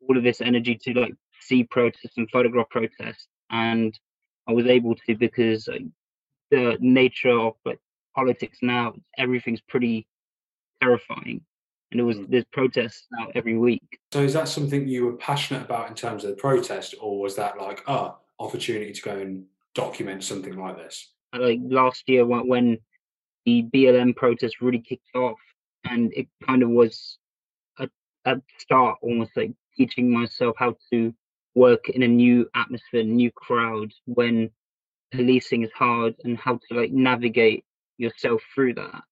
all 0.00 0.16
of 0.16 0.22
this 0.22 0.40
energy 0.40 0.78
to 0.82 0.94
like 0.94 1.14
see 1.40 1.64
protests 1.64 2.16
and 2.16 2.30
photograph 2.30 2.68
protests, 2.70 3.26
and 3.50 3.98
I 4.48 4.52
was 4.52 4.66
able 4.66 4.94
to 4.94 5.16
because 5.16 5.68
like, 5.68 5.82
the 6.50 6.78
nature 6.80 7.30
of 7.30 7.54
like 7.64 7.80
politics 8.14 8.58
now, 8.62 8.94
everything's 9.16 9.60
pretty 9.60 10.06
terrifying. 10.80 11.42
And 11.90 12.00
it 12.00 12.04
was 12.04 12.18
Mm. 12.18 12.30
there's 12.30 12.44
protests 12.52 13.06
now 13.10 13.28
every 13.34 13.56
week. 13.56 13.98
So 14.12 14.22
is 14.22 14.34
that 14.34 14.48
something 14.48 14.86
you 14.86 15.06
were 15.06 15.16
passionate 15.16 15.62
about 15.62 15.88
in 15.88 15.94
terms 15.94 16.24
of 16.24 16.30
the 16.30 16.36
protest, 16.36 16.94
or 17.00 17.20
was 17.20 17.34
that 17.36 17.58
like 17.58 17.82
ah 17.86 18.16
opportunity 18.38 18.92
to 18.92 19.02
go 19.02 19.18
and 19.18 19.46
document 19.74 20.22
something 20.22 20.56
like 20.56 20.76
this? 20.76 21.12
Like 21.32 21.60
last 21.62 22.08
year 22.08 22.24
when, 22.26 22.46
when 22.46 22.78
the 23.48 23.62
BLM 23.74 24.14
protest 24.14 24.60
really 24.60 24.80
kicked 24.80 25.14
off, 25.14 25.38
and 25.84 26.12
it 26.14 26.28
kind 26.46 26.62
of 26.62 26.68
was 26.68 27.18
a, 27.78 27.88
a 28.26 28.40
start, 28.58 28.98
almost 29.02 29.30
like 29.36 29.52
teaching 29.76 30.10
myself 30.10 30.54
how 30.58 30.76
to 30.90 31.14
work 31.54 31.88
in 31.88 32.02
a 32.02 32.08
new 32.08 32.48
atmosphere, 32.54 33.02
new 33.04 33.30
crowd 33.32 33.92
when 34.04 34.50
policing 35.12 35.62
is 35.62 35.70
hard, 35.74 36.14
and 36.24 36.36
how 36.36 36.58
to 36.68 36.78
like 36.78 36.92
navigate 36.92 37.64
yourself 37.96 38.42
through 38.54 38.74
that. 38.74 39.02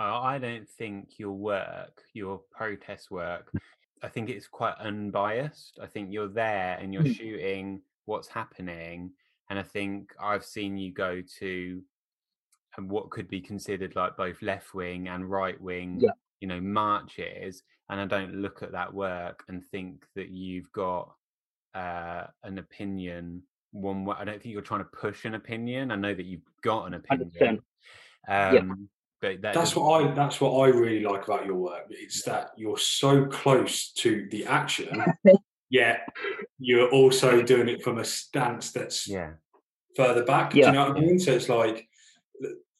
I 0.00 0.38
don't 0.38 0.68
think 0.68 1.18
your 1.18 1.32
work, 1.32 2.02
your 2.12 2.40
protest 2.50 3.10
work, 3.10 3.52
I 4.02 4.08
think 4.08 4.30
it's 4.30 4.48
quite 4.48 4.74
unbiased. 4.80 5.78
I 5.80 5.86
think 5.86 6.08
you're 6.10 6.26
there 6.28 6.76
and 6.80 6.92
you're 6.92 7.04
Mm. 7.04 7.16
shooting 7.16 7.82
what's 8.06 8.26
happening. 8.26 9.12
And 9.48 9.58
I 9.58 9.62
think 9.62 10.12
I've 10.18 10.44
seen 10.44 10.76
you 10.76 10.92
go 10.92 11.22
to 11.38 11.84
um, 12.78 12.88
what 12.88 13.10
could 13.10 13.28
be 13.28 13.40
considered 13.40 13.94
like 13.96 14.16
both 14.16 14.40
left 14.42 14.74
wing 14.74 15.08
and 15.08 15.30
right 15.30 15.60
wing, 15.60 16.00
Yeah. 16.00 16.10
you 16.40 16.48
know, 16.48 16.60
marches. 16.60 17.62
And 17.90 18.00
I 18.00 18.06
don't 18.06 18.34
look 18.34 18.62
at 18.62 18.72
that 18.72 18.92
work 18.92 19.44
and 19.48 19.64
think 19.66 20.04
that 20.14 20.30
you've 20.30 20.70
got 20.72 21.14
uh, 21.74 22.24
an 22.42 22.58
opinion 22.58 23.42
one 23.72 24.04
way. 24.04 24.16
I 24.18 24.24
don't 24.24 24.40
think 24.42 24.52
you're 24.52 24.62
trying 24.62 24.80
to 24.80 24.90
push 24.92 25.24
an 25.24 25.34
opinion. 25.34 25.90
I 25.90 25.96
know 25.96 26.14
that 26.14 26.24
you've 26.24 26.42
got 26.62 26.86
an 26.86 26.94
opinion. 26.94 27.60
100%. 28.28 28.58
Um, 28.58 28.88
but 29.20 29.40
that 29.42 29.54
That's 29.54 29.76
what 29.76 30.02
I 30.02 30.12
that's 30.14 30.40
what 30.40 30.50
I 30.58 30.68
really 30.68 31.04
like 31.04 31.24
about 31.24 31.46
your 31.46 31.54
work. 31.54 31.86
It's 31.90 32.24
that 32.24 32.50
you're 32.56 32.76
so 32.76 33.26
close 33.26 33.92
to 33.92 34.28
the 34.32 34.44
action, 34.46 35.00
yet 35.70 36.08
you're 36.58 36.90
also 36.90 37.40
doing 37.40 37.68
it 37.68 37.84
from 37.84 37.98
a 37.98 38.04
stance 38.04 38.72
that's 38.72 39.08
yeah. 39.08 39.30
further 39.96 40.24
back. 40.24 40.50
Do 40.50 40.58
you 40.58 40.72
know 40.72 40.88
what 40.88 40.96
I 40.96 41.00
mean? 41.00 41.20
So 41.20 41.32
it's 41.32 41.48
like 41.48 41.88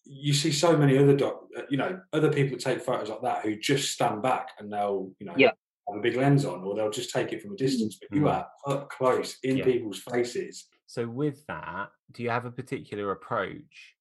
you 0.05 0.33
see 0.33 0.53
so 0.53 0.77
many 0.77 0.99
other 0.99 1.17
doc, 1.17 1.45
uh, 1.57 1.63
you 1.71 1.77
know, 1.77 2.01
other 2.13 2.33
people 2.33 2.59
take 2.59 2.81
photos 2.83 3.09
like 3.09 3.23
that 3.23 3.43
who 3.45 3.57
just 3.57 3.93
stand 3.93 4.23
back 4.23 4.49
and 4.59 4.73
they'll, 4.73 5.13
you 5.19 5.27
know, 5.27 5.35
Yeah. 5.37 5.53
have 5.89 5.97
a 5.99 6.01
big 6.01 6.17
lens 6.17 6.45
on, 6.45 6.63
or 6.63 6.75
they'll 6.75 6.91
just 6.91 7.11
take 7.11 7.33
it 7.33 7.43
from 7.43 7.53
a 7.53 7.57
distance. 7.57 7.99
But 8.01 8.17
you 8.17 8.23
Mm. 8.23 8.31
are 8.33 8.51
up 8.67 8.91
close 8.91 9.39
in 9.43 9.59
Yeah. 9.59 9.65
people's 9.65 10.01
faces. 10.01 10.69
So 10.87 11.09
with 11.09 11.47
that, 11.47 11.91
do 12.11 12.23
you 12.23 12.31
have 12.31 12.45
a 12.45 12.51
particular 12.51 13.13
approach 13.13 13.97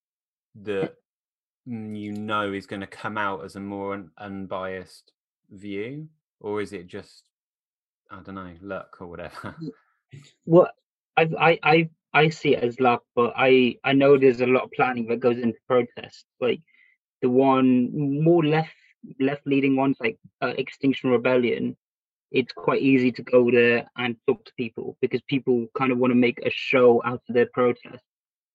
that 0.56 0.96
mm, 1.68 1.98
you 1.98 2.12
know 2.14 2.52
is 2.52 2.66
going 2.66 2.82
to 2.82 2.88
come 2.88 3.18
out 3.18 3.44
as 3.46 3.56
a 3.56 3.60
more 3.60 3.94
un- 3.94 4.12
unbiased 4.18 5.14
view, 5.52 6.10
or 6.40 6.62
is 6.62 6.74
it 6.74 6.88
just 6.88 7.30
I 8.10 8.22
don't 8.22 8.36
know 8.36 8.56
luck 8.62 8.98
or 9.00 9.08
whatever? 9.08 9.56
Well, 10.46 10.70
I, 11.16 11.30
I 11.40 11.60
I 11.64 11.90
I 12.14 12.30
see 12.30 12.56
it 12.56 12.64
as 12.64 12.80
luck, 12.80 13.04
but 13.16 13.34
I 13.38 13.78
I 13.84 13.94
know 13.94 14.18
there's 14.18 14.42
a 14.42 14.48
lot 14.48 14.64
of 14.64 14.72
planning 14.72 15.08
that 15.08 15.20
goes 15.20 15.38
into 15.38 15.58
protests. 15.68 16.26
Like 16.40 16.62
the 17.22 17.30
one 17.30 18.24
more 18.24 18.44
left 18.44 18.76
left 19.20 19.46
leading 19.48 19.76
ones, 19.76 19.98
like 20.00 20.18
uh, 20.42 20.54
Extinction 20.58 21.10
Rebellion. 21.10 21.78
It's 22.32 22.54
quite 22.54 22.82
easy 22.82 23.12
to 23.12 23.24
go 23.24 23.52
there 23.52 23.90
and 23.98 24.16
talk 24.26 24.46
to 24.46 24.54
people 24.56 24.98
because 25.02 25.22
people 25.24 25.68
kind 25.78 25.92
of 25.92 25.98
want 25.98 26.12
to 26.12 26.16
make 26.16 26.40
a 26.46 26.50
show 26.50 27.02
out 27.04 27.22
of 27.28 27.36
their 27.36 27.48
protest. 27.54 28.04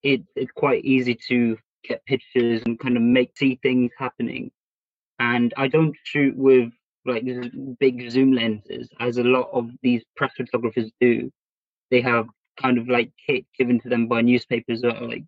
It 0.02 0.22
it's 0.34 0.52
quite 0.52 0.84
easy 0.84 1.14
to 1.28 1.58
get 1.84 2.04
pictures 2.06 2.62
and 2.66 2.78
kind 2.78 2.96
of 2.96 3.02
make 3.02 3.36
see 3.36 3.58
things 3.62 3.90
happening. 3.98 4.50
And 5.18 5.52
I 5.56 5.68
don't 5.68 5.96
shoot 6.04 6.36
with 6.36 6.70
like 7.06 7.24
big 7.78 8.10
zoom 8.10 8.32
lenses, 8.32 8.88
as 9.00 9.18
a 9.18 9.24
lot 9.24 9.48
of 9.52 9.70
these 9.82 10.02
press 10.16 10.32
photographers 10.36 10.90
do 11.00 11.30
they 11.90 12.00
have 12.00 12.26
kind 12.60 12.78
of 12.78 12.88
like 12.88 13.12
kit 13.26 13.44
given 13.58 13.80
to 13.80 13.88
them 13.88 14.08
by 14.08 14.22
newspapers 14.22 14.80
that 14.82 14.96
are 14.96 15.08
like 15.08 15.24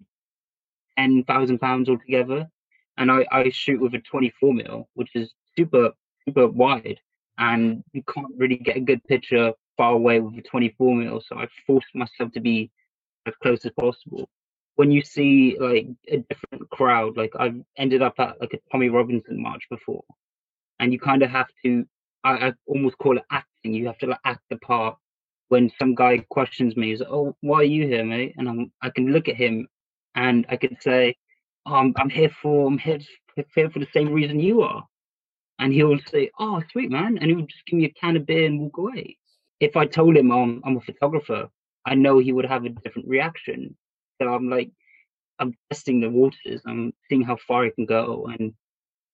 ten 0.98 1.24
thousand 1.24 1.58
pounds 1.58 1.88
altogether. 1.88 2.48
And 2.96 3.12
I, 3.12 3.26
I 3.30 3.50
shoot 3.50 3.80
with 3.80 3.94
a 3.94 4.00
24 4.00 4.52
mil, 4.54 4.88
which 4.94 5.10
is 5.14 5.32
super 5.56 5.92
super 6.26 6.48
wide, 6.48 6.98
and 7.38 7.82
you 7.92 8.02
can't 8.12 8.32
really 8.36 8.56
get 8.56 8.76
a 8.76 8.80
good 8.80 9.02
picture 9.04 9.52
far 9.76 9.92
away 9.92 10.20
with 10.20 10.36
a 10.36 10.42
24 10.42 10.94
mil. 10.96 11.22
So 11.26 11.36
I 11.36 11.46
forced 11.66 11.94
myself 11.94 12.32
to 12.32 12.40
be 12.40 12.70
as 13.26 13.34
close 13.42 13.64
as 13.64 13.72
possible. 13.78 14.28
When 14.76 14.90
you 14.90 15.02
see 15.02 15.56
like 15.58 15.88
a 16.08 16.18
different 16.18 16.70
crowd, 16.70 17.16
like 17.16 17.32
I've 17.38 17.60
ended 17.76 18.02
up 18.02 18.14
at 18.18 18.40
like 18.40 18.54
a 18.54 18.58
Tommy 18.70 18.88
Robinson 18.88 19.40
march 19.40 19.62
before, 19.70 20.04
and 20.78 20.92
you 20.92 21.00
kind 21.00 21.22
of 21.22 21.30
have 21.30 21.48
to, 21.64 21.84
I, 22.24 22.48
I 22.48 22.52
almost 22.66 22.98
call 22.98 23.16
it 23.16 23.24
acting. 23.30 23.74
You 23.74 23.86
have 23.86 23.98
to 23.98 24.06
like 24.06 24.20
act 24.24 24.42
the 24.50 24.56
part 24.58 24.96
when 25.48 25.70
some 25.78 25.94
guy 25.94 26.18
questions 26.30 26.76
me, 26.76 26.90
he's 26.90 27.00
like, 27.00 27.08
"Oh, 27.11 27.37
why 27.40 27.58
are 27.58 27.64
you 27.64 27.87
here, 27.87 28.04
mate?" 28.04 28.34
And 28.38 28.48
I'm, 28.48 28.72
I 28.82 28.90
can 28.90 29.12
look 29.12 29.28
at 29.28 29.37
him, 29.37 29.68
and 30.14 30.46
I 30.48 30.56
can 30.56 30.76
say, 30.80 31.16
oh, 31.66 31.74
"I'm, 31.74 31.94
I'm 31.98 32.11
here 32.11 32.30
for, 32.42 32.66
I'm 32.68 32.78
here, 32.78 32.98
here 33.54 33.70
for 33.70 33.78
the 33.78 33.88
same 33.92 34.12
reason 34.12 34.40
you 34.40 34.62
are," 34.62 34.84
and 35.58 35.72
he'll 35.72 35.98
say, 36.11 36.30
"Oh, 36.38 36.62
sweet 36.72 36.90
man," 36.90 37.18
and 37.18 37.30
he'll 37.30 37.46
just 37.46 37.66
give 37.66 37.78
me 37.78 37.87
a 37.87 37.90
can 38.00 38.16
of 38.16 38.26
beer 38.26 38.46
and 38.46 38.61
walk 38.61 38.78
away. 38.78 39.18
If 39.61 39.76
I 39.76 39.87
told 39.87 40.16
him 40.16 40.30
I'm, 40.30 40.62
I'm 40.64 40.76
a 40.76 40.80
photographer, 40.80 41.48
I 41.87 41.94
know 41.94 42.18
he 42.18 42.32
would 42.32 42.46
have 42.46 42.64
a 42.64 42.70
different 42.70 43.08
reaction. 43.08 43.76
So 44.20 44.32
I'm 44.32 44.48
like, 44.48 44.70
I'm 45.38 45.54
testing 45.70 46.00
the 46.00 46.11
waters. 46.11 46.62
I'm 46.66 46.92
seeing 47.08 47.22
how 47.22 47.37
far 47.46 47.64
I 47.64 47.70
can 47.70 47.87
go 47.87 48.26
and 48.26 48.52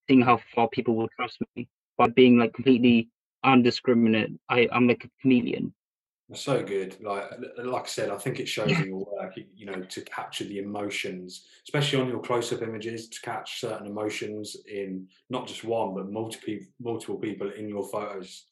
seeing 0.08 0.22
how 0.22 0.40
far 0.54 0.68
people 0.68 0.96
will 0.96 1.08
trust 1.16 1.38
me 1.56 1.68
by 1.96 2.08
being 2.08 2.38
like 2.38 2.54
completely 2.54 3.08
undiscriminate. 3.44 4.38
I, 4.48 4.68
I'm 4.72 4.88
like 4.88 5.04
a 5.04 5.10
chameleon. 5.22 5.74
That's 6.28 6.40
so 6.40 6.62
good. 6.62 6.96
Like 7.02 7.30
like 7.58 7.84
I 7.84 7.86
said, 7.86 8.10
I 8.10 8.16
think 8.16 8.40
it 8.40 8.48
shows 8.48 8.72
in 8.72 8.86
your 8.86 9.04
work, 9.04 9.36
you- 9.36 9.46
you 9.54 9.66
know, 9.66 9.82
to 9.82 10.00
capture 10.02 10.44
the 10.44 10.58
emotions, 10.58 11.46
especially 11.64 12.00
on 12.00 12.08
your 12.08 12.20
close-up 12.20 12.62
images, 12.62 13.08
to 13.10 13.20
catch 13.20 13.60
certain 13.60 13.86
emotions 13.86 14.56
in 14.66 15.08
not 15.28 15.46
just 15.46 15.64
one 15.64 15.94
but 15.94 16.10
multiple 16.10 16.58
multiple 16.80 17.18
people 17.18 17.50
in 17.52 17.68
your 17.68 17.86
photos 17.88 18.46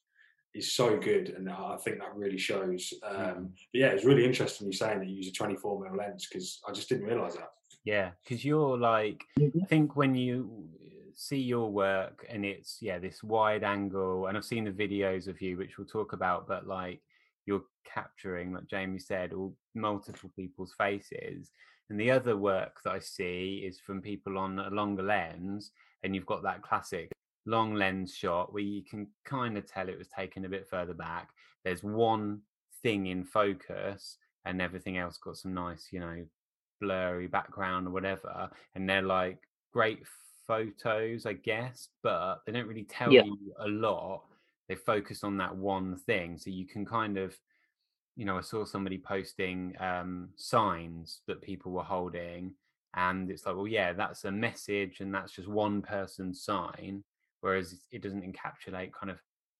is 0.54 0.70
so 0.74 0.98
good, 0.98 1.30
and 1.30 1.48
I 1.48 1.78
think 1.78 1.98
that 1.98 2.14
really 2.14 2.36
shows. 2.36 2.92
Um, 3.02 3.54
but 3.72 3.78
yeah, 3.80 3.86
it's 3.88 4.04
really 4.04 4.26
interesting 4.26 4.66
you 4.66 4.72
saying 4.74 4.98
that 4.98 5.08
you 5.08 5.16
use 5.16 5.28
a 5.28 5.32
24 5.32 5.80
mm 5.80 5.96
lens 5.96 6.28
because 6.28 6.60
I 6.68 6.72
just 6.72 6.90
didn't 6.90 7.06
realize 7.06 7.36
that. 7.36 7.54
Yeah, 7.84 8.10
because 8.22 8.44
you're 8.44 8.76
like. 8.76 9.24
I 9.38 9.50
think 9.66 9.96
when 9.96 10.14
you 10.14 10.68
see 11.14 11.38
your 11.38 11.70
work 11.70 12.26
and 12.28 12.44
it's 12.44 12.78
yeah 12.82 12.98
this 12.98 13.22
wide 13.22 13.64
angle, 13.64 14.26
and 14.26 14.36
I've 14.36 14.44
seen 14.44 14.64
the 14.64 14.70
videos 14.72 15.26
of 15.26 15.40
you 15.40 15.56
which 15.56 15.78
we'll 15.78 15.86
talk 15.86 16.12
about, 16.12 16.46
but 16.46 16.66
like 16.66 17.00
you're 17.46 17.64
capturing, 17.84 18.52
like 18.52 18.66
Jamie 18.66 18.98
said, 18.98 19.32
all 19.32 19.50
mm. 19.76 19.80
multiple 19.80 20.30
people's 20.34 20.74
faces. 20.78 21.50
And 21.90 22.00
the 22.00 22.10
other 22.10 22.36
work 22.36 22.78
that 22.84 22.92
I 22.92 22.98
see 22.98 23.64
is 23.66 23.78
from 23.78 24.00
people 24.00 24.38
on 24.38 24.58
a 24.58 24.70
longer 24.70 25.02
lens, 25.02 25.72
and 26.02 26.14
you've 26.14 26.26
got 26.26 26.42
that 26.42 26.62
classic 26.62 27.10
long 27.44 27.74
lens 27.74 28.14
shot 28.14 28.52
where 28.52 28.62
you 28.62 28.82
can 28.82 29.08
kind 29.24 29.58
of 29.58 29.66
tell 29.66 29.88
it 29.88 29.98
was 29.98 30.08
taken 30.08 30.44
a 30.44 30.48
bit 30.48 30.68
further 30.68 30.94
back. 30.94 31.30
There's 31.64 31.82
one 31.82 32.40
thing 32.82 33.06
in 33.06 33.24
focus, 33.24 34.16
and 34.44 34.62
everything 34.62 34.98
else 34.98 35.18
got 35.18 35.36
some 35.36 35.54
nice, 35.54 35.88
you 35.92 36.00
know, 36.00 36.24
blurry 36.80 37.26
background 37.26 37.86
or 37.86 37.90
whatever. 37.90 38.50
And 38.74 38.88
they're 38.88 39.02
like 39.02 39.38
great 39.72 40.02
photos, 40.46 41.26
I 41.26 41.34
guess, 41.34 41.88
but 42.02 42.40
they 42.44 42.52
don't 42.52 42.66
really 42.66 42.84
tell 42.84 43.12
Yeah. 43.12 43.24
you 43.24 43.54
a 43.58 43.68
lot. 43.68 44.24
They 44.72 44.76
focused 44.76 45.22
on 45.22 45.36
that 45.36 45.54
one 45.54 45.98
thing, 45.98 46.38
so 46.38 46.48
you 46.48 46.66
can 46.66 46.86
kind 46.86 47.18
of 47.18 47.36
you 48.16 48.24
know, 48.24 48.38
I 48.38 48.40
saw 48.40 48.64
somebody 48.64 48.96
posting 48.96 49.74
um, 49.80 50.30
signs 50.36 51.20
that 51.26 51.42
people 51.42 51.72
were 51.72 51.82
holding, 51.82 52.54
and 52.94 53.30
it's 53.30 53.44
like, 53.44 53.54
well, 53.54 53.68
yeah, 53.68 53.92
that's 53.92 54.24
a 54.24 54.30
message, 54.32 55.00
and 55.00 55.14
that's 55.14 55.32
just 55.32 55.46
one 55.46 55.82
person's 55.82 56.42
sign, 56.42 57.04
whereas 57.42 57.74
it 57.90 58.02
doesn't 58.02 58.24
encapsulate 58.24 58.92
kind 58.92 59.10
of 59.10 59.18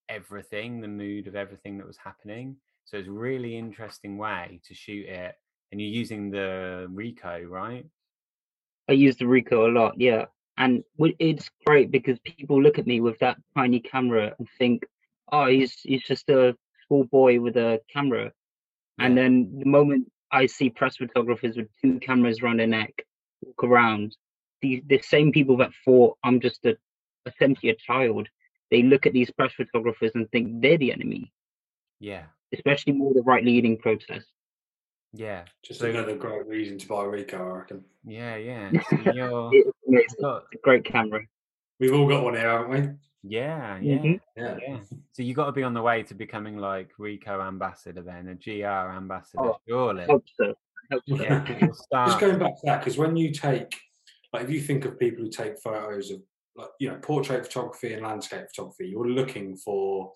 everything, 0.08 0.80
the 0.80 0.88
mood 0.88 1.26
of 1.26 1.36
everything 1.36 1.76
that 1.76 1.86
was 1.86 1.98
happening. 1.98 2.56
So 2.84 2.96
it's 2.96 3.08
really 3.08 3.58
interesting 3.58 4.16
way 4.16 4.60
to 4.66 4.74
shoot 4.74 5.06
it, 5.06 5.34
and 5.70 5.80
you're 5.80 5.90
using 5.90 6.30
the 6.30 6.88
Ricoh, 6.90 7.46
right? 7.50 7.84
I 8.88 8.92
use 8.92 9.16
the 9.18 9.26
Ricoh 9.26 9.68
a 9.68 9.78
lot, 9.78 10.00
yeah. 10.00 10.24
And 10.56 10.84
it's 10.98 11.50
great 11.66 11.90
because 11.90 12.18
people 12.20 12.62
look 12.62 12.78
at 12.78 12.86
me 12.86 13.00
with 13.00 13.18
that 13.18 13.38
tiny 13.54 13.80
camera 13.80 14.34
and 14.38 14.48
think, 14.58 14.86
oh, 15.32 15.46
he's 15.46 15.72
he's 15.82 16.02
just 16.02 16.28
a 16.28 16.56
small 16.86 17.04
boy 17.04 17.40
with 17.40 17.56
a 17.56 17.80
camera. 17.92 18.30
And 18.98 19.16
then 19.16 19.58
the 19.58 19.64
moment 19.66 20.12
I 20.30 20.46
see 20.46 20.70
press 20.70 20.96
photographers 20.96 21.56
with 21.56 21.68
two 21.82 21.98
cameras 21.98 22.40
around 22.40 22.58
their 22.58 22.66
neck 22.68 22.92
walk 23.44 23.64
around, 23.64 24.16
the 24.60 24.82
the 24.86 25.00
same 25.00 25.32
people 25.32 25.56
that 25.58 25.70
thought 25.84 26.16
I'm 26.22 26.38
just 26.40 26.64
a 26.66 26.76
essentially 27.26 27.70
a 27.70 27.74
child, 27.76 28.28
they 28.70 28.82
look 28.82 29.06
at 29.06 29.12
these 29.12 29.30
press 29.30 29.52
photographers 29.54 30.12
and 30.14 30.30
think 30.30 30.60
they're 30.60 30.78
the 30.78 30.92
enemy, 30.92 31.32
Yeah, 32.00 32.24
especially 32.52 32.92
more 32.94 33.14
the 33.14 33.22
right 33.22 33.44
leading 33.44 33.78
protest. 33.78 34.26
yeah, 35.12 35.44
Just 35.62 35.80
So- 35.80 35.90
another 35.90 36.16
great 36.16 36.46
reason 36.46 36.78
to 36.78 36.88
buy 36.88 37.04
a 37.04 37.06
Ricoh, 37.06 37.40
I 37.40 37.58
reckon. 37.58 37.84
yeah, 38.04 38.36
yeah. 38.36 38.70
So 38.72 38.96
you're, 39.14 39.50
It's 39.54 39.78
amazing. 39.86 40.06
you've 40.08 40.20
got, 40.20 40.44
It's 40.50 40.54
a 40.54 40.62
great 40.62 40.84
camera. 40.84 41.20
We've 41.78 41.92
all 41.94 42.08
got 42.08 42.24
one 42.24 42.34
here, 42.34 42.48
haven't 42.50 42.70
we? 42.70 42.78
Yeah, 43.22 43.78
yeah. 43.78 43.98
Mhm. 43.98 44.20
Yeah. 44.36 44.60
Yeah. 44.60 44.80
So 45.12 45.22
you 45.22 45.34
got 45.34 45.46
to 45.46 45.52
be 45.52 45.62
on 45.62 45.74
the 45.74 45.82
way 45.82 46.02
to 46.04 46.14
becoming 46.14 46.56
like 46.58 46.92
Ricoh 46.98 47.46
ambassador 47.46 48.02
then, 48.02 48.28
a 48.28 48.34
GR 48.34 48.92
ambassador, 48.92 49.50
Oh, 49.50 49.58
surely. 49.68 50.08
Hope 50.08 50.24
so. 50.40 50.50
I 50.90 50.94
hope 50.94 51.04
so. 51.08 51.16
Yeah, 51.24 51.40
'cause 51.46 51.88
Just 52.06 52.20
going 52.20 52.38
back 52.38 52.54
to 52.56 52.62
that, 52.66 52.80
because 52.80 52.98
when 52.98 53.16
you 53.16 53.32
take, 53.32 53.80
like, 54.32 54.44
if 54.44 54.50
you 54.50 54.60
think 54.60 54.84
of 54.84 54.98
people 54.98 55.24
who 55.24 55.30
take 55.30 55.58
photos 55.58 56.10
of, 56.10 56.22
like, 56.56 56.70
you 56.80 56.88
know, 56.90 56.98
portrait 56.98 57.46
photography 57.46 57.92
and 57.94 58.02
landscape 58.02 58.46
photography, 58.48 58.88
you're 58.88 59.08
looking 59.08 59.56
for, 59.56 60.12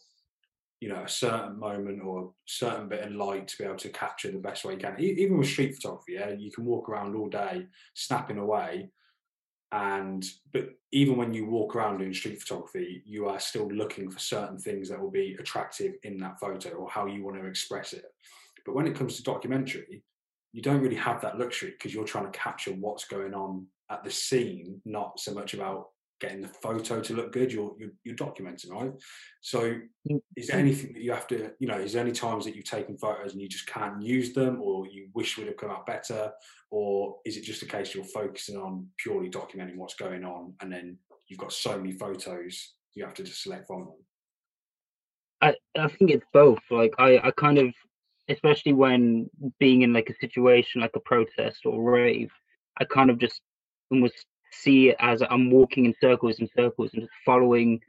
you 0.81 0.89
know, 0.89 1.05
a 1.05 1.09
certain 1.09 1.59
moment 1.59 2.03
or 2.03 2.25
a 2.27 2.31
certain 2.47 2.89
bit 2.89 3.05
of 3.07 3.13
light 3.13 3.49
to 3.49 3.59
be 3.59 3.65
able 3.65 3.77
to 3.77 3.91
capture 3.91 4.31
the 4.31 4.39
best 4.39 4.65
way 4.65 4.75
you 4.75 4.79
can. 4.81 5.01
E- 5.01 5.17
Even 5.23 5.39
with 5.39 5.49
street 5.49 5.75
photography, 5.75 6.15
yeah, 6.15 6.31
you 6.31 6.51
can 6.53 6.65
walk 6.67 6.89
around 6.89 7.17
all 7.17 7.29
day 7.31 7.67
snapping 7.95 8.39
away, 8.39 8.91
and 9.73 10.25
but 10.53 10.71
even 10.93 11.17
when 11.17 11.35
you 11.35 11.47
walk 11.47 11.75
around 11.75 11.99
doing 11.99 12.15
street 12.15 12.41
photography, 12.41 13.03
you 13.05 13.27
are 13.29 13.41
still 13.41 13.69
looking 13.69 14.11
for 14.11 14.19
certain 14.19 14.59
things 14.59 14.89
that 14.89 15.01
will 15.01 15.11
be 15.11 15.37
attractive 15.39 15.95
in 16.05 16.19
that 16.19 16.39
photo 16.39 16.71
or 16.71 16.89
how 16.89 17.07
you 17.07 17.25
want 17.25 17.37
to 17.41 17.47
express 17.47 17.93
it. 17.93 18.05
But 18.65 18.75
when 18.75 18.87
it 18.87 18.95
comes 18.95 19.17
to 19.17 19.23
documentary, 19.23 20.03
you 20.53 20.63
don't 20.63 20.81
really 20.81 20.97
have 20.97 21.21
that 21.21 21.39
luxury 21.39 21.73
because 21.73 21.93
you're 21.93 22.05
trying 22.05 22.31
to 22.31 22.39
capture 22.39 22.73
what's 22.73 23.07
going 23.07 23.35
on 23.35 23.67
at 23.91 24.05
the 24.05 24.11
scene, 24.11 24.81
not 24.85 25.21
so 25.21 25.35
much 25.35 25.55
about 25.55 25.89
getting 26.21 26.41
the 26.41 26.49
photo 26.49 27.01
to 27.01 27.15
look 27.15 27.33
good. 27.33 27.53
You're 27.53 27.75
you're, 27.79 27.91
you're 28.05 28.17
documenting, 28.17 28.71
right? 28.71 28.93
So, 29.41 29.79
Mm, 30.09 30.21
is 30.37 30.47
there 30.47 30.59
anything 30.59 30.93
that 30.93 31.03
you 31.03 31.11
have 31.11 31.27
to, 31.29 31.51
you 31.59 31.67
know, 31.67 31.79
is 31.79 31.93
there 31.93 32.03
any 32.03 32.13
times 32.13 32.45
that 32.45 32.55
you've 32.55 32.65
taken 32.65 32.97
photos 32.97 33.33
and 33.33 33.43
you 33.43 33.49
just 33.49 33.67
can't 33.67 34.01
use 34.01 34.33
them, 34.33 34.61
or 34.63 34.87
you 34.87 35.09
wish 35.15 35.37
would 35.37 35.49
have 35.49 35.57
come 35.57 35.71
out 35.71 35.85
better, 35.85 36.33
or 36.71 37.17
is 37.25 37.37
it 37.37 37.43
just 37.43 37.63
a 37.63 37.67
case 37.67 37.95
you're 37.95 38.05
focusing 38.05 38.57
on 38.57 38.87
purely 38.99 39.29
documenting 39.29 39.77
what's 39.77 39.95
going 39.95 40.25
on, 40.25 40.55
and 40.61 40.73
then 40.73 40.97
you've 41.27 41.41
got 41.41 41.53
so 41.53 41.77
many 41.77 41.93
photos 41.93 42.75
you 42.95 43.05
have 43.05 43.15
to 43.15 43.25
just 43.25 43.43
select 43.43 43.67
from 43.67 43.81
them? 43.81 43.95
I, 45.43 45.55
I 45.79 45.89
think 45.89 46.13
it's 46.13 46.27
both. 46.33 46.61
Like 46.71 46.95
I, 46.99 47.19
I 47.19 47.31
kind 47.33 47.59
of 47.59 47.75
especially 48.29 48.73
when 48.73 49.31
being 49.59 49.83
in 49.83 49.93
like 49.93 50.11
a 50.11 50.19
situation 50.21 50.81
like 50.81 50.97
a 50.97 51.01
protest 51.01 51.61
or 51.65 51.83
rave, 51.83 52.31
I 52.81 52.85
kind 52.85 53.11
of 53.11 53.19
just 53.19 53.41
almost 53.91 54.25
see 54.63 54.91
it 54.91 54.97
as 55.01 55.23
I'm 55.29 55.51
walking 55.51 55.87
in 55.87 55.95
circles 56.01 56.39
and 56.39 56.49
circles 56.57 56.91
and 56.93 57.03
just 57.03 57.15
following 57.25 57.81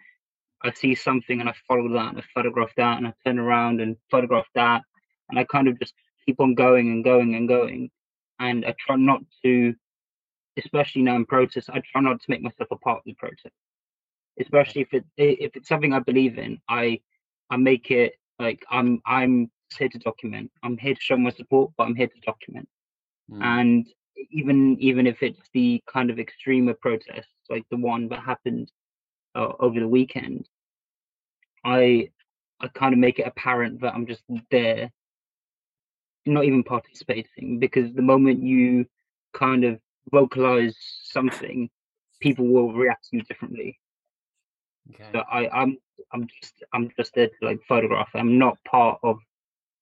I 0.64 0.72
see 0.74 0.96
something 0.96 1.40
and 1.40 1.50
I 1.50 1.54
follow 1.68 1.88
that 1.94 2.10
and 2.10 2.18
I 2.20 2.24
photograph 2.34 2.72
that 2.78 2.98
and 2.98 3.08
I 3.08 3.14
turn 3.26 3.40
around 3.40 3.80
and 3.80 3.96
photograph 4.10 4.48
that 4.56 4.82
and 5.30 5.40
I 5.40 5.44
kind 5.44 5.68
of 5.68 5.80
just 5.80 5.94
keep 6.26 6.40
on 6.40 6.56
going 6.56 6.90
and 6.92 7.04
going 7.04 7.36
and 7.36 7.48
going. 7.48 7.90
And 8.40 8.66
I 8.66 8.76
try 8.80 8.96
not 8.96 9.22
to 9.44 9.76
especially 10.58 11.04
now 11.04 11.16
in 11.16 11.26
protest, 11.26 11.70
I 11.72 11.82
try 11.92 12.02
not 12.02 12.20
to 12.20 12.30
make 12.30 12.42
myself 12.42 12.70
a 12.72 12.78
part 12.78 13.00
of 13.00 13.04
the 13.06 13.14
protest. 13.14 13.54
Especially 14.40 14.82
if 14.82 14.94
it 14.94 15.06
if 15.18 15.56
it's 15.56 15.70
something 15.70 15.94
I 15.94 16.00
believe 16.00 16.38
in, 16.38 16.60
I 16.70 17.00
I 17.50 17.58
make 17.58 17.92
it 17.92 18.14
like 18.40 18.64
I'm 18.70 19.02
I'm 19.06 19.52
here 19.78 19.90
to 19.90 20.00
document. 20.00 20.52
I'm 20.64 20.78
here 20.78 20.96
to 20.96 21.02
show 21.02 21.18
my 21.18 21.32
support, 21.32 21.72
but 21.78 21.84
I'm 21.86 21.96
here 21.96 22.08
to 22.08 22.20
document. 22.22 22.68
Mm, 23.32 23.44
And 23.44 23.88
even 24.32 24.78
even 24.80 25.08
if 25.08 25.24
it's 25.24 25.42
the 25.54 25.82
kind 25.92 26.10
of 26.10 26.20
extreme 26.20 26.68
of 26.68 26.80
protests, 26.82 27.34
like 27.50 27.64
the 27.70 27.78
one 27.78 28.08
that 28.10 28.20
happened 28.20 28.72
uh, 29.36 29.54
over 29.60 29.80
the 29.80 29.88
weekend, 29.88 30.48
I 31.64 32.10
I 32.60 32.68
kind 32.70 32.94
of 32.94 33.00
make 33.00 33.20
it 33.20 33.28
apparent 33.28 33.82
that 33.82 33.94
I'm 33.94 34.08
just 34.08 34.24
there, 34.52 34.92
not 36.26 36.46
even 36.46 36.64
participating, 36.64 37.60
because 37.60 37.94
the 37.94 38.02
moment 38.02 38.42
you 38.42 38.86
kind 39.34 39.64
of 39.64 39.80
vocalize 40.12 40.76
something, 41.04 41.70
people 42.20 42.48
will 42.48 42.74
react 42.74 43.10
to 43.10 43.18
you 43.18 43.24
differently. 43.24 43.80
okay. 44.94 45.06
So 45.14 45.20
I, 45.32 45.50
I'm 45.50 45.78
I'm 46.14 46.28
just 46.42 46.64
I'm 46.74 46.90
just 46.98 47.14
there 47.14 47.28
to 47.28 47.46
like 47.46 47.60
photograph. 47.68 48.10
I'm 48.16 48.38
not 48.38 48.58
part 48.66 49.00
of 49.04 49.20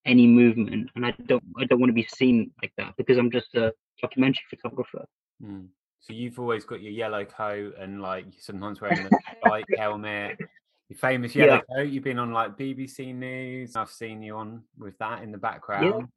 any 0.06 0.28
movement, 0.28 0.90
and 0.96 1.06
I 1.06 1.12
don't 1.26 1.44
I 1.58 1.66
don't 1.66 1.80
want 1.80 1.90
to 1.90 1.94
be 1.94 2.08
seen 2.16 2.52
like 2.62 2.74
that 2.78 2.96
because 2.98 3.18
I'm 3.18 3.32
just 3.32 3.54
a 3.56 3.74
documentary 4.02 4.44
photographer. 4.50 5.06
Mm. 5.44 5.68
So 6.00 6.14
you've 6.14 6.40
always 6.40 6.66
got 6.66 6.82
your 6.82 6.92
yellow 6.92 7.26
coat 7.26 7.76
and 7.80 8.02
like 8.02 8.26
sometimes 8.40 8.80
wearing 8.82 9.06
a 9.08 9.10
bike 9.50 9.66
helmet. 9.78 10.38
Your 10.90 10.98
famous 11.00 11.34
Yeah. 11.36 11.46
yellow 11.46 11.62
coat. 11.76 11.88
You've 11.90 12.04
been 12.04 12.20
on 12.20 12.32
like 12.32 12.58
BBC 12.58 13.14
News. 13.16 13.76
I've 13.76 13.90
seen 13.90 14.22
you 14.22 14.36
on 14.38 14.64
with 14.78 14.98
that 15.00 15.24
in 15.24 15.32
the 15.32 15.38
background. 15.38 16.08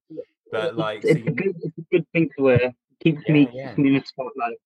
But 0.51 0.59
It's- 0.65 0.75
like, 0.77 1.03
so 1.03 1.09
it's, 1.11 1.27
a 1.27 1.31
good 1.31 1.57
it's 1.63 1.79
a 1.79 1.83
good 1.91 2.07
thing 2.13 2.29
to 2.37 2.43
wear. 2.43 2.75
Keeps 3.03 3.23
Yeah, 3.27 3.33
me 3.33 3.49
yeah. 3.53 3.69
keeps 3.69 3.79
me 3.79 3.89
in 3.89 3.95
the 3.95 4.05
spotlight. 4.05 4.57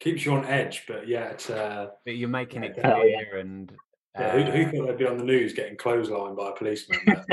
Keeps 0.00 0.24
you 0.26 0.32
on 0.34 0.44
edge, 0.46 0.84
but 0.88 1.06
yeah, 1.06 1.28
it's, 1.28 1.48
uh, 1.48 1.90
but 2.04 2.16
you're 2.16 2.28
making 2.28 2.64
it 2.64 2.74
Yeah. 2.76 2.88
Yeah. 2.88 3.00
clear 3.24 3.38
and 3.38 3.72
yeah, 4.18 4.32
who, 4.32 4.42
who 4.50 4.62
uh, 4.66 4.70
thought 4.70 4.86
they'd 4.88 4.98
be 4.98 5.06
on 5.06 5.16
the 5.16 5.24
news 5.24 5.54
getting 5.54 5.76
clotheslined 5.76 6.36
by 6.36 6.50
a 6.50 6.52
policeman? 6.52 7.00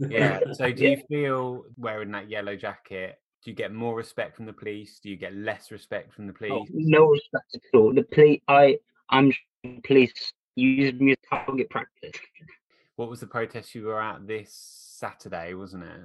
Yeah. 0.00 0.40
So 0.52 0.70
do 0.70 0.84
Yeah. 0.84 0.90
you 0.90 1.02
feel 1.08 1.64
wearing 1.76 2.10
that 2.12 2.28
yellow 2.30 2.54
jacket? 2.56 3.16
Do 3.48 3.52
you 3.52 3.56
get 3.56 3.72
more 3.72 3.96
respect 3.96 4.36
from 4.36 4.44
the 4.44 4.52
police? 4.52 5.00
Do 5.02 5.08
you 5.08 5.16
get 5.16 5.34
less 5.34 5.70
respect 5.70 6.12
from 6.12 6.26
the 6.26 6.34
Oh, 6.34 6.66
police? 6.66 6.68
no 6.74 7.06
respect 7.06 7.46
at 7.54 7.62
all. 7.72 7.94
The 7.94 8.02
police 8.02 8.42
I 8.46 8.76
I'm 9.08 9.30
sure 9.30 9.40
the 9.64 9.80
police 9.86 10.12
use 10.54 10.92
me 11.00 11.12
as 11.12 11.16
target 11.30 11.70
practice. 11.70 12.12
What 12.96 13.08
was 13.08 13.20
the 13.20 13.26
protest 13.26 13.74
you 13.74 13.84
were 13.86 14.02
at 14.02 14.26
this 14.26 14.52
Saturday, 14.52 15.54
wasn't 15.54 15.84
it? 15.84 16.00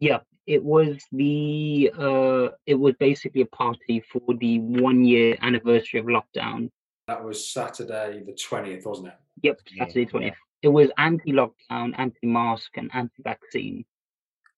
Yeah, 0.00 0.18
it 0.48 0.64
was 0.64 0.98
the 1.12 1.92
uh 1.96 2.48
it 2.66 2.74
was 2.74 2.94
basically 2.98 3.42
a 3.42 3.46
party 3.46 4.00
for 4.10 4.34
the 4.40 4.58
one 4.58 5.04
year 5.04 5.36
anniversary 5.42 6.00
of 6.00 6.06
lockdown. 6.06 6.70
that 7.06 7.22
was 7.22 7.48
Saturday 7.48 8.24
the 8.26 8.32
20th, 8.32 8.84
wasn't 8.84 9.06
it? 9.08 9.14
Yep, 9.42 9.60
Yeah, 9.76 9.84
Saturday 9.86 10.08
yeah. 10.26 10.34
It 10.62 10.68
was 10.68 10.90
anti-lockdown, 10.98 11.94
anti-mask, 11.96 12.76
and 12.78 12.90
anti-vaccine. 12.92 13.84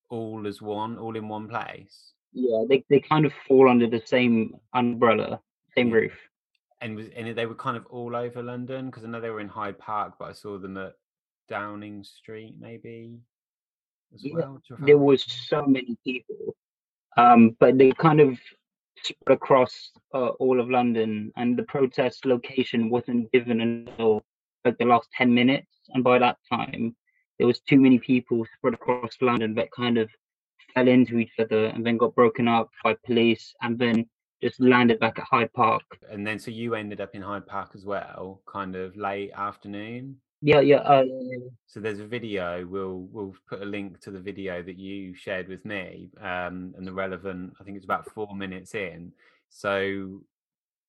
All 0.08 0.46
as 0.46 0.62
one, 0.62 0.96
all 0.96 1.14
in 1.14 1.28
one 1.28 1.46
place. 1.46 2.14
Yeah, 2.32 2.64
they 2.68 2.84
they 2.88 3.00
kind 3.00 3.26
of 3.26 3.32
fall 3.46 3.68
under 3.68 3.86
the 3.86 4.02
same 4.04 4.56
umbrella, 4.74 5.40
same 5.76 5.90
roof. 5.90 6.12
And 6.80 6.96
was 6.96 7.08
and 7.14 7.36
they 7.36 7.46
were 7.46 7.54
kind 7.54 7.76
of 7.76 7.86
all 7.86 8.16
over 8.16 8.42
London 8.42 8.86
because 8.86 9.04
I 9.04 9.08
know 9.08 9.20
they 9.20 9.30
were 9.30 9.40
in 9.40 9.48
Hyde 9.48 9.78
Park, 9.78 10.14
but 10.18 10.28
I 10.30 10.32
saw 10.32 10.58
them 10.58 10.76
at 10.76 10.94
Downing 11.48 12.02
Street 12.02 12.54
maybe 12.58 13.18
as 14.14 14.24
Yeah, 14.24 14.34
well. 14.34 14.62
There 14.80 14.98
was 14.98 15.24
so 15.24 15.64
many 15.66 15.96
people, 16.04 16.56
um, 17.16 17.56
but 17.60 17.78
they 17.78 17.92
kind 17.92 18.20
of 18.20 18.38
spread 18.96 19.36
across 19.36 19.90
uh, 20.14 20.28
all 20.40 20.60
of 20.60 20.70
London, 20.70 21.32
and 21.36 21.56
the 21.56 21.64
protest 21.64 22.24
location 22.24 22.90
wasn't 22.90 23.30
given 23.32 23.60
until 23.60 24.22
like 24.64 24.78
the 24.78 24.84
last 24.84 25.08
ten 25.16 25.32
minutes, 25.34 25.68
and 25.90 26.02
by 26.02 26.18
that 26.18 26.38
time, 26.50 26.96
there 27.38 27.46
was 27.46 27.60
too 27.60 27.80
many 27.80 27.98
people 27.98 28.44
spread 28.56 28.74
across 28.74 29.16
London 29.20 29.54
that 29.54 29.70
kind 29.72 29.98
of 29.98 30.10
fell 30.74 30.88
into 30.88 31.18
each 31.18 31.32
other 31.38 31.66
and 31.66 31.84
then 31.84 31.96
got 31.96 32.14
broken 32.14 32.48
up 32.48 32.70
by 32.84 32.94
police, 33.04 33.54
and 33.62 33.78
then 33.78 34.06
just 34.42 34.60
landed 34.60 34.98
back 34.98 35.18
at 35.18 35.24
Hyde 35.24 35.52
Park. 35.52 35.82
And 36.10 36.26
then, 36.26 36.38
so 36.38 36.50
you 36.50 36.74
ended 36.74 37.00
up 37.00 37.14
in 37.14 37.22
Hyde 37.22 37.46
Park 37.46 37.70
as 37.74 37.84
well, 37.84 38.40
kind 38.46 38.74
of 38.74 38.96
late 38.96 39.30
afternoon. 39.36 40.16
Yeah, 40.44 40.60
yeah. 40.60 40.78
Uh, 40.78 41.04
So 41.66 41.78
there's 41.78 42.00
a 42.00 42.06
video. 42.06 42.66
We'll 42.66 43.06
we'll 43.12 43.34
put 43.48 43.62
a 43.62 43.64
link 43.64 44.00
to 44.00 44.10
the 44.10 44.18
video 44.18 44.60
that 44.62 44.76
you 44.76 45.14
shared 45.14 45.46
with 45.46 45.64
me, 45.64 46.10
um, 46.20 46.74
and 46.76 46.84
the 46.84 46.92
relevant. 46.92 47.54
I 47.60 47.64
think 47.64 47.76
it's 47.76 47.84
about 47.84 48.10
four 48.10 48.34
minutes 48.34 48.74
in. 48.74 49.12
So 49.50 50.20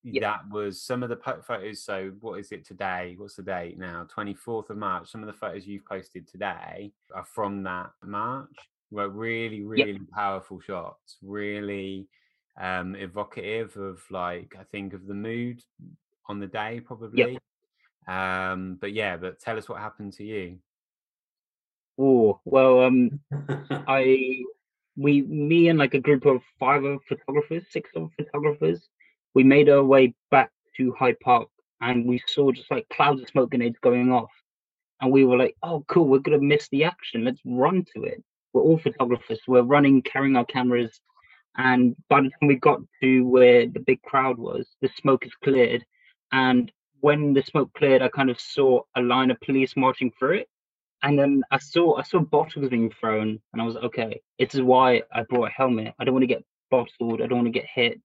Yeah. 0.02 0.20
that 0.22 0.40
was 0.50 0.82
some 0.82 1.04
of 1.04 1.08
the 1.08 1.16
po- 1.16 1.40
photos. 1.42 1.84
So 1.84 2.10
what 2.20 2.40
is 2.40 2.50
it 2.50 2.66
today? 2.66 3.14
What's 3.16 3.36
the 3.36 3.44
date 3.44 3.78
now? 3.78 4.06
Twenty 4.10 4.34
fourth 4.34 4.70
of 4.70 4.76
March. 4.76 5.08
Some 5.08 5.22
of 5.22 5.28
the 5.28 5.32
photos 5.32 5.66
you've 5.68 5.84
posted 5.86 6.26
today 6.26 6.92
are 7.14 7.24
from 7.24 7.62
that 7.62 7.92
March. 8.02 8.56
Were 8.94 9.08
really 9.08 9.62
really 9.62 9.98
powerful 10.14 10.60
shots. 10.60 11.16
Really 11.20 12.06
um, 12.60 12.94
evocative 12.94 13.76
of 13.76 14.00
like 14.10 14.54
I 14.58 14.62
think 14.70 14.94
of 14.94 15.06
the 15.06 15.14
mood 15.14 15.60
on 16.28 16.38
the 16.38 16.46
day 16.46 16.80
probably. 16.80 17.38
Um, 18.06 18.76
but 18.80 18.92
yeah, 18.92 19.16
but 19.16 19.40
tell 19.40 19.58
us 19.58 19.68
what 19.68 19.80
happened 19.80 20.12
to 20.14 20.24
you. 20.24 20.58
oh, 21.98 22.40
well, 22.44 22.84
um, 22.84 23.18
I, 23.88 24.42
we, 24.96 25.22
me 25.22 25.68
and 25.68 25.78
like 25.78 25.94
a 25.94 26.00
group 26.00 26.24
of 26.26 26.42
five 26.60 26.84
of 26.84 27.00
photographers, 27.08 27.64
six 27.70 27.90
of 27.96 28.10
photographers, 28.16 28.88
we 29.34 29.42
made 29.42 29.68
our 29.68 29.82
way 29.82 30.14
back 30.30 30.50
to 30.76 30.92
Hyde 30.92 31.18
Park 31.20 31.48
and 31.80 32.06
we 32.06 32.22
saw 32.28 32.52
just 32.52 32.70
like 32.70 32.88
clouds 32.90 33.22
of 33.22 33.28
smoke 33.28 33.50
grenades 33.50 33.78
going 33.82 34.12
off. 34.12 34.30
And 35.00 35.10
we 35.10 35.24
were 35.24 35.36
like, 35.36 35.56
oh, 35.62 35.84
cool, 35.88 36.06
we're 36.06 36.18
going 36.20 36.38
to 36.38 36.46
miss 36.46 36.68
the 36.68 36.84
action. 36.84 37.24
Let's 37.24 37.40
run 37.44 37.84
to 37.94 38.04
it. 38.04 38.22
We're 38.54 38.62
all 38.62 38.78
photographers. 38.78 39.40
We're 39.46 39.62
running, 39.62 40.00
carrying 40.00 40.36
our 40.36 40.46
cameras. 40.46 41.00
And 41.56 41.94
by 42.08 42.22
the 42.22 42.30
time 42.30 42.48
we 42.48 42.56
got 42.56 42.80
to 43.02 43.26
where 43.26 43.66
the 43.66 43.80
big 43.80 44.00
crowd 44.02 44.38
was, 44.38 44.66
the 44.80 44.88
smoke 44.96 45.24
has 45.24 45.32
cleared. 45.42 45.84
And 46.32 46.72
when 47.00 47.34
the 47.34 47.42
smoke 47.42 47.72
cleared, 47.74 48.00
I 48.00 48.08
kind 48.08 48.30
of 48.30 48.40
saw 48.40 48.80
a 48.96 49.02
line 49.02 49.30
of 49.30 49.40
police 49.40 49.76
marching 49.76 50.12
through 50.18 50.38
it. 50.38 50.48
And 51.02 51.18
then 51.18 51.42
I 51.50 51.58
saw 51.58 51.98
I 51.98 52.02
saw 52.02 52.20
bottles 52.20 52.70
being 52.70 52.90
thrown, 52.98 53.38
and 53.52 53.60
I 53.60 53.64
was 53.66 53.76
okay, 53.76 54.22
this 54.38 54.54
is 54.54 54.62
why 54.62 55.02
I 55.12 55.22
brought 55.24 55.48
a 55.48 55.52
helmet. 55.52 55.92
I 55.98 56.04
don't 56.04 56.14
want 56.14 56.22
to 56.22 56.34
get 56.34 56.44
bottled. 56.70 57.20
I 57.20 57.26
don't 57.26 57.38
want 57.38 57.46
to 57.46 57.60
get 57.60 57.68
hit 57.72 58.00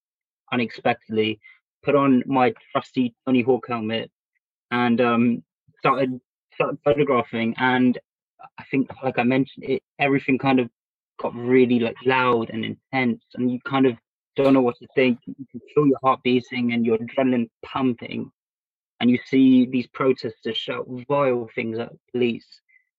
unexpectedly. 0.51 1.39
Put 1.81 1.95
on 1.95 2.23
my 2.25 2.53
trusty 2.73 3.15
Tony 3.25 3.41
Hawk 3.41 3.67
helmet, 3.69 4.11
and 4.71 4.99
um, 4.99 5.43
started 5.77 6.19
started 6.53 6.77
photographing. 6.83 7.55
And 7.57 7.97
I 8.57 8.63
think, 8.71 8.89
like 9.03 9.19
I 9.19 9.23
mentioned, 9.23 9.65
it 9.65 9.83
everything 9.99 10.37
kind 10.37 10.59
of 10.59 10.69
got 11.19 11.35
really 11.35 11.79
like 11.79 11.97
loud 12.05 12.49
and 12.49 12.63
intense, 12.65 13.23
and 13.35 13.51
you 13.51 13.59
kind 13.65 13.85
of 13.85 13.97
don't 14.35 14.53
know 14.53 14.61
what 14.61 14.77
to 14.79 14.87
think. 14.95 15.19
You 15.25 15.45
can 15.51 15.61
feel 15.73 15.87
your 15.87 15.99
heart 16.01 16.21
beating 16.23 16.73
and 16.73 16.85
your 16.85 16.97
adrenaline 16.97 17.49
pumping, 17.65 18.31
and 18.99 19.09
you 19.09 19.19
see 19.25 19.65
these 19.65 19.87
protesters 19.87 20.57
shout 20.57 20.87
vile 21.07 21.49
things 21.55 21.79
at 21.79 21.91
police, 22.11 22.47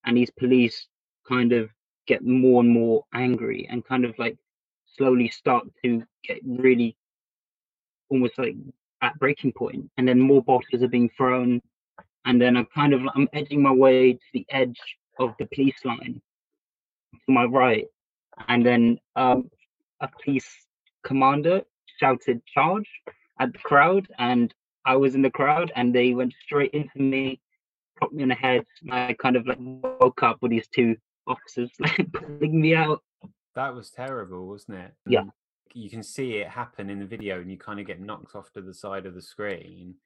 and 0.05 0.17
these 0.17 0.31
police 0.31 0.87
kind 1.27 1.53
of 1.53 1.71
get 2.07 2.25
more 2.25 2.61
and 2.61 2.71
more 2.71 3.05
angry 3.15 3.69
and 3.71 3.85
kind 3.85 4.05
of 4.05 4.19
like 4.19 4.37
slowly 4.97 5.29
start 5.29 5.65
to 5.85 6.03
get 6.25 6.39
really 6.45 6.97
almost 8.09 8.37
like 8.39 8.57
at 9.03 9.19
breaking 9.19 9.53
point 9.53 9.89
and 9.97 10.09
then 10.09 10.19
more 10.19 10.43
bottles 10.43 10.83
are 10.83 10.89
being 10.89 11.11
thrown 11.17 11.63
and 12.25 12.41
then 12.41 12.57
i'm 12.57 12.67
kind 12.75 12.93
of 12.93 13.01
i'm 13.15 13.29
edging 13.33 13.63
my 13.63 13.71
way 13.71 14.13
to 14.13 14.19
the 14.35 14.45
edge 14.51 14.79
of 15.19 15.35
the 15.39 15.47
police 15.55 15.85
line 15.85 16.21
to 17.27 17.33
my 17.33 17.45
right 17.45 17.87
and 18.49 18.65
then 18.65 18.99
um, 19.17 19.51
a 20.01 20.09
police 20.23 20.49
commander 21.05 21.63
shouted 21.99 22.41
charge 22.47 22.89
at 23.39 23.53
the 23.53 23.59
crowd 23.59 24.07
and 24.19 24.55
i 24.87 24.97
was 24.97 25.15
in 25.15 25.23
the 25.23 25.31
crowd 25.31 25.71
and 25.77 25.95
they 25.95 26.15
went 26.15 26.33
straight 26.43 26.71
into 26.73 26.99
me 27.01 27.41
popped 27.99 28.15
me 28.15 28.23
on 28.23 28.29
the 28.29 28.35
head 28.35 28.65
and 28.83 28.95
i 28.95 29.13
kind 29.15 29.37
of 29.37 29.47
like 29.47 29.59
woke 29.61 30.23
up 30.23 30.39
with 30.41 30.51
these 30.51 30.69
two 30.69 30.97
officers 31.27 31.71
like 31.81 32.13
pulling 32.13 32.61
me 32.61 32.75
out 32.75 33.03
That 33.55 33.75
was 33.75 33.91
terrible, 33.91 34.47
wasn't 34.47 34.79
it? 34.79 34.93
Yeah. 35.07 35.25
You 35.75 35.91
can 35.91 36.03
see 36.03 36.39
it 36.39 36.49
happen 36.49 36.89
in 36.89 36.99
the 37.01 37.05
video, 37.05 37.41
and 37.41 37.51
you 37.51 37.59
kind 37.59 37.79
of 37.81 37.87
get 37.87 38.01
knocked 38.01 38.35
off 38.35 38.51
to 38.53 38.63
the 38.63 38.73
side 38.73 39.07
of 39.07 39.15
the 39.15 39.21
screen, 39.23 39.97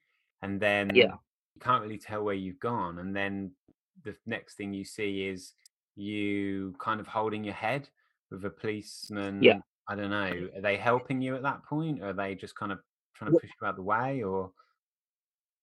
and 0.42 0.58
then 0.60 0.90
Yeah. 0.94 1.14
you 1.54 1.60
can't 1.60 1.82
really 1.82 1.98
tell 1.98 2.24
where 2.24 2.34
you've 2.34 2.58
gone. 2.58 2.98
And 2.98 3.14
then 3.14 3.52
the 4.04 4.14
next 4.26 4.56
thing 4.56 4.72
you 4.72 4.84
see 4.84 5.26
is 5.26 5.52
you 5.96 6.74
kind 6.78 7.00
of 7.00 7.06
holding 7.06 7.44
your 7.44 7.54
head 7.54 7.88
with 8.30 8.44
a 8.44 8.50
policeman. 8.50 9.42
Yeah. 9.42 9.58
I 9.88 9.94
don't 9.96 10.10
know. 10.10 10.48
Are 10.56 10.60
they 10.62 10.76
helping 10.76 11.20
you 11.20 11.36
at 11.36 11.42
that 11.42 11.64
point, 11.64 12.02
or 12.02 12.08
are 12.08 12.12
they 12.12 12.34
just 12.34 12.54
kind 12.56 12.72
of 12.72 12.78
trying 13.16 13.32
to 13.32 13.38
push 13.38 13.50
you 13.60 13.66
out 13.66 13.76
the 13.76 13.82
way? 13.82 14.22
Or 14.22 14.50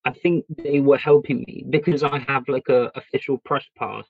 I 0.05 0.11
think 0.11 0.45
they 0.57 0.79
were 0.79 0.97
helping 0.97 1.43
me 1.47 1.65
because 1.69 2.03
I 2.03 2.19
have 2.27 2.47
like 2.47 2.69
a 2.69 2.91
official 2.95 3.39
press 3.45 3.65
pass. 3.77 4.05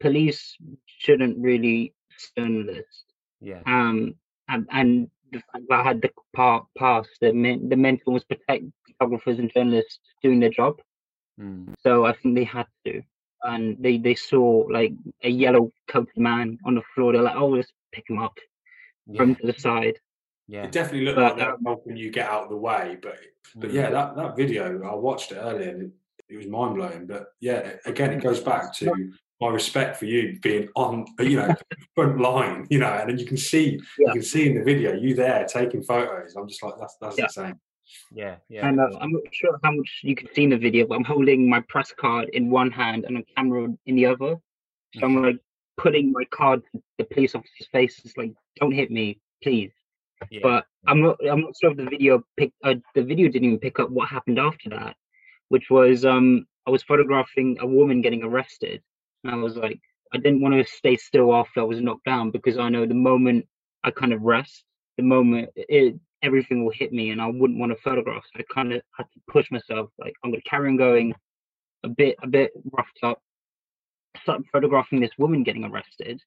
Police 0.00 0.56
shouldn't 0.86 1.38
really 1.38 1.94
journalist. 2.36 3.04
yeah, 3.40 3.60
Um, 3.66 4.14
and, 4.48 4.66
and 4.70 5.10
the 5.32 5.42
fact 5.52 5.64
that 5.68 5.80
I 5.80 5.82
had 5.82 6.02
the 6.02 6.10
part 6.34 6.66
pass 6.76 7.06
that 7.20 7.34
meant 7.34 7.70
the 7.70 7.76
meant 7.76 8.00
was 8.06 8.24
protect 8.24 8.64
photographers 8.86 9.38
and 9.38 9.52
journalists 9.52 10.00
doing 10.22 10.40
their 10.40 10.50
job. 10.50 10.80
Mm. 11.40 11.74
So 11.80 12.04
I 12.04 12.14
think 12.14 12.34
they 12.34 12.44
had 12.44 12.66
to, 12.86 13.02
and 13.42 13.76
they 13.80 13.98
they 13.98 14.14
saw 14.14 14.66
like 14.70 14.92
a 15.22 15.28
yellow 15.28 15.70
coated 15.88 16.16
man 16.16 16.58
on 16.64 16.74
the 16.74 16.82
floor. 16.94 17.12
They're 17.12 17.22
like, 17.22 17.36
"Oh, 17.36 17.48
let's 17.48 17.72
pick 17.92 18.08
him 18.08 18.18
up 18.18 18.36
yeah, 19.06 19.18
from 19.18 19.34
to 19.36 19.46
the 19.46 19.58
side." 19.58 19.98
yeah. 20.48 20.64
It 20.64 20.72
definitely 20.72 21.04
looked 21.06 21.16
But, 21.16 21.22
like 21.22 21.36
they 21.38 21.44
were 21.44 21.52
um, 21.52 21.64
helping 21.64 21.96
you 21.96 22.10
get 22.10 22.28
out 22.28 22.44
of 22.44 22.50
the 22.50 22.56
way, 22.56 22.98
but 23.00 23.18
but 23.56 23.70
Mm. 23.70 23.74
yeah, 23.74 23.90
that, 23.90 24.14
that 24.16 24.36
video 24.36 24.82
I 24.84 24.94
watched 24.94 25.32
it 25.32 25.36
earlier 25.36 25.70
and 25.70 25.82
it, 25.82 25.90
it 26.28 26.36
was 26.36 26.46
mind 26.46 26.76
blowing. 26.76 27.06
But 27.06 27.28
yeah, 27.40 27.72
again, 27.84 28.12
it 28.12 28.22
goes 28.22 28.40
back 28.40 28.72
to 28.76 28.92
my 29.40 29.48
respect 29.48 29.96
for 29.96 30.04
you 30.04 30.38
being 30.40 30.68
on, 30.76 31.04
you 31.18 31.36
know, 31.36 31.52
front 31.96 32.20
line, 32.20 32.66
you 32.70 32.78
know, 32.78 32.92
and 32.92 33.10
then 33.10 33.18
you 33.18 33.26
can 33.26 33.36
see 33.38 33.80
Yeah. 33.98 34.08
you 34.08 34.12
can 34.12 34.22
see 34.22 34.48
in 34.48 34.56
the 34.58 34.62
video 34.64 34.92
you 34.94 35.14
there 35.14 35.44
taking 35.46 35.82
photos. 35.82 36.36
I'm 36.36 36.46
just 36.48 36.62
like 36.62 36.74
that's 36.78 36.96
that's 37.00 37.18
Yeah. 37.18 37.24
insane. 37.24 37.58
Yeah, 38.12 38.36
yeah. 38.48 38.66
And 38.66 38.80
uh, 38.80 38.90
I'm 39.00 39.12
not 39.12 39.22
sure 39.32 39.58
how 39.62 39.72
much 39.72 40.00
you 40.02 40.14
can 40.14 40.28
see 40.34 40.44
in 40.44 40.50
the 40.50 40.58
video, 40.58 40.86
but 40.86 40.96
I'm 40.96 41.04
holding 41.04 41.48
my 41.48 41.60
press 41.68 41.92
card 41.92 42.30
in 42.32 42.50
one 42.50 42.70
hand 42.70 43.04
and 43.04 43.18
a 43.18 43.22
camera 43.36 43.68
in 43.86 43.96
the 43.96 44.06
other. 44.06 44.36
So 44.94 45.06
I'm 45.06 45.22
like 45.22 45.38
putting 45.76 46.12
my 46.12 46.24
card 46.30 46.62
to 46.72 46.82
the 46.98 47.04
police 47.04 47.34
officer's 47.34 47.68
face. 47.72 48.00
It's 48.04 48.16
like, 48.16 48.32
"Don't 48.58 48.72
hit 48.72 48.90
me, 48.90 49.20
please." 49.42 49.72
yeah. 50.30 50.40
but 50.42 50.66
I'm 50.86 51.00
not 51.00 51.18
I'm 51.28 51.40
not 51.40 51.54
sure 51.60 51.70
if 51.70 51.76
the 51.76 51.84
video 51.84 52.22
picked 52.36 52.54
uh, 52.64 52.74
the 52.94 53.02
video 53.02 53.28
didn't 53.28 53.46
even 53.46 53.58
pick 53.58 53.78
up 53.78 53.90
what 53.90 54.08
happened 54.08 54.38
after 54.38 54.70
that, 54.70 54.96
which 55.48 55.70
was 55.70 56.04
um 56.04 56.46
I 56.66 56.70
was 56.70 56.82
photographing 56.82 57.58
a 57.60 57.66
woman 57.66 58.02
getting 58.02 58.22
arrested, 58.22 58.82
and 59.24 59.32
I 59.32 59.36
was 59.36 59.56
like 59.56 59.80
I 60.12 60.18
didn't 60.18 60.42
want 60.42 60.54
to 60.54 60.64
stay 60.64 60.96
still 60.96 61.34
after 61.34 61.60
I 61.60 61.64
was 61.64 61.80
knocked 61.80 62.04
down 62.04 62.30
because 62.30 62.58
I 62.58 62.68
know 62.68 62.86
the 62.86 62.94
moment 62.94 63.46
I 63.84 63.90
kind 63.90 64.12
of 64.12 64.22
rest, 64.22 64.64
the 64.96 65.04
moment 65.04 65.50
it 65.56 65.96
everything 66.22 66.64
will 66.64 66.72
hit 66.72 66.92
me 66.92 67.10
and 67.10 67.20
I 67.20 67.26
wouldn't 67.26 67.58
want 67.58 67.72
to 67.72 67.82
photograph. 67.82 68.24
So 68.24 68.40
I 68.40 68.54
kind 68.54 68.72
of 68.72 68.82
had 68.96 69.04
to 69.04 69.20
push 69.28 69.50
myself 69.50 69.90
like 69.98 70.14
I'm 70.24 70.30
gonna 70.30 70.42
carry 70.42 70.68
on 70.68 70.76
going, 70.76 71.14
a 71.84 71.88
bit 71.88 72.16
a 72.22 72.26
bit 72.26 72.52
roughed 72.72 72.98
up. 73.02 73.20
Start 74.22 74.42
photographing 74.52 75.00
this 75.00 75.16
woman 75.18 75.44
getting 75.44 75.64
arrested, 75.64 76.20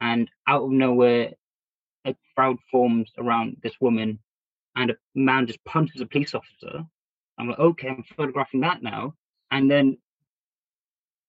and 0.00 0.30
out 0.46 0.64
of 0.64 0.70
nowhere 0.70 1.32
a 2.04 2.16
crowd 2.34 2.56
forms 2.70 3.10
around 3.18 3.56
this 3.62 3.74
woman 3.80 4.18
and 4.76 4.90
a 4.90 4.96
man 5.14 5.46
just 5.46 5.64
punches 5.64 6.00
a 6.00 6.06
police 6.06 6.34
officer. 6.34 6.84
I'm 7.38 7.48
like, 7.48 7.58
okay, 7.58 7.88
I'm 7.88 8.04
photographing 8.16 8.60
that 8.60 8.82
now. 8.82 9.14
And 9.50 9.70
then 9.70 9.98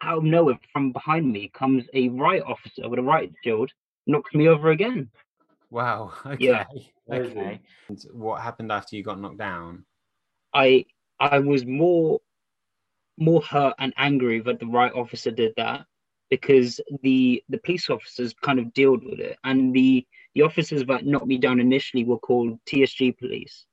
out 0.02 0.20
of 0.20 0.24
nowhere 0.24 0.60
from 0.72 0.92
behind 0.92 1.32
me 1.32 1.52
comes 1.54 1.86
a 1.94 2.10
riot 2.10 2.44
officer 2.46 2.88
with 2.90 3.00
a 3.00 3.04
riot 3.04 3.32
shield, 3.44 3.72
knocks 4.08 4.34
me 4.34 4.48
over 4.48 4.72
again. 4.72 5.10
Wow. 5.74 6.14
Okay. 6.24 6.38
Yeah. 6.40 6.66
Okay. 7.12 7.60
And 7.90 8.02
what 8.14 8.42
happened 8.42 8.72
after 8.72 8.96
you 8.96 9.04
got 9.04 9.20
knocked 9.20 9.40
down? 9.40 9.86
I 10.54 10.86
I 11.20 11.40
was 11.40 11.66
more 11.66 12.22
more 13.18 13.42
hurt 13.42 13.74
and 13.80 13.92
angry 13.98 14.40
that 14.42 14.60
the 14.60 14.68
right 14.68 14.94
officer 14.94 15.32
did 15.32 15.54
that 15.58 15.86
because 16.30 16.80
the 17.02 17.44
the 17.50 17.58
police 17.58 17.90
officers 17.90 18.34
kind 18.42 18.58
of 18.58 18.74
dealt 18.74 19.04
with 19.04 19.20
it 19.20 19.38
and 19.44 19.74
the 19.76 20.06
the 20.36 20.44
officers 20.44 20.86
that 20.86 21.06
knocked 21.06 21.28
me 21.28 21.38
down 21.38 21.60
initially 21.60 22.06
were 22.06 22.20
called 22.20 22.58
TSG 22.66 23.18
police 23.18 23.66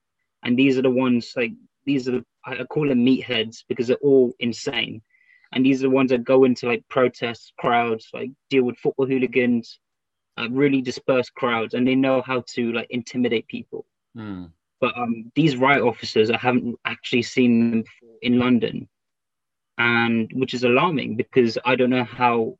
and 0.42 0.58
these 0.58 0.76
are 0.76 0.82
the 0.82 0.90
ones 0.90 1.32
like 1.36 1.52
these 1.84 2.08
are 2.08 2.12
the, 2.12 2.24
I 2.44 2.60
I 2.60 2.64
call 2.64 2.88
them 2.88 3.06
meatheads 3.06 3.62
because 3.68 3.86
they're 3.86 4.08
all 4.10 4.32
insane 4.40 5.02
and 5.52 5.64
these 5.64 5.80
are 5.80 5.88
the 5.88 5.96
ones 6.00 6.10
that 6.10 6.24
go 6.24 6.44
into 6.44 6.66
like 6.66 6.82
protests 6.88 7.52
crowds 7.58 8.08
like 8.12 8.30
deal 8.48 8.64
with 8.64 8.78
football 8.78 9.06
hooligans 9.06 9.78
uh, 10.38 10.48
really 10.50 10.80
dispersed 10.80 11.34
crowds 11.34 11.74
and 11.74 11.86
they 11.86 11.94
know 11.94 12.22
how 12.22 12.42
to 12.48 12.72
like 12.72 12.86
intimidate 12.90 13.46
people 13.48 13.84
Mm. 14.16 14.50
but 14.80 14.96
um, 14.98 15.30
these 15.36 15.56
riot 15.56 15.82
officers, 15.82 16.30
I 16.30 16.36
haven't 16.36 16.76
actually 16.84 17.22
seen 17.22 17.70
them 17.70 17.82
before 17.82 18.16
in 18.22 18.38
London, 18.40 18.88
and 19.78 20.30
which 20.34 20.52
is 20.52 20.64
alarming 20.64 21.16
because 21.16 21.56
I 21.64 21.76
don't 21.76 21.90
know 21.90 22.04
how 22.04 22.58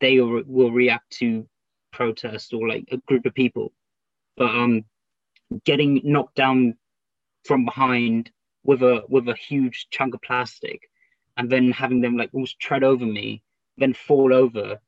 they 0.00 0.20
will, 0.20 0.44
will 0.46 0.70
react 0.70 1.10
to 1.18 1.48
protest 1.92 2.52
or 2.52 2.68
like 2.68 2.84
a 2.92 2.98
group 3.08 3.26
of 3.26 3.34
people. 3.34 3.72
But 4.36 4.50
um, 4.54 4.84
getting 5.64 6.00
knocked 6.04 6.36
down 6.36 6.76
from 7.44 7.64
behind 7.64 8.30
with 8.64 8.82
a 8.82 9.02
with 9.08 9.28
a 9.28 9.34
huge 9.34 9.88
chunk 9.90 10.14
of 10.14 10.22
plastic, 10.22 10.88
and 11.36 11.50
then 11.50 11.72
having 11.72 12.00
them 12.00 12.16
like 12.16 12.30
almost 12.32 12.60
tread 12.60 12.84
over 12.84 13.04
me, 13.04 13.42
then 13.78 13.94
fall 13.94 14.32
over, 14.32 14.78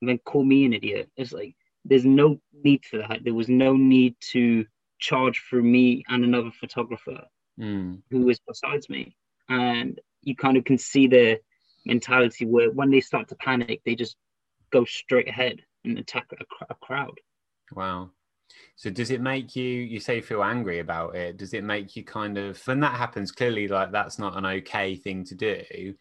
and 0.00 0.08
then 0.08 0.18
call 0.18 0.44
me 0.44 0.66
an 0.66 0.74
idiot. 0.74 1.10
It's 1.16 1.32
like 1.32 1.56
there's 1.88 2.04
no 2.04 2.38
need 2.62 2.84
for 2.84 2.98
that. 2.98 3.24
There 3.24 3.34
was 3.34 3.48
no 3.48 3.76
need 3.76 4.16
to 4.32 4.66
charge 4.98 5.40
for 5.40 5.62
me 5.62 6.04
and 6.08 6.24
another 6.24 6.50
photographer 6.50 7.22
Mm. 7.58 8.02
who 8.10 8.20
was 8.20 8.38
besides 8.46 8.88
me. 8.90 9.16
And 9.48 9.98
you 10.22 10.36
kind 10.36 10.56
of 10.56 10.64
can 10.64 10.78
see 10.78 11.06
their 11.06 11.38
mentality 11.84 12.44
where 12.44 12.70
when 12.70 12.90
they 12.90 13.00
start 13.00 13.28
to 13.28 13.34
panic, 13.36 13.80
they 13.84 13.94
just 13.94 14.16
go 14.70 14.84
straight 14.84 15.28
ahead 15.28 15.62
and 15.84 15.98
attack 15.98 16.26
a, 16.38 16.44
a 16.68 16.74
crowd. 16.74 17.18
Wow. 17.72 18.10
So 18.76 18.90
does 18.90 19.10
it 19.10 19.20
make 19.20 19.56
you 19.56 19.64
you 19.64 20.00
say 20.00 20.16
you 20.16 20.22
feel 20.22 20.42
angry 20.44 20.80
about 20.80 21.16
it? 21.16 21.36
Does 21.36 21.54
it 21.54 21.64
make 21.64 21.96
you 21.96 22.04
kind 22.04 22.38
of 22.38 22.64
when 22.66 22.80
that 22.80 22.96
happens, 22.96 23.32
clearly 23.32 23.68
like 23.68 23.90
that's 23.90 24.18
not 24.18 24.36
an 24.36 24.46
okay 24.46 24.94
thing 24.96 25.24
to 25.24 25.34
do. 25.34 25.94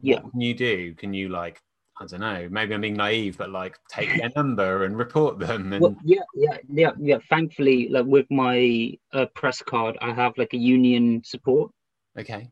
Yeah. 0.00 0.20
What 0.20 0.32
can 0.32 0.40
you 0.40 0.54
do? 0.54 0.94
Can 0.94 1.14
you 1.14 1.28
like 1.28 1.60
I 1.98 2.04
don't 2.04 2.20
know, 2.20 2.48
maybe 2.50 2.74
I'm 2.74 2.82
being 2.82 2.94
naive, 2.94 3.38
but 3.38 3.50
like 3.50 3.78
take 3.88 4.08
their 4.20 4.30
number 4.36 4.84
and 4.84 4.96
report 4.98 5.38
them 5.38 5.72
and 5.72 5.82
Well, 5.82 5.96
yeah, 6.04 6.22
yeah, 6.34 6.58
yeah, 6.68 6.90
yeah. 6.98 7.18
Thankfully, 7.30 7.88
like 7.88 8.04
with 8.04 8.26
my 8.30 8.92
uh, 9.12 9.26
press 9.34 9.62
card, 9.62 9.96
I 10.00 10.12
have 10.12 10.36
like 10.36 10.52
a 10.52 10.58
union 10.58 11.22
support. 11.24 11.70
okay. 12.18 12.50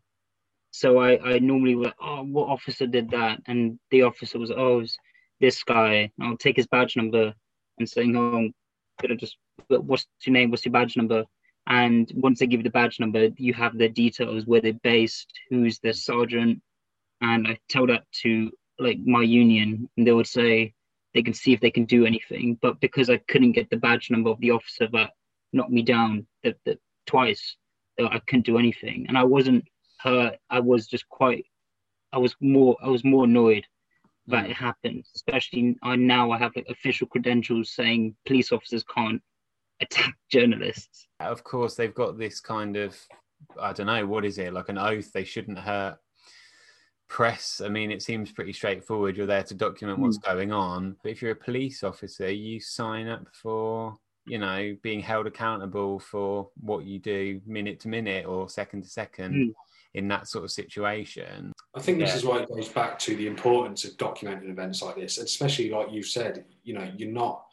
So 0.70 0.99
I, 0.99 1.34
I 1.34 1.38
normally 1.38 1.76
were, 1.76 1.92
oh, 2.01 2.24
what 2.24 2.49
officer 2.49 2.84
did 2.88 3.09
that? 3.11 3.40
And 3.47 3.78
the 3.92 4.03
officer 4.03 4.40
was, 4.40 4.51
oh, 4.51 4.80
it's 4.80 4.99
this 5.40 5.62
guy. 5.62 6.11
I'll 6.20 6.36
take 6.36 6.57
his 6.57 6.66
badge 6.66 6.97
number 6.97 7.32
and 7.78 7.88
saying, 7.88 8.16
oh, 8.16 8.51
could 8.99 9.12
I 9.12 9.14
just, 9.14 9.36
what's 9.68 10.07
your 10.26 10.32
name? 10.32 10.51
What's 10.51 10.64
your 10.64 10.72
badge 10.72 10.97
number? 10.97 11.22
And 11.68 12.11
once 12.16 12.40
they 12.40 12.49
give 12.49 12.59
you 12.59 12.64
the 12.64 12.70
badge 12.70 12.99
number, 12.99 13.28
you 13.36 13.55
have 13.55 13.78
the 13.78 13.88
details 13.88 14.47
where 14.47 14.61
they're 14.61 14.72
based, 14.82 15.32
who's 15.49 15.78
the 15.78 15.92
sergeant. 15.92 16.61
And 17.20 17.47
I 17.47 17.57
tell 17.68 17.86
that 17.86 18.03
to 18.22 18.51
like 18.79 18.99
my 19.05 19.22
union, 19.22 19.89
and 19.97 20.07
they 20.07 20.12
would 20.12 20.27
say 20.27 20.75
they 21.14 21.22
can 21.22 21.35
see 21.35 21.53
if 21.53 21.61
they 21.61 21.70
can 21.70 21.85
do 21.85 22.07
anything. 22.07 22.59
But 22.61 22.81
because 22.81 23.09
I 23.11 23.18
couldn't 23.29 23.53
get 23.53 23.70
the 23.70 23.77
badge 23.77 24.11
number 24.11 24.31
of 24.31 24.41
the 24.41 24.51
officer 24.51 24.89
that 24.93 25.11
knocked 25.53 25.70
me 25.70 25.83
down 25.83 26.27
the, 26.43 26.55
the, 26.64 26.79
twice, 27.07 27.57
I 28.01 28.20
couldn't 28.27 28.47
do 28.47 28.59
anything. 28.59 29.07
And 29.09 29.16
I 29.16 29.25
wasn't 29.25 29.64
hurt. 30.01 30.37
I 30.51 30.61
was 30.61 30.87
just 30.87 31.09
quite. 31.09 31.47
I 32.12 32.18
was 32.18 32.35
more. 32.41 32.77
I 32.83 32.89
was 32.89 33.05
more 33.05 33.25
annoyed 33.25 33.66
that 34.27 34.47
Mm. 34.47 34.51
it 34.51 34.57
happened. 34.57 35.05
Especially 35.14 35.77
I 35.83 35.97
now 35.97 36.31
I 36.31 36.39
have 36.39 36.57
like 36.57 36.66
official 36.68 37.07
credentials 37.07 37.75
saying 37.75 38.16
police 38.27 38.53
officers 38.53 38.83
can't 38.85 39.20
attack 39.81 40.14
journalists. 40.31 41.07
Of 41.20 41.45
course 41.45 41.75
they've 41.75 41.95
got 41.95 42.18
this 42.18 42.41
kind 42.41 42.77
of 42.77 42.97
I 43.61 43.72
don't 43.75 43.87
know, 43.87 44.07
what 44.07 44.25
is 44.25 44.39
it, 44.39 44.55
like 44.55 44.70
an 44.70 44.79
oath 44.79 45.12
they 45.12 45.25
shouldn't 45.25 45.59
hurt 45.59 45.99
press. 47.09 47.61
I 47.64 47.68
mean, 47.68 47.90
it 47.90 48.02
seems 48.02 48.32
pretty 48.32 48.52
straightforward. 48.52 49.16
You're 49.16 49.26
there 49.26 49.42
to 49.44 49.55
document 49.55 49.98
what's 49.98 50.18
going 50.18 50.52
on. 50.52 50.96
But 51.02 51.12
if 51.12 51.22
you're 51.22 51.32
a 51.32 51.36
police 51.36 51.84
officer, 51.84 52.30
you 52.30 52.61
sign 52.61 53.09
up 53.09 53.26
for, 53.32 53.96
you 54.26 54.38
know, 54.38 54.76
being 54.82 55.00
held 55.00 55.26
accountable 55.26 55.98
for 56.00 56.48
what 56.61 56.84
you 56.84 56.98
do 56.98 57.40
minute 57.46 57.80
to 57.80 57.88
minute 57.88 58.26
or 58.26 58.48
second 58.48 58.82
to 58.82 58.88
second 58.88 59.34
Mm. 59.34 59.52
in 59.94 60.09
that 60.09 60.26
sort 60.28 60.44
of 60.44 60.50
situation. 60.50 61.52
I 61.74 61.80
think 61.80 61.98
this 61.98 62.11
Yeah. 62.11 62.16
is 62.16 62.24
why 62.24 62.38
it 62.42 62.48
goes 62.48 62.68
back 62.68 62.98
to 63.00 63.14
the 63.16 63.26
importance 63.26 63.84
of 63.84 63.96
documenting 63.96 64.50
events 64.50 64.82
like 64.82 64.96
this, 64.96 65.18
especially 65.18 65.70
like 65.70 65.92
you've 65.92 66.07
said, 66.07 66.44
you 66.62 66.74
know, 66.74 66.90
you're 66.96 67.12
not 67.12 67.44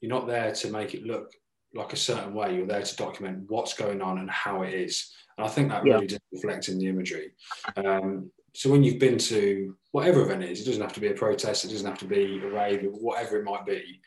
you're 0.00 0.08
not 0.08 0.26
there 0.26 0.50
to 0.52 0.68
make 0.72 0.94
it 0.94 1.04
look 1.04 1.32
like 1.74 1.92
a 1.92 1.96
certain 1.96 2.34
way. 2.34 2.56
You're 2.56 2.66
there 2.66 2.82
to 2.82 2.96
document 2.96 3.44
what's 3.48 3.72
going 3.74 4.02
on 4.02 4.18
and 4.18 4.28
how 4.28 4.62
it 4.62 4.74
is. 4.74 5.14
And 5.38 5.46
I 5.46 5.48
think 5.48 5.68
that 5.68 5.86
Yeah. 5.86 5.94
really 5.94 6.08
does 6.08 6.18
reflect 6.32 6.68
in 6.68 6.78
the 6.78 6.88
imagery. 6.88 7.34
Um, 7.76 8.32
so 8.54 8.70
when 8.70 8.82
you've 8.82 8.98
been 8.98 9.18
to 9.18 9.76
whatever 9.92 10.22
event 10.22 10.42
it 10.42 10.50
is, 10.50 10.60
it 10.60 10.64
doesn't 10.64 10.82
have 10.82 10.92
to 10.94 11.00
be 11.00 11.08
a 11.08 11.14
protest, 11.14 11.64
it 11.64 11.68
doesn't 11.68 11.86
have 11.86 11.98
to 11.98 12.04
be 12.04 12.40
a 12.42 12.48
rave, 12.48 12.86
whatever 12.92 13.38
it 13.38 13.44
might 13.44 13.66
be. 13.66 14.00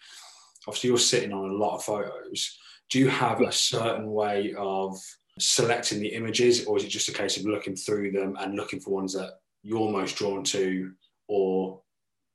Obviously, 0.68 0.90
you're 0.90 0.98
sitting 0.98 1.34
on 1.34 1.50
a 1.50 1.54
lot 1.54 1.76
of 1.76 1.84
photos. 1.84 2.58
Do 2.90 3.00
you 3.00 3.08
have 3.10 3.42
a 3.42 3.52
certain 3.52 4.12
way 4.12 4.54
of 4.58 4.98
selecting 5.40 6.00
the 6.00 6.14
images, 6.14 6.66
or 6.66 6.78
is 6.78 6.84
it 6.84 6.90
just 6.90 7.10
a 7.10 7.14
case 7.14 7.38
of 7.38 7.46
looking 7.46 7.76
through 7.76 8.12
them 8.12 8.36
and 8.40 8.56
looking 8.56 8.80
for 8.80 8.92
ones 8.92 9.14
that 9.14 9.40
you're 9.64 9.92
most 9.92 10.16
drawn 10.16 10.44
to, 10.44 10.92
or 11.28 11.82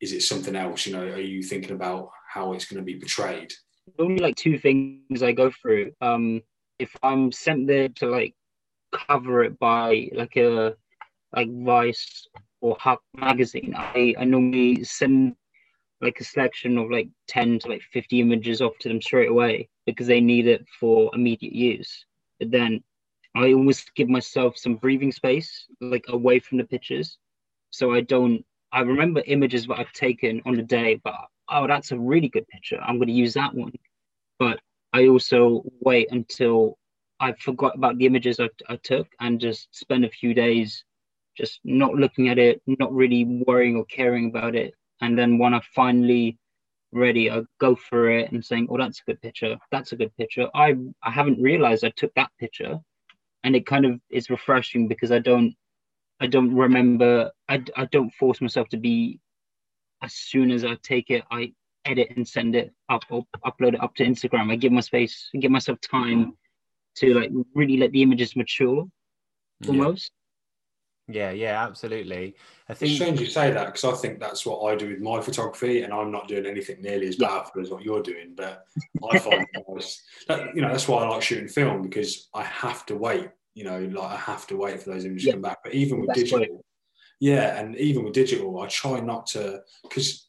is 0.00 0.12
it 0.12 0.22
something 0.22 0.56
else? 0.56 0.86
You 0.86 0.94
know, 0.94 1.02
are 1.02 1.20
you 1.20 1.42
thinking 1.42 1.72
about 1.72 2.10
how 2.28 2.52
it's 2.52 2.64
going 2.64 2.78
to 2.78 2.84
be 2.84 2.98
portrayed? 2.98 3.52
only 3.98 4.20
like 4.20 4.36
two 4.36 4.58
things 4.58 5.22
I 5.22 5.32
go 5.32 5.50
through. 5.50 5.92
Um, 6.00 6.42
if 6.78 6.94
I'm 7.02 7.32
sent 7.32 7.66
there 7.66 7.88
to 7.96 8.06
like 8.06 8.34
cover 8.92 9.44
it 9.44 9.58
by 9.58 10.08
like 10.12 10.36
a 10.36 10.74
like 11.34 11.48
Vice 11.64 12.26
or 12.60 12.76
Huck 12.78 13.02
magazine, 13.14 13.74
I, 13.76 14.14
I 14.18 14.24
normally 14.24 14.84
send 14.84 15.36
like 16.00 16.18
a 16.20 16.24
selection 16.24 16.78
of 16.78 16.90
like 16.90 17.08
10 17.28 17.60
to 17.60 17.68
like 17.68 17.82
50 17.92 18.20
images 18.20 18.62
off 18.62 18.78
to 18.80 18.88
them 18.88 19.02
straight 19.02 19.30
away 19.30 19.68
because 19.86 20.06
they 20.06 20.20
need 20.20 20.46
it 20.46 20.64
for 20.78 21.10
immediate 21.14 21.52
use. 21.52 22.04
But 22.38 22.50
then 22.50 22.82
I 23.36 23.52
always 23.52 23.84
give 23.94 24.08
myself 24.08 24.56
some 24.56 24.76
breathing 24.76 25.12
space, 25.12 25.66
like 25.80 26.06
away 26.08 26.40
from 26.40 26.58
the 26.58 26.64
pictures. 26.64 27.18
So 27.70 27.92
I 27.92 28.00
don't, 28.00 28.44
I 28.72 28.80
remember 28.80 29.22
images 29.26 29.66
that 29.66 29.78
I've 29.78 29.92
taken 29.92 30.40
on 30.46 30.56
the 30.56 30.62
day, 30.62 31.00
but 31.04 31.14
oh, 31.50 31.66
that's 31.66 31.92
a 31.92 31.98
really 31.98 32.28
good 32.28 32.48
picture. 32.48 32.80
I'm 32.80 32.96
going 32.96 33.08
to 33.08 33.14
use 33.14 33.34
that 33.34 33.54
one. 33.54 33.72
But 34.38 34.60
I 34.92 35.06
also 35.08 35.62
wait 35.80 36.08
until 36.10 36.78
I 37.20 37.32
forgot 37.34 37.74
about 37.76 37.98
the 37.98 38.06
images 38.06 38.40
I, 38.40 38.48
I 38.68 38.76
took 38.76 39.06
and 39.20 39.38
just 39.38 39.68
spend 39.76 40.04
a 40.04 40.10
few 40.10 40.34
days 40.34 40.84
just 41.40 41.60
not 41.64 41.94
looking 41.94 42.28
at 42.28 42.38
it, 42.38 42.60
not 42.66 42.92
really 42.92 43.24
worrying 43.46 43.76
or 43.76 43.84
caring 43.86 44.28
about 44.28 44.54
it. 44.54 44.74
And 45.00 45.18
then 45.18 45.38
when 45.38 45.54
I 45.54 45.60
finally 45.74 46.38
ready, 46.92 47.30
I 47.30 47.42
go 47.58 47.74
for 47.74 48.10
it 48.10 48.30
and 48.30 48.44
saying, 48.44 48.68
"Oh, 48.70 48.76
that's 48.76 49.00
a 49.00 49.10
good 49.10 49.22
picture. 49.22 49.58
That's 49.70 49.92
a 49.92 49.96
good 49.96 50.14
picture." 50.16 50.48
I 50.54 50.76
I 51.02 51.10
haven't 51.10 51.42
realized 51.42 51.84
I 51.84 51.92
took 51.96 52.12
that 52.14 52.30
picture, 52.38 52.78
and 53.44 53.56
it 53.56 53.66
kind 53.66 53.86
of 53.86 54.00
is 54.10 54.30
refreshing 54.30 54.88
because 54.88 55.10
I 55.10 55.20
don't 55.20 55.54
I 56.20 56.26
don't 56.26 56.54
remember. 56.54 57.30
I 57.48 57.64
I 57.76 57.86
don't 57.86 58.12
force 58.14 58.40
myself 58.40 58.68
to 58.70 58.76
be. 58.76 59.20
As 60.02 60.14
soon 60.14 60.50
as 60.50 60.64
I 60.64 60.76
take 60.82 61.10
it, 61.10 61.24
I 61.30 61.52
edit 61.84 62.08
and 62.16 62.26
send 62.26 62.56
it 62.56 62.72
up 62.88 63.04
or 63.10 63.26
upload 63.44 63.74
it 63.74 63.82
up 63.82 63.94
to 63.96 64.04
Instagram. 64.04 64.50
I 64.50 64.56
give 64.56 64.72
my 64.72 64.80
space, 64.80 65.28
give 65.38 65.50
myself 65.50 65.78
time 65.80 66.24
mm. 66.24 66.32
to 66.96 67.14
like 67.14 67.30
really 67.54 67.76
let 67.76 67.92
the 67.92 68.02
images 68.02 68.34
mature 68.34 68.86
almost. 69.68 70.10
Yeah, 71.12 71.30
yeah, 71.30 71.64
absolutely. 71.64 72.36
I 72.68 72.74
think 72.74 72.90
It's 72.92 73.00
strange 73.00 73.20
you 73.20 73.26
say 73.26 73.50
that 73.50 73.66
because 73.66 73.84
I 73.84 73.92
think 74.00 74.20
that's 74.20 74.46
what 74.46 74.64
I 74.70 74.76
do 74.76 74.88
with 74.90 75.00
my 75.00 75.20
photography, 75.20 75.82
and 75.82 75.92
I'm 75.92 76.10
not 76.10 76.28
doing 76.28 76.46
anything 76.46 76.80
nearly 76.82 77.08
as 77.08 77.16
powerful 77.16 77.60
as 77.60 77.70
what 77.70 77.82
you're 77.82 78.02
doing. 78.02 78.34
But 78.36 78.64
I 79.10 79.18
find 79.18 79.46
that, 80.28 80.54
you 80.54 80.62
know 80.62 80.68
that's 80.68 80.86
why 80.88 81.02
I 81.04 81.08
like 81.08 81.22
shooting 81.22 81.48
film 81.48 81.82
because 81.82 82.28
I 82.34 82.44
have 82.44 82.86
to 82.86 82.96
wait. 82.96 83.30
You 83.54 83.64
know, 83.64 83.80
like 83.80 84.10
I 84.12 84.16
have 84.16 84.46
to 84.48 84.56
wait 84.56 84.80
for 84.80 84.90
those 84.90 85.04
images 85.04 85.26
Yeah. 85.26 85.32
to 85.32 85.36
come 85.36 85.42
back. 85.42 85.58
But 85.64 85.74
even 85.74 86.00
with 86.00 86.08
That's 86.08 86.22
digital, 86.22 86.64
yeah, 87.18 87.58
and 87.58 87.76
even 87.76 88.04
with 88.04 88.14
digital, 88.14 88.60
I 88.60 88.68
try 88.68 89.00
not 89.00 89.26
to 89.28 89.60
because 89.82 90.28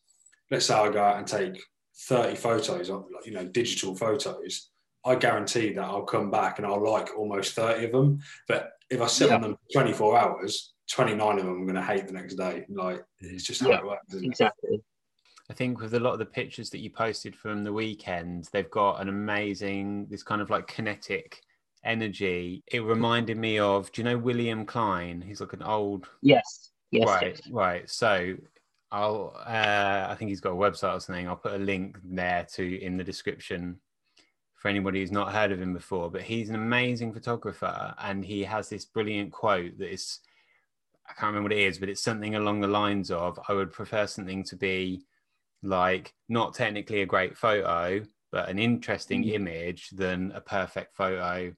let's 0.49 0.65
say 0.65 0.73
I 0.73 0.89
go 0.89 1.03
out 1.03 1.17
and 1.17 1.27
take 1.27 1.61
30 2.07 2.35
photos, 2.35 2.89
of, 2.89 3.05
like, 3.13 3.25
you 3.25 3.31
know, 3.33 3.45
digital 3.45 3.95
photos. 3.95 4.69
I 5.05 5.15
guarantee 5.15 5.73
that 5.73 5.83
I'll 5.83 6.03
come 6.03 6.29
back 6.29 6.57
and 6.57 6.67
I'll 6.67 6.83
like 6.83 7.17
almost 7.17 7.53
30 7.53 7.85
of 7.85 7.91
them. 7.91 8.19
But 8.47 8.71
if 8.91 9.01
I 9.01 9.07
sit 9.07 9.29
Yeah. 9.29 9.35
on 9.35 9.41
them 9.41 9.55
for 9.55 9.81
24 9.81 10.19
hours, 10.19 10.73
29 10.89 11.39
of 11.39 11.45
them 11.45 11.55
I'm 11.55 11.63
going 11.63 11.75
to 11.75 11.81
hate 11.81 12.05
the 12.05 12.13
next 12.13 12.35
day. 12.35 12.65
Like, 12.69 13.03
it's 13.19 13.45
just 13.45 13.61
how 13.61 13.69
Yeah, 13.69 13.79
it 13.79 13.85
works, 13.85 14.05
isn't 14.09 14.25
it? 14.25 14.27
Exactly. 14.27 14.81
I 15.49 15.53
think 15.53 15.79
with 15.79 15.93
a 15.93 15.99
lot 15.99 16.13
of 16.13 16.19
the 16.19 16.25
pictures 16.25 16.69
that 16.69 16.79
you 16.79 16.89
posted 16.89 17.35
from 17.35 17.63
the 17.63 17.73
weekend, 17.73 18.49
they've 18.51 18.69
got 18.69 19.01
an 19.01 19.07
amazing, 19.09 20.07
this 20.09 20.23
kind 20.23 20.41
of 20.41 20.49
like 20.49 20.67
kinetic 20.67 21.41
energy. 21.83 22.63
It 22.67 22.79
reminded 22.83 23.37
me 23.37 23.59
of, 23.59 23.91
do 23.91 24.01
you 24.01 24.05
know 24.05 24.17
William 24.17 24.65
Klein? 24.65 25.21
He's 25.21 25.39
like 25.41 25.53
an 25.53 25.63
old, 25.63 26.07
Yes. 26.21 26.71
Yes. 26.91 27.07
right, 27.07 27.39
yes. 27.43 27.49
right. 27.51 27.89
So 27.89 28.35
I'll, 28.91 29.33
uh, 29.45 30.07
I 30.09 30.15
think 30.19 30.29
he's 30.29 30.41
got 30.41 30.51
a 30.51 30.55
website 30.55 30.95
or 30.95 30.99
something. 30.99 31.27
I'll 31.27 31.37
put 31.37 31.53
a 31.53 31.57
link 31.63 31.97
there 32.03 32.45
to 32.53 32.81
in 32.83 32.97
the 32.97 33.03
description 33.03 33.79
for 34.61 34.67
anybody 34.69 34.99
who's 34.99 35.11
not 35.11 35.33
heard 35.33 35.51
of 35.51 35.61
him 35.61 35.73
before. 35.73 36.11
But 36.11 36.21
he's 36.21 36.49
an 36.49 36.55
amazing 36.55 37.13
photographer, 37.13 37.95
and 37.97 38.23
he 38.23 38.43
has 38.43 38.69
this 38.69 38.85
brilliant 38.85 39.31
quote 39.31 39.77
that 39.79 39.91
is, 39.91 40.19
I 41.09 41.13
can't 41.13 41.29
remember 41.33 41.49
what 41.49 41.53
it 41.59 41.65
is, 41.67 41.79
but 41.79 41.89
it's 41.89 42.03
something 42.03 42.35
along 42.35 42.61
the 42.61 42.67
lines 42.67 43.09
of, 43.11 43.39
"I 43.49 43.53
would 43.53 43.71
prefer 43.73 44.07
something 44.07 44.43
to 44.45 44.55
be." 44.55 45.05
like 45.63 46.13
not 46.27 46.55
technically 46.55 47.01
a 47.01 47.05
great 47.05 47.37
photo 47.37 48.03
but 48.31 48.49
an 48.49 48.57
interesting 48.57 49.23
Mm. 49.23 49.33
image 49.33 49.89
than 49.91 50.31
a 50.31 50.41
perfect 50.41 50.95
photo 50.95 51.53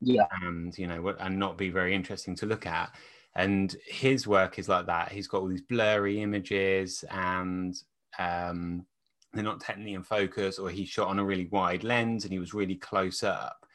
Yeah. 0.00 0.26
and 0.42 0.76
you 0.78 0.86
know 0.86 1.08
and 1.08 1.38
not 1.38 1.58
be 1.58 1.68
very 1.70 1.94
interesting 1.94 2.36
to 2.36 2.46
look 2.46 2.64
at 2.66 2.94
and 3.34 3.74
his 3.86 4.26
work 4.26 4.58
is 4.60 4.68
like 4.68 4.86
that 4.86 5.10
he's 5.12 5.26
got 5.26 5.40
all 5.42 5.48
these 5.48 5.62
blurry 5.62 6.22
images 6.22 7.04
and 7.10 7.74
um 8.20 8.86
they're 9.32 9.44
not 9.44 9.60
technically 9.60 9.94
in 9.94 10.02
focus 10.02 10.58
or 10.58 10.70
he 10.70 10.84
shot 10.84 11.08
on 11.08 11.18
a 11.18 11.24
really 11.24 11.46
wide 11.46 11.84
lens 11.84 12.24
and 12.24 12.32
he 12.32 12.38
was 12.38 12.54
really 12.54 12.76
close 12.76 13.22
up. 13.22 13.66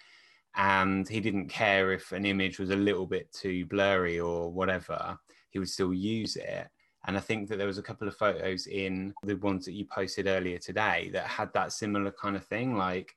And 0.55 1.07
he 1.07 1.19
didn't 1.19 1.49
care 1.49 1.91
if 1.91 2.11
an 2.11 2.25
image 2.25 2.59
was 2.59 2.69
a 2.69 2.75
little 2.75 3.05
bit 3.05 3.31
too 3.33 3.65
blurry 3.65 4.19
or 4.19 4.51
whatever 4.51 5.17
he 5.49 5.59
would 5.59 5.69
still 5.69 5.93
use 5.93 6.35
it. 6.35 6.67
And 7.07 7.15
i 7.15 7.19
think 7.19 7.49
that 7.49 7.57
there 7.57 7.67
was 7.67 7.77
a 7.77 7.83
couple 7.83 8.07
of 8.07 8.17
photos 8.17 8.67
in 8.67 9.13
the 9.23 9.35
ones 9.35 9.65
that 9.65 9.73
you 9.73 9.85
posted 9.85 10.27
earlier 10.27 10.57
today 10.57 11.09
that 11.13 11.27
had 11.27 11.53
that 11.53 11.71
similar 11.71 12.11
kind 12.11 12.35
of 12.35 12.45
thing 12.45 12.75
like 12.75 13.15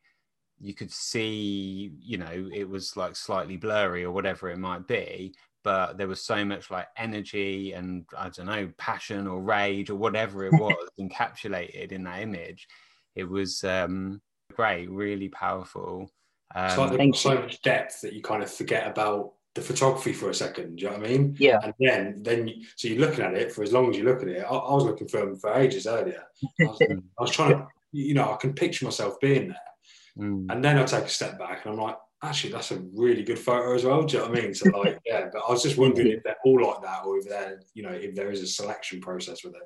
you 0.60 0.74
could 0.74 0.90
see 0.90 1.92
you 2.00 2.18
know 2.18 2.48
it 2.52 2.68
was 2.68 2.96
like 2.96 3.16
slightly 3.16 3.56
blurry 3.56 4.04
or 4.04 4.10
whatever 4.10 4.50
it 4.50 4.58
might 4.58 4.86
be 4.86 5.34
but 5.64 5.98
there 5.98 6.08
was 6.08 6.24
so 6.24 6.44
much 6.44 6.70
like 6.70 6.86
energy 6.96 7.72
and 7.72 8.04
i 8.16 8.28
don't 8.28 8.46
know 8.46 8.70
passion 8.78 9.26
or 9.26 9.40
rage 9.40 9.90
or 9.90 9.96
whatever 9.96 10.44
it 10.44 10.52
was 10.60 10.88
encapsulated 11.00 11.92
in 11.92 12.04
that 12.04 12.20
image 12.20 12.68
it 13.16 13.28
was 13.28 13.64
um 13.64 14.20
great 14.54 14.90
really 14.90 15.28
powerful 15.28 16.10
it's 16.56 16.78
um, 16.78 16.88
like 16.88 16.98
there's 16.98 17.20
so 17.20 17.34
much 17.34 17.60
depth 17.62 18.00
that 18.00 18.14
you 18.14 18.22
kind 18.22 18.42
of 18.42 18.50
forget 18.50 18.86
about 18.86 19.32
the 19.58 19.64
photography 19.64 20.12
for 20.12 20.30
a 20.30 20.34
second. 20.34 20.76
Do 20.76 20.84
you 20.84 20.90
know 20.90 20.98
what 20.98 21.06
I 21.06 21.10
mean? 21.10 21.36
Yeah. 21.38 21.60
And 21.62 21.74
then, 21.78 22.22
then 22.22 22.48
you, 22.48 22.64
so 22.76 22.88
you're 22.88 23.00
looking 23.00 23.24
at 23.24 23.34
it 23.34 23.52
for 23.52 23.62
as 23.62 23.72
long 23.72 23.90
as 23.90 23.96
you're 23.96 24.06
looking 24.06 24.30
at 24.30 24.36
it. 24.36 24.44
I, 24.44 24.54
I 24.54 24.74
was 24.74 24.84
looking 24.84 25.08
for 25.08 25.20
them 25.20 25.36
for 25.36 25.52
ages 25.54 25.86
earlier. 25.86 26.22
I 26.60 26.64
was, 26.64 26.78
I 27.18 27.22
was 27.22 27.30
trying 27.30 27.50
to, 27.52 27.66
you 27.92 28.14
know, 28.14 28.32
I 28.32 28.36
can 28.36 28.52
picture 28.52 28.84
myself 28.84 29.18
being 29.20 29.48
there. 29.48 30.26
mm, 30.26 30.46
And 30.50 30.64
then 30.64 30.78
I 30.78 30.84
take 30.84 31.04
a 31.04 31.08
step 31.08 31.38
back 31.38 31.64
and 31.64 31.74
I'm 31.74 31.80
like, 31.80 31.96
actually, 32.22 32.52
that's 32.52 32.70
a 32.72 32.78
really 32.94 33.22
good 33.22 33.38
photo 33.38 33.74
as 33.74 33.84
well. 33.84 34.02
Do 34.02 34.16
you 34.16 34.22
know 34.22 34.30
what 34.30 34.38
I 34.38 34.42
mean? 34.42 34.54
So 34.54 34.70
like, 34.70 34.98
yeah. 35.06 35.28
But 35.32 35.42
I 35.46 35.50
was 35.50 35.62
just 35.62 35.78
wondering 35.78 36.08
if 36.08 36.22
they're 36.22 36.36
all 36.44 36.62
like 36.62 36.82
that, 36.82 37.04
or 37.04 37.18
if 37.18 37.28
they're, 37.28 37.60
you 37.74 37.82
know, 37.82 37.90
if 37.90 38.14
there 38.14 38.30
is 38.30 38.42
a 38.42 38.46
selection 38.46 39.00
process 39.00 39.44
with 39.44 39.54
it. 39.54 39.62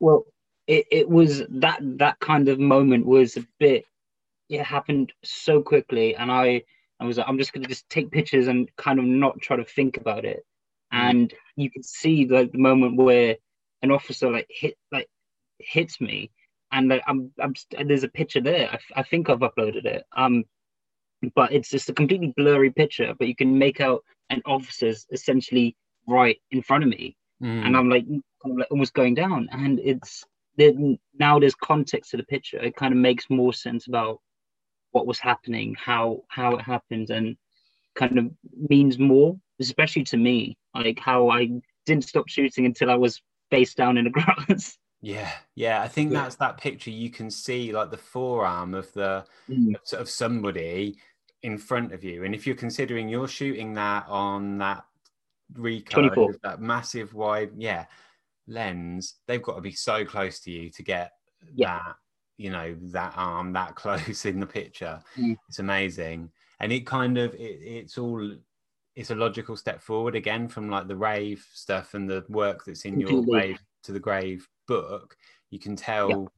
Well, 0.00 0.26
it, 0.66 0.86
it 0.90 1.08
was 1.08 1.42
that 1.48 1.80
that 1.98 2.20
kind 2.20 2.48
of 2.48 2.58
moment 2.58 3.06
was 3.06 3.36
a 3.36 3.46
bit. 3.58 3.84
It 4.48 4.62
happened 4.62 5.12
so 5.24 5.62
quickly, 5.62 6.14
and 6.14 6.30
I 6.30 6.62
I 7.00 7.04
was 7.04 7.18
like, 7.18 7.28
I'm 7.28 7.38
just 7.38 7.52
gonna 7.52 7.66
just 7.66 7.88
take 7.88 8.10
pictures 8.10 8.48
and 8.48 8.70
kind 8.76 8.98
of 8.98 9.04
not 9.04 9.40
try 9.40 9.56
to 9.56 9.64
think 9.64 9.96
about 9.96 10.24
it. 10.24 10.44
And 10.94 11.32
you 11.56 11.70
could 11.70 11.86
see 11.86 12.26
like 12.26 12.52
the 12.52 12.58
moment 12.58 12.96
where 12.96 13.36
an 13.80 13.90
officer 13.90 14.30
like 14.30 14.46
hit 14.50 14.76
like 14.92 15.08
hits 15.58 16.00
me, 16.00 16.30
and 16.70 16.88
like, 16.88 17.02
I'm 17.06 17.32
I'm 17.38 17.54
st- 17.54 17.88
there's 17.88 18.04
a 18.04 18.08
picture 18.08 18.40
there. 18.40 18.78
I 18.94 19.02
think 19.02 19.30
I've 19.30 19.38
uploaded 19.38 19.86
it. 19.86 20.04
Um, 20.14 20.44
but 21.34 21.52
it's 21.52 21.70
just 21.70 21.88
a 21.88 21.94
completely 21.94 22.32
blurry 22.36 22.70
picture. 22.70 23.14
But 23.18 23.28
you 23.28 23.36
can 23.36 23.56
make 23.58 23.80
out 23.80 24.04
an 24.30 24.42
officer's 24.46 25.06
essentially 25.12 25.76
right 26.08 26.40
in 26.50 26.62
front 26.62 26.84
of 26.84 26.90
me 26.90 27.16
mm, 27.42 27.64
and 27.64 27.76
I'm 27.76 27.88
like, 27.88 28.04
of 28.44 28.56
like 28.56 28.68
almost 28.70 28.94
going 28.94 29.14
down. 29.14 29.48
And 29.52 29.78
it's 29.80 30.24
there, 30.56 30.72
now 31.18 31.38
there's 31.38 31.54
context 31.54 32.10
to 32.10 32.16
the 32.16 32.24
picture. 32.24 32.58
It 32.58 32.76
kind 32.76 32.92
of 32.92 32.98
makes 32.98 33.30
more 33.30 33.52
sense 33.52 33.86
about 33.86 34.20
what 34.90 35.06
was 35.06 35.18
happening, 35.18 35.74
how 35.78 36.22
how 36.28 36.54
it 36.56 36.62
happened, 36.62 37.10
and 37.10 37.36
kind 37.94 38.18
of 38.18 38.30
means 38.68 38.98
more, 38.98 39.36
especially 39.60 40.04
to 40.04 40.16
me, 40.16 40.56
like 40.74 40.98
how 40.98 41.30
I 41.30 41.50
didn't 41.86 42.04
stop 42.04 42.28
shooting 42.28 42.66
until 42.66 42.90
I 42.90 42.94
was 42.96 43.22
face 43.50 43.74
down 43.74 43.96
in 43.98 44.04
the 44.04 44.10
grass. 44.18 44.76
yeah 45.02 45.30
yeah 45.56 45.82
i 45.82 45.88
think 45.88 46.12
Yeah. 46.12 46.22
that's 46.22 46.36
that 46.36 46.56
picture 46.58 46.90
you 46.90 47.10
can 47.10 47.28
see 47.30 47.72
like 47.72 47.90
the 47.90 47.96
forearm 47.96 48.72
of 48.72 48.90
the 48.92 49.24
Mm. 49.50 49.74
of, 49.92 50.00
of 50.00 50.08
somebody 50.08 50.96
in 51.42 51.58
front 51.58 51.92
of 51.92 52.04
you 52.04 52.24
and 52.24 52.34
if 52.34 52.46
you're 52.46 52.56
considering 52.56 53.08
you're 53.08 53.28
shooting 53.28 53.72
that 53.74 54.06
on 54.08 54.58
that 54.58 54.84
Ricoh 55.54 56.34
that 56.42 56.60
massive 56.60 57.14
wide 57.14 57.50
yeah 57.56 57.86
lens 58.46 59.16
they've 59.26 59.42
got 59.42 59.56
to 59.56 59.60
be 59.60 59.72
so 59.72 60.04
close 60.04 60.40
to 60.40 60.50
you 60.50 60.70
to 60.70 60.82
get 60.82 61.12
Yeah. 61.54 61.78
that 61.78 61.96
you 62.38 62.50
know 62.50 62.76
that 62.92 63.12
arm 63.16 63.52
that 63.54 63.74
close 63.82 64.24
in 64.24 64.40
the 64.40 64.46
picture 64.46 65.00
Mm. 65.18 65.36
it's 65.48 65.58
amazing 65.58 66.30
and 66.60 66.72
it 66.72 66.86
kind 66.86 67.18
of 67.18 67.34
it, 67.34 67.38
it's 67.62 67.98
all 67.98 68.36
it's 68.94 69.10
a 69.10 69.14
logical 69.14 69.56
step 69.56 69.82
forward 69.82 70.14
again 70.14 70.48
from 70.48 70.68
like 70.68 70.86
the 70.86 70.96
rave 70.96 71.46
stuff 71.52 71.94
and 71.94 72.08
the 72.08 72.24
work 72.28 72.64
that's 72.64 72.84
in 72.84 73.00
your 73.00 73.10
Completely. 73.10 73.40
rave 73.40 73.58
to 73.84 73.92
the 73.92 74.00
grave 74.00 74.48
book 74.68 75.16
you 75.50 75.58
can 75.58 75.74
tell 75.76 76.32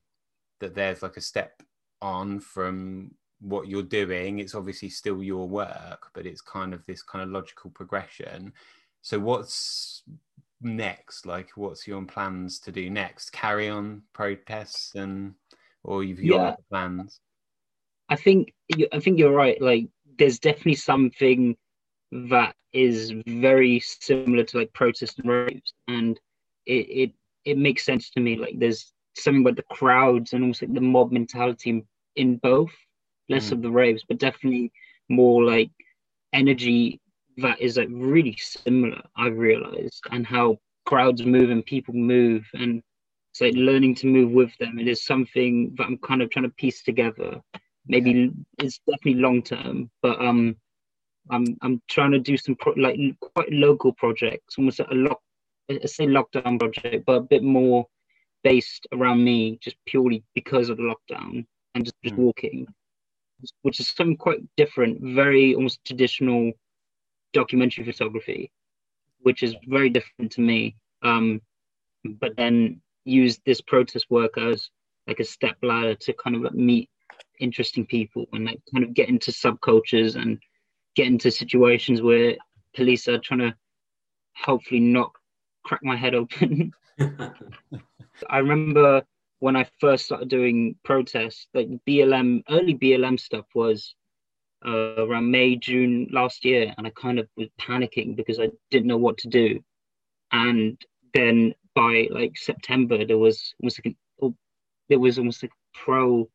that 0.60 0.74
there's 0.74 1.02
like 1.02 1.16
a 1.16 1.20
step 1.20 1.62
on 2.00 2.40
from 2.40 3.10
what 3.44 3.68
you're 3.68 3.82
doing 3.82 4.38
it's 4.38 4.54
obviously 4.54 4.88
still 4.88 5.22
your 5.22 5.48
work 5.48 6.10
but 6.14 6.26
it's 6.26 6.40
kind 6.40 6.72
of 6.72 6.84
this 6.86 7.02
kind 7.02 7.22
of 7.22 7.28
logical 7.30 7.70
progression 7.70 8.52
so 9.02 9.18
what's 9.18 10.02
next 10.62 11.26
like 11.26 11.50
what's 11.56 11.86
your 11.86 12.02
plans 12.04 12.58
to 12.58 12.72
do 12.72 12.88
next 12.88 13.30
carry 13.30 13.68
on 13.68 14.02
protests 14.12 14.94
and 14.94 15.34
or 15.82 16.02
you've 16.02 16.18
got 16.18 16.40
Yeah. 16.40 16.48
other 16.48 16.62
plans 16.70 17.20
I 18.08 18.16
think 18.16 18.52
I 18.92 19.00
think 19.00 19.18
you're 19.18 19.32
right. 19.32 19.60
Like, 19.60 19.88
there's 20.18 20.38
definitely 20.38 20.74
something 20.74 21.56
that 22.12 22.54
is 22.72 23.14
very 23.26 23.80
similar 23.80 24.44
to 24.44 24.58
like 24.58 24.72
protest 24.72 25.18
and 25.18 25.28
raves, 25.28 25.72
and 25.88 26.20
it 26.66 26.72
it 26.72 27.12
it 27.44 27.58
makes 27.58 27.84
sense 27.84 28.10
to 28.10 28.20
me. 28.20 28.36
Like, 28.36 28.58
there's 28.58 28.92
something 29.16 29.42
about 29.42 29.56
the 29.56 29.74
crowds 29.74 30.32
and 30.32 30.44
also 30.44 30.66
the 30.66 30.80
mob 30.80 31.12
mentality 31.12 31.70
in, 31.70 31.86
in 32.16 32.36
both. 32.36 32.74
Less 33.28 33.48
Mm. 33.48 33.52
of 33.52 33.62
the 33.62 33.70
raves, 33.70 34.04
but 34.06 34.18
definitely 34.18 34.72
more 35.08 35.42
like 35.44 35.70
energy 36.32 37.00
that 37.38 37.60
is 37.60 37.76
like 37.76 37.88
really 37.90 38.36
similar. 38.38 39.02
I've 39.16 39.38
realized, 39.38 40.04
and 40.10 40.26
how 40.26 40.58
crowds 40.86 41.24
move 41.24 41.50
and 41.50 41.64
people 41.64 41.94
move, 41.94 42.46
and 42.54 42.82
it's 43.32 43.40
like 43.40 43.54
learning 43.54 43.94
to 43.96 44.06
move 44.06 44.30
with 44.32 44.56
them. 44.58 44.78
It 44.78 44.88
is 44.88 45.04
something 45.04 45.74
that 45.76 45.84
I'm 45.86 45.98
kind 45.98 46.22
of 46.22 46.30
trying 46.30 46.44
to 46.44 46.50
piece 46.50 46.82
together 46.82 47.40
maybe 47.86 48.30
it's 48.58 48.78
definitely 48.88 49.20
long 49.20 49.42
term 49.42 49.90
but 50.00 50.18
um 50.18 50.56
i'm 51.30 51.44
i'm 51.60 51.82
trying 51.90 52.10
to 52.12 52.18
do 52.18 52.34
some 52.36 52.54
pro- 52.54 52.72
like 52.74 52.98
quite 53.20 53.52
local 53.52 53.92
projects 53.92 54.56
almost 54.56 54.80
a 54.80 54.86
lock 54.90 55.20
I 55.70 55.84
say 55.84 56.06
lockdown 56.06 56.58
project 56.58 57.04
but 57.04 57.16
a 57.16 57.20
bit 57.20 57.42
more 57.42 57.86
based 58.42 58.86
around 58.92 59.22
me 59.22 59.58
just 59.60 59.76
purely 59.84 60.24
because 60.34 60.70
of 60.70 60.78
the 60.78 60.82
lockdown 60.82 61.44
and 61.74 61.84
just, 61.84 61.96
just 62.02 62.14
Mm. 62.14 62.18
walking 62.18 62.66
which 63.62 63.80
is 63.80 63.88
something 63.88 64.16
quite 64.16 64.40
different 64.56 64.98
very 65.00 65.54
almost 65.54 65.84
traditional 65.84 66.52
documentary 67.32 67.84
photography 67.84 68.50
which 69.20 69.42
is 69.42 69.54
very 69.66 69.88
different 69.88 70.30
to 70.32 70.40
me 70.40 70.76
um 71.02 71.40
but 72.20 72.36
then 72.36 72.80
use 73.04 73.40
this 73.44 73.60
protest 73.60 74.06
work 74.10 74.38
as 74.38 74.70
like 75.06 75.20
a 75.20 75.24
step 75.24 75.56
ladder 75.62 75.94
to 75.94 76.12
kind 76.14 76.36
of 76.36 76.42
like 76.42 76.54
meet 76.54 76.88
interesting 77.40 77.84
people 77.86 78.26
and 78.32 78.46
like 78.46 78.60
kind 78.72 78.84
of 78.84 78.94
get 78.94 79.08
into 79.08 79.30
subcultures 79.30 80.16
and 80.20 80.38
get 80.94 81.06
into 81.06 81.30
situations 81.30 82.00
where 82.00 82.36
police 82.74 83.08
are 83.08 83.18
trying 83.18 83.40
to 83.40 83.54
hopefully 84.36 84.80
not 84.80 85.12
crack 85.64 85.82
my 85.82 85.96
head 85.96 86.14
open. 86.14 86.72
I 88.30 88.38
remember 88.38 89.02
when 89.40 89.56
I 89.56 89.66
first 89.80 90.06
started 90.06 90.28
doing 90.28 90.76
protests, 90.84 91.46
like 91.54 91.68
BLM, 91.86 92.42
early 92.48 92.74
BLM 92.74 93.18
stuff 93.18 93.46
was 93.54 93.94
uh, 94.64 94.94
around 94.98 95.30
May, 95.30 95.56
June 95.56 96.08
last 96.10 96.44
year, 96.44 96.72
and 96.76 96.86
I 96.86 96.90
kind 96.90 97.18
of 97.18 97.28
was 97.36 97.48
panicking 97.60 98.16
because 98.16 98.40
I 98.40 98.48
didn't 98.70 98.86
know 98.86 98.96
what 98.96 99.18
to 99.18 99.28
do. 99.28 99.62
And 100.32 100.80
then 101.12 101.54
by 101.74 102.08
like 102.10 102.38
September, 102.38 103.04
there 103.04 103.18
was 103.18 103.54
almost 103.62 103.80
like 103.84 103.94
an, 104.20 104.36
there 104.88 104.98
was 104.98 105.18
almost 105.18 105.42
like 105.42 105.52
pro 105.74 106.28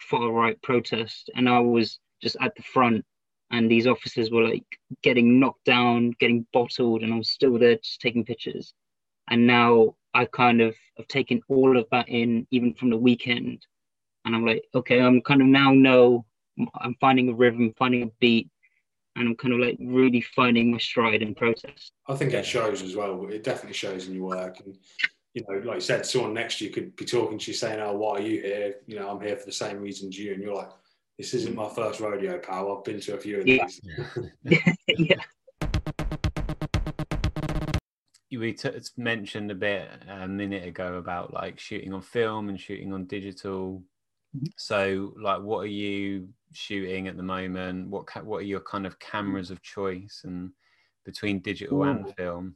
far 0.00 0.30
right 0.30 0.60
protest, 0.62 1.30
and 1.34 1.48
I 1.48 1.58
was 1.58 1.98
just 2.22 2.36
at 2.40 2.54
the 2.56 2.62
front, 2.62 3.04
and 3.50 3.70
these 3.70 3.86
officers 3.86 4.30
were 4.30 4.48
like 4.48 4.64
getting 5.02 5.40
knocked 5.40 5.64
down, 5.64 6.12
getting 6.18 6.46
bottled, 6.52 7.02
and 7.02 7.12
I 7.12 7.16
was 7.16 7.30
still 7.30 7.58
there 7.58 7.76
just 7.76 8.00
taking 8.00 8.24
pictures. 8.24 8.72
And 9.30 9.46
now 9.46 9.94
I 10.18 10.24
kind 10.24 10.60
of 10.60 10.74
have 10.96 11.06
taken 11.06 11.40
all 11.48 11.78
of 11.78 11.86
that 11.92 12.08
in, 12.08 12.44
even 12.50 12.74
from 12.74 12.90
the 12.90 12.96
weekend, 12.96 13.64
and 14.24 14.34
I'm 14.34 14.44
like, 14.44 14.64
okay, 14.74 15.00
I'm 15.00 15.20
kind 15.20 15.40
of 15.40 15.46
now 15.46 15.70
know 15.72 16.26
I'm 16.74 16.96
finding 17.00 17.28
a 17.28 17.34
rhythm, 17.34 17.72
finding 17.78 18.02
a 18.02 18.10
beat, 18.18 18.50
and 19.14 19.28
I'm 19.28 19.36
kind 19.36 19.54
of 19.54 19.60
like 19.60 19.76
really 19.80 20.20
finding 20.20 20.72
my 20.72 20.78
stride 20.78 21.22
in 21.22 21.36
process. 21.36 21.92
I 22.08 22.16
think 22.16 22.32
it 22.32 22.44
shows 22.44 22.82
as 22.82 22.96
well. 22.96 23.28
It 23.30 23.44
definitely 23.44 23.74
shows 23.74 24.08
in 24.08 24.14
your 24.14 24.24
work. 24.24 24.58
And, 24.58 24.76
you 25.34 25.44
know, 25.48 25.58
like 25.58 25.76
you 25.76 25.80
said, 25.80 26.04
someone 26.04 26.34
next 26.34 26.58
to 26.58 26.64
you 26.64 26.70
could 26.70 26.96
be 26.96 27.04
talking 27.04 27.38
to 27.38 27.50
you 27.52 27.56
saying, 27.56 27.78
Oh, 27.80 27.92
why 27.92 28.16
are 28.16 28.20
you 28.20 28.40
here? 28.42 28.74
You 28.88 28.98
know, 28.98 29.08
I'm 29.08 29.20
here 29.20 29.36
for 29.36 29.46
the 29.46 29.52
same 29.52 29.78
reasons 29.78 30.18
you. 30.18 30.32
And 30.32 30.42
you're 30.42 30.54
like, 30.54 30.70
This 31.16 31.32
isn't 31.34 31.54
my 31.54 31.68
first 31.68 32.00
rodeo, 32.00 32.38
pal. 32.38 32.76
I've 32.76 32.82
been 32.82 33.00
to 33.02 33.14
a 33.14 33.18
few 33.18 33.40
of 33.40 33.46
Yeah. 33.46 33.66
these. 33.66 33.80
yeah, 34.42 34.72
you 34.88 35.06
we 38.30 38.52
t- 38.52 38.70
mentioned 38.96 39.50
a 39.50 39.54
bit 39.54 39.88
a 40.08 40.28
minute 40.28 40.66
ago 40.66 40.94
about 40.94 41.32
like 41.32 41.58
shooting 41.58 41.92
on 41.92 42.02
film 42.02 42.48
and 42.48 42.60
shooting 42.60 42.92
on 42.92 43.04
digital. 43.06 43.82
Mhm. 44.36 44.52
so 44.58 45.14
like 45.18 45.40
what 45.40 45.60
are 45.60 45.66
you 45.66 46.28
shooting 46.52 47.08
at 47.08 47.16
the 47.16 47.22
moment? 47.22 47.88
What 47.88 48.06
ca- 48.06 48.22
what 48.22 48.38
are 48.38 48.42
your 48.54 48.60
kind 48.60 48.86
of 48.86 48.98
cameras 48.98 49.50
of 49.50 49.62
choice 49.62 50.20
and 50.24 50.52
between 51.06 51.38
digital 51.40 51.82
and 51.84 52.14
film? 52.16 52.54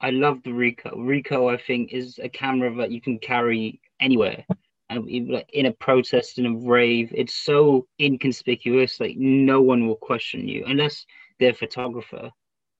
I 0.00 0.10
love 0.10 0.42
the 0.42 0.50
Ricoh. 0.50 0.96
Ricoh, 0.96 1.52
I 1.52 1.58
think, 1.58 1.92
is 1.92 2.18
a 2.18 2.28
camera 2.30 2.74
that 2.76 2.90
you 2.90 3.00
can 3.02 3.18
carry 3.18 3.80
anywhere, 4.00 4.44
and 4.88 5.28
like 5.28 5.50
in 5.52 5.66
a 5.66 5.72
protest 5.72 6.38
in 6.38 6.46
a 6.46 6.56
rave. 6.56 7.12
It's 7.14 7.34
so 7.34 7.86
inconspicuous 8.00 8.98
like 8.98 9.16
no 9.18 9.60
one 9.60 9.86
will 9.86 9.96
question 9.96 10.48
you 10.48 10.64
unless 10.66 11.04
they're 11.38 11.50
a 11.50 11.54
photographer. 11.54 12.30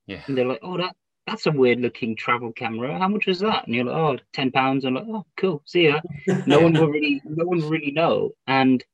Yeah. 0.06 0.22
and 0.26 0.36
they're 0.36 0.48
like 0.48 0.58
oh 0.62 0.78
that 0.78 0.96
that's 1.26 1.46
a 1.46 1.50
weird 1.52 1.80
looking 1.80 2.16
travel 2.16 2.52
camera 2.52 2.98
how 2.98 3.08
much 3.08 3.26
was 3.26 3.40
that 3.40 3.64
and 3.66 3.74
you're 3.74 3.84
like 3.84 3.94
oh 3.96 4.18
10 4.32 4.50
pounds 4.50 4.84
i'm 4.84 4.94
like 4.94 5.04
oh 5.08 5.24
cool 5.36 5.62
see 5.64 5.86
ya 5.86 6.00
no 6.46 6.60
one 6.60 6.72
will 6.72 6.88
really 6.88 7.20
no 7.24 7.44
one 7.44 7.60
really 7.68 7.92
know 7.92 8.30
and 8.46 8.84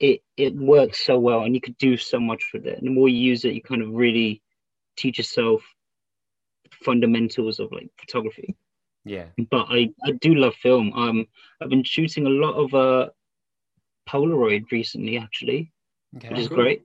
it 0.00 0.22
it 0.36 0.54
works 0.54 1.04
so 1.04 1.18
well 1.18 1.42
and 1.42 1.54
you 1.54 1.60
could 1.60 1.78
do 1.78 1.96
so 1.96 2.20
much 2.20 2.50
with 2.52 2.66
it 2.66 2.78
and 2.78 2.86
the 2.86 2.90
more 2.90 3.08
you 3.08 3.18
use 3.18 3.44
it 3.44 3.54
you 3.54 3.62
kind 3.62 3.80
of 3.82 3.90
really 3.92 4.42
teach 4.96 5.16
yourself 5.18 5.62
fundamentals 6.82 7.58
of 7.60 7.72
like 7.72 7.88
photography 7.98 8.54
Yeah. 9.04 9.26
but 9.50 9.66
I, 9.70 9.90
I 10.04 10.12
do 10.20 10.34
love 10.34 10.54
film. 10.56 10.92
Um, 10.94 11.26
I've 11.60 11.70
been 11.70 11.84
shooting 11.84 12.26
a 12.26 12.30
lot 12.30 12.54
of 12.54 12.74
uh, 12.74 13.10
Polaroid 14.08 14.70
recently, 14.72 15.16
actually, 15.18 15.72
Okay. 16.16 16.28
which 16.28 16.38
is 16.40 16.48
cool. 16.48 16.56
great. 16.58 16.82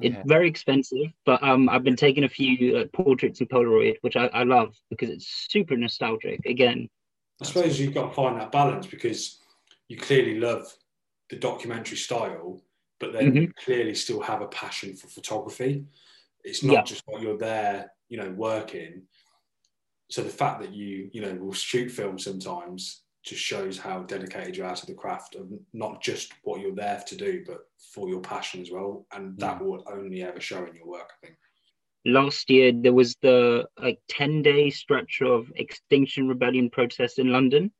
It's 0.00 0.16
Okay. 0.16 0.22
very 0.24 0.48
expensive, 0.48 1.12
but 1.26 1.42
um, 1.42 1.68
I've 1.68 1.84
been 1.84 1.96
taking 1.96 2.24
a 2.24 2.28
few 2.28 2.76
uh, 2.78 2.84
portraits 2.92 3.40
in 3.40 3.46
Polaroid, 3.46 3.96
which 4.00 4.16
I, 4.16 4.26
I 4.28 4.42
love 4.44 4.74
because 4.90 5.10
it's 5.10 5.46
super 5.50 5.76
nostalgic. 5.76 6.44
Again, 6.46 6.88
I 7.40 7.44
suppose 7.44 7.78
you've 7.78 7.94
got 7.94 8.08
to 8.08 8.14
find 8.14 8.40
that 8.40 8.52
balance 8.52 8.86
because 8.86 9.38
you 9.88 9.96
clearly 9.98 10.38
love 10.38 10.66
the 11.28 11.36
documentary 11.36 11.98
style, 11.98 12.62
but 13.00 13.12
then 13.12 13.34
you 13.34 13.52
clearly 13.64 13.94
still 13.94 14.20
have 14.22 14.40
a 14.40 14.48
passion 14.48 14.96
for 14.96 15.08
photography. 15.08 15.84
It's 16.44 16.62
not 16.62 16.74
Yeah. 16.74 16.82
just 16.82 17.02
what 17.06 17.20
you're 17.20 17.38
there, 17.38 17.92
you 18.08 18.16
know, 18.16 18.30
working. 18.30 19.02
So 20.10 20.22
the 20.22 20.30
fact 20.30 20.60
that 20.60 20.72
you, 20.72 21.10
you 21.12 21.20
know, 21.20 21.34
will 21.34 21.52
shoot 21.52 21.90
film 21.90 22.18
sometimes 22.18 23.01
just 23.22 23.40
shows 23.40 23.78
how 23.78 24.00
dedicated 24.00 24.56
you 24.56 24.64
are 24.64 24.74
to 24.74 24.86
the 24.86 24.94
craft 24.94 25.36
of 25.36 25.48
not 25.72 26.02
just 26.02 26.32
what 26.42 26.60
you're 26.60 26.74
there 26.74 27.02
to 27.06 27.16
do, 27.16 27.44
but 27.46 27.68
for 27.92 28.08
your 28.08 28.20
passion 28.20 28.60
as 28.60 28.70
well. 28.70 29.06
And 29.12 29.32
hmm. 29.32 29.38
that 29.38 29.64
will 29.64 29.84
only 29.90 30.22
ever 30.22 30.40
show 30.40 30.64
in 30.64 30.74
your 30.74 30.86
work, 30.86 31.10
I 31.22 31.26
think. 31.26 31.38
last 32.04 32.50
year 32.50 32.72
there 32.72 32.92
was 32.92 33.16
the 33.22 33.64
like 33.80 34.00
10 34.08 34.42
day 34.42 34.70
stretch 34.70 35.22
of 35.22 35.50
Extinction 35.56 36.28
Rebellion 36.28 36.68
protests 36.70 37.18
in 37.18 37.32
London, 37.32 37.72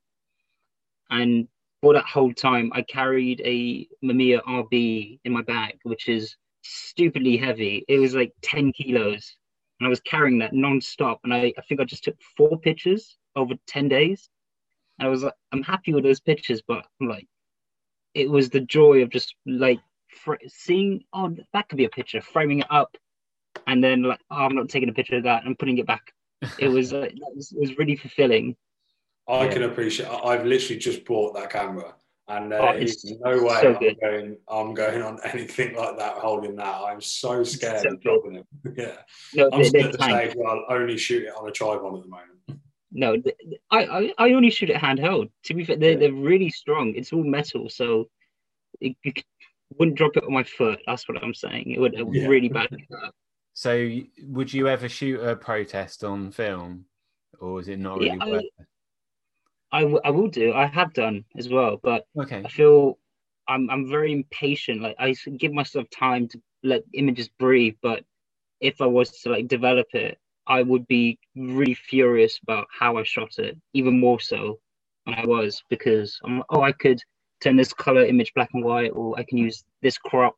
and 1.11 1.49
for 1.81 1.93
that 1.95 2.05
whole 2.05 2.33
time 2.33 2.71
I 2.73 2.83
carried 2.83 3.43
a 3.45 3.89
Mamiya 4.05 4.43
RB 4.45 5.19
in 5.25 5.33
my 5.33 5.43
bag, 5.43 5.79
which 5.83 6.09
is 6.09 6.37
stupidly 6.63 7.37
heavy. 7.37 7.85
It 7.89 7.99
was 7.99 8.15
like 8.15 8.33
10 8.43 8.73
kilos, 8.73 9.37
and 9.81 9.87
I 9.87 9.91
was 9.91 10.01
carrying 10.01 10.39
that 10.39 10.53
non-stop. 10.53 11.21
And 11.25 11.35
I, 11.35 11.53
I 11.59 11.63
think 11.69 11.81
I 11.81 11.85
just 11.85 12.05
took 12.05 12.17
four 12.37 12.59
pictures 12.59 13.19
over 13.37 13.55
10 13.67 13.89
days. 13.89 14.29
I 15.03 15.09
was 15.09 15.23
like, 15.23 15.35
I'm 15.53 15.63
happy 15.63 15.93
with 15.93 16.05
those 16.05 16.21
pictures, 16.21 16.63
but 16.67 16.85
I'm 17.01 17.09
like, 17.09 17.27
it 18.15 18.31
was 18.31 18.51
the 18.51 18.61
joy 18.61 19.03
of 19.03 19.11
just 19.11 19.35
like 19.47 19.81
fr- 20.09 20.35
seeing, 20.47 21.03
oh, 21.13 21.35
that 21.53 21.69
could 21.69 21.79
be 21.79 21.85
a 21.85 21.91
picture, 21.91 22.21
framing 22.21 22.61
it 22.61 22.67
up, 22.71 22.97
and 23.67 23.83
then 23.83 24.03
like, 24.03 24.21
oh, 24.31 24.37
I'm 24.45 24.55
not 24.55 24.69
taking 24.69 24.89
a 24.89 24.93
picture 24.93 25.17
of 25.17 25.25
that 25.25 25.45
and 25.45 25.59
putting 25.59 25.79
it 25.79 25.87
back. 25.87 26.13
It 26.59 26.69
was, 26.69 26.93
uh, 26.93 26.99
it 26.99 27.15
was, 27.35 27.53
it 27.53 27.59
was 27.61 27.77
really 27.79 27.97
fulfilling. 27.97 28.57
I 29.29 29.45
Yeah. 29.45 29.53
can 29.53 29.63
appreciate. 29.65 30.09
I've 30.09 30.45
literally 30.45 30.79
just 30.79 31.05
bought 31.05 31.35
that 31.35 31.51
camera, 31.51 31.95
and 32.29 32.53
uh, 32.53 32.57
Oh, 32.61 32.69
it's 32.71 33.05
no 33.05 33.43
way 33.43 33.61
so 33.61 33.77
I'm 33.77 33.97
going. 34.01 34.37
I'm 34.49 34.75
going 34.75 35.03
on 35.03 35.19
anything 35.33 35.77
like 35.77 35.97
that 35.99 36.15
holding 36.19 36.57
that. 36.57 36.75
I'm 36.75 37.01
so 37.01 37.45
scared 37.45 37.83
so 37.87 37.93
of 37.93 38.01
dropping 38.01 38.35
it. 38.37 38.47
yeah, 38.77 38.97
No, 39.35 39.49
I'm 39.53 39.65
still 39.65 39.85
at 39.87 39.93
the 39.93 40.03
stage 40.03 40.35
where 40.35 40.49
I'll 40.49 40.67
only 40.71 40.99
shoot 40.99 41.23
it 41.23 41.35
on 41.37 41.49
a 41.49 41.53
tripod 41.53 41.97
at 41.97 42.03
the 42.03 42.09
moment. 42.09 42.39
No, 42.93 43.17
I, 43.71 43.85
I 43.87 44.15
I 44.19 44.33
only 44.33 44.51
shoot 44.51 44.71
it 44.71 44.77
handheld. 44.77 45.31
To 45.45 45.55
be 45.55 45.65
fair, 45.65 45.77
they're, 45.77 45.93
Yeah. 45.93 45.97
they're 45.99 46.13
really 46.13 46.51
strong. 46.51 46.95
It's 46.95 47.13
all 47.13 47.25
metal, 47.25 47.69
so 47.71 48.09
it, 48.81 48.97
you 49.03 49.13
wouldn't 49.79 49.97
drop 49.97 50.17
it 50.17 50.25
on 50.25 50.33
my 50.33 50.43
foot. 50.45 50.81
That's 50.87 51.09
what 51.09 51.23
I'm 51.23 51.33
saying. 51.35 51.71
It 51.71 51.81
would, 51.81 51.95
it 51.95 52.07
would 52.07 52.17
Yeah. 52.17 52.29
really 52.29 52.49
badly 52.59 52.87
hurt. 52.91 53.13
So, 53.55 53.89
would 54.25 54.53
you 54.53 54.69
ever 54.69 54.89
shoot 54.89 55.21
a 55.21 55.37
protest 55.37 56.05
on 56.05 56.31
film, 56.33 56.85
or 57.41 57.61
is 57.61 57.69
it 57.69 57.79
not 57.79 57.99
really 57.99 58.09
Yeah, 58.11 58.19
I- 58.21 58.31
worth 58.31 58.43
it? 58.45 58.67
I, 59.75 59.81
w- 59.83 60.01
I 60.05 60.11
will 60.11 60.29
do. 60.29 60.53
I 60.53 60.67
have 60.67 60.93
done 60.93 61.25
as 61.39 61.49
well, 61.49 61.81
but 61.83 62.07
Okay. 62.19 62.43
I 62.45 62.49
feel 62.49 62.99
I'm 63.49 63.71
I'm 63.71 63.89
very 63.89 64.13
impatient. 64.13 64.83
Like 64.83 64.97
I 64.99 65.15
give 65.39 65.53
myself 65.55 65.89
time 65.89 66.29
to 66.29 66.43
let 66.63 66.83
images 66.93 67.29
breathe, 67.39 67.77
but 67.81 68.05
if 68.61 68.83
I 68.83 68.87
was 68.87 69.23
to 69.23 69.31
like 69.31 69.49
develop 69.49 69.87
it, 69.95 70.19
I 70.47 70.63
would 70.63 70.87
be 70.89 71.19
really 71.37 71.75
furious 71.75 72.39
about 72.43 72.67
how 72.71 72.97
I 72.97 73.03
shot 73.05 73.39
it, 73.39 73.57
even 73.75 74.01
more 74.01 74.21
so 74.21 74.59
than 75.07 75.15
I 75.15 75.25
was 75.27 75.63
because 75.71 76.19
I'm 76.25 76.39
like, 76.39 76.47
oh 76.51 76.63
I 76.63 76.73
could 76.73 77.01
turn 77.41 77.57
this 77.57 77.73
color 77.73 78.05
image 78.05 78.33
black 78.35 78.51
and 78.55 78.65
white, 78.65 78.91
or 78.95 79.19
I 79.19 79.25
can 79.25 79.39
use 79.39 79.65
this 79.83 79.99
crop. 79.99 80.37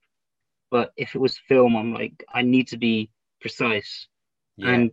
But 0.71 0.93
if 0.97 1.15
it 1.15 1.19
was 1.21 1.39
film, 1.49 1.77
I'm 1.77 1.93
like 1.95 2.25
I 2.33 2.43
need 2.43 2.69
to 2.69 2.77
be 2.79 3.11
precise, 3.41 4.09
Yeah. 4.57 4.71
and 4.71 4.91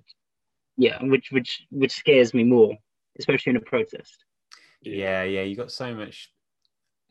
yeah, 0.78 1.04
which 1.04 1.32
which 1.32 1.66
which 1.72 1.92
scares 1.94 2.34
me 2.34 2.44
more, 2.44 2.76
especially 3.20 3.52
in 3.52 3.58
a 3.58 3.62
protest. 3.62 4.24
yeah 4.84 5.24
yeah 5.24 5.44
you 5.44 5.56
got 5.56 5.72
so 5.72 5.94
much 5.94 6.32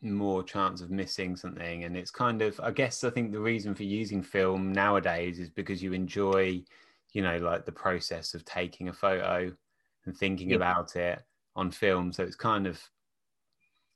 more 0.01 0.43
chance 0.43 0.81
of 0.81 0.89
missing 0.91 1.35
something 1.37 1.83
and 1.85 1.95
it's 1.95 2.11
kind 2.11 2.41
of 2.41 2.59
i 2.61 2.71
guess 2.71 3.03
i 3.03 3.09
think 3.09 3.31
the 3.31 3.39
reason 3.39 3.73
for 3.75 3.83
using 3.83 4.21
film 4.21 4.73
nowadays 4.73 5.39
is 5.39 5.49
because 5.49 5.81
you 5.81 5.93
enjoy 5.93 6.59
you 7.13 7.21
know 7.21 7.37
like 7.37 7.65
the 7.65 7.71
process 7.71 8.33
of 8.33 8.45
taking 8.45 8.89
a 8.89 8.93
photo 8.93 9.51
and 10.05 10.17
thinking 10.17 10.51
Yeah. 10.51 10.57
about 10.57 10.95
it 10.95 11.21
on 11.55 11.71
film. 11.71 12.11
So 12.13 12.23
it's 12.23 12.35
kind 12.35 12.67
of 12.67 12.81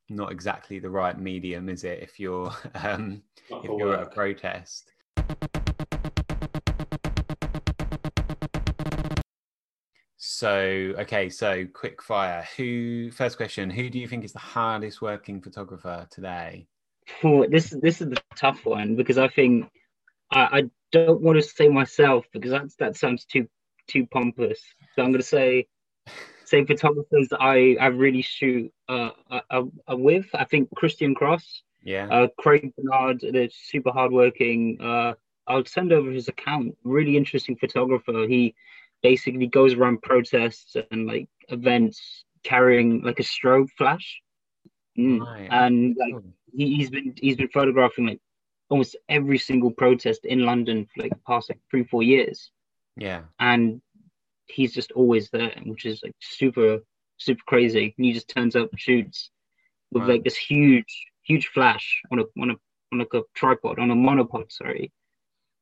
not 0.09 0.31
exactly 0.31 0.77
the 0.79 0.89
right 0.89 1.19
medium 1.19 1.67
is 1.67 1.83
it 1.83 1.99
if 2.01 2.19
you're 2.19 2.51
um 2.75 3.23
Not 3.49 3.65
if 3.65 3.71
you're 3.77 3.93
at 3.93 4.03
a 4.03 4.09
protest? 4.09 4.91
So 10.17 10.49
okay 10.99 11.29
so 11.29 11.65
quick 11.73 12.01
fire. 12.01 12.47
Who 12.57 13.11
first 13.11 13.37
question 13.37 13.69
who 13.69 13.89
do 13.89 13.99
you 13.99 14.07
think 14.07 14.23
is 14.23 14.33
the 14.33 14.39
hardest 14.39 15.01
working 15.01 15.41
photographer 15.41 16.07
today? 16.11 16.67
Oh, 17.23 17.45
this 17.49 17.69
this 17.69 18.01
is 18.01 18.09
the 18.09 18.21
tough 18.35 18.65
one 18.65 18.95
because 18.95 19.17
I 19.17 19.27
think 19.27 19.69
I, 20.31 20.39
I 20.59 20.69
don't 20.95 21.21
want 21.21 21.37
to 21.37 21.41
say 21.41 21.67
myself 21.67 22.25
because 22.31 22.51
that's 22.51 22.75
that 22.77 22.95
sounds 22.95 23.25
too 23.25 23.47
too 23.87 24.07
pompous. 24.07 24.61
So 24.95 25.03
I'm 25.03 25.11
gonna 25.11 25.23
say 25.23 25.67
say 26.45 26.65
photographers 26.65 27.27
that 27.29 27.41
I 27.41 27.75
I 27.79 27.87
really 27.87 28.21
shoot 28.21 28.71
uh, 28.87 29.09
uh, 29.29 29.41
uh, 29.51 29.97
with. 29.97 30.27
I 30.33 30.45
think 30.45 30.69
Christian 30.75 31.15
Cross, 31.15 31.63
yeah 31.83 32.07
uh, 32.07 32.27
Craig 32.37 32.71
Bernard, 32.77 33.23
they're 33.31 33.49
super 33.51 33.91
hardworking. 33.91 34.77
Uh, 34.81 35.13
I'll 35.47 35.65
send 35.65 35.91
over 35.93 36.09
his 36.11 36.27
account. 36.27 36.75
Really 36.83 37.17
interesting 37.17 37.55
photographer. 37.55 38.25
He 38.27 38.55
basically 39.03 39.47
goes 39.47 39.73
around 39.73 40.01
protests 40.01 40.75
and 40.91 41.05
like 41.05 41.27
events 41.49 42.25
carrying 42.43 43.01
like 43.03 43.19
a 43.19 43.23
strobe 43.23 43.69
flash. 43.77 44.21
Mm. 44.97 45.19
Right, 45.19 45.47
And 45.51 45.95
like 45.99 46.23
he, 46.55 46.75
he's 46.77 46.89
been 46.89 47.13
he's 47.17 47.35
been 47.35 47.49
photographing 47.49 48.07
like 48.07 48.21
almost 48.69 48.95
every 49.09 49.37
single 49.37 49.71
protest 49.71 50.25
in 50.25 50.39
London 50.45 50.85
for 50.93 51.03
like 51.03 51.11
the 51.11 51.19
past 51.27 51.49
like 51.49 51.59
three 51.69 51.83
four 51.83 52.03
years, 52.03 52.51
yeah 52.97 53.21
and 53.39 53.81
he's 54.47 54.73
just 54.73 54.91
always 54.91 55.29
there, 55.31 55.53
which 55.65 55.85
is 55.85 56.01
like 56.03 56.15
super 56.19 56.79
super 57.17 57.41
crazy. 57.47 57.93
And 57.97 58.05
he 58.05 58.13
just 58.13 58.27
turns 58.29 58.55
up, 58.55 58.69
shoots 58.75 59.31
with 59.91 60.03
Wow. 60.03 60.09
like 60.09 60.23
this 60.23 60.35
huge 60.37 61.07
huge 61.23 61.47
flash 61.47 62.01
on 62.11 62.19
a 62.19 62.23
on 62.41 62.51
a 62.51 62.55
on 62.91 62.99
like 62.99 63.13
a 63.13 63.21
tripod 63.33 63.79
on 63.79 63.91
a 63.91 63.95
monopod, 63.95 64.51
sorry, 64.51 64.91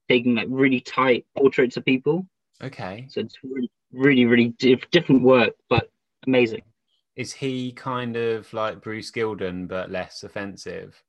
taking 0.10 0.36
like 0.36 0.48
really 0.50 0.80
tight 0.82 1.26
portraits 1.38 1.78
of 1.78 1.86
people. 1.86 2.28
okay 2.62 3.06
So 3.10 3.22
it's 3.22 3.38
really 3.44 3.72
really 3.92 4.26
really 4.26 4.50
diff- 4.58 4.90
different 4.92 5.22
work, 5.24 5.54
but 5.70 5.90
amazing. 6.28 6.64
is 7.16 7.32
he 7.34 7.72
kind 7.74 8.16
of 8.18 8.52
like 8.54 8.82
bruce 8.82 9.12
gilden 9.12 9.68
but 9.68 9.92
less 9.92 10.24
offensive 10.24 11.04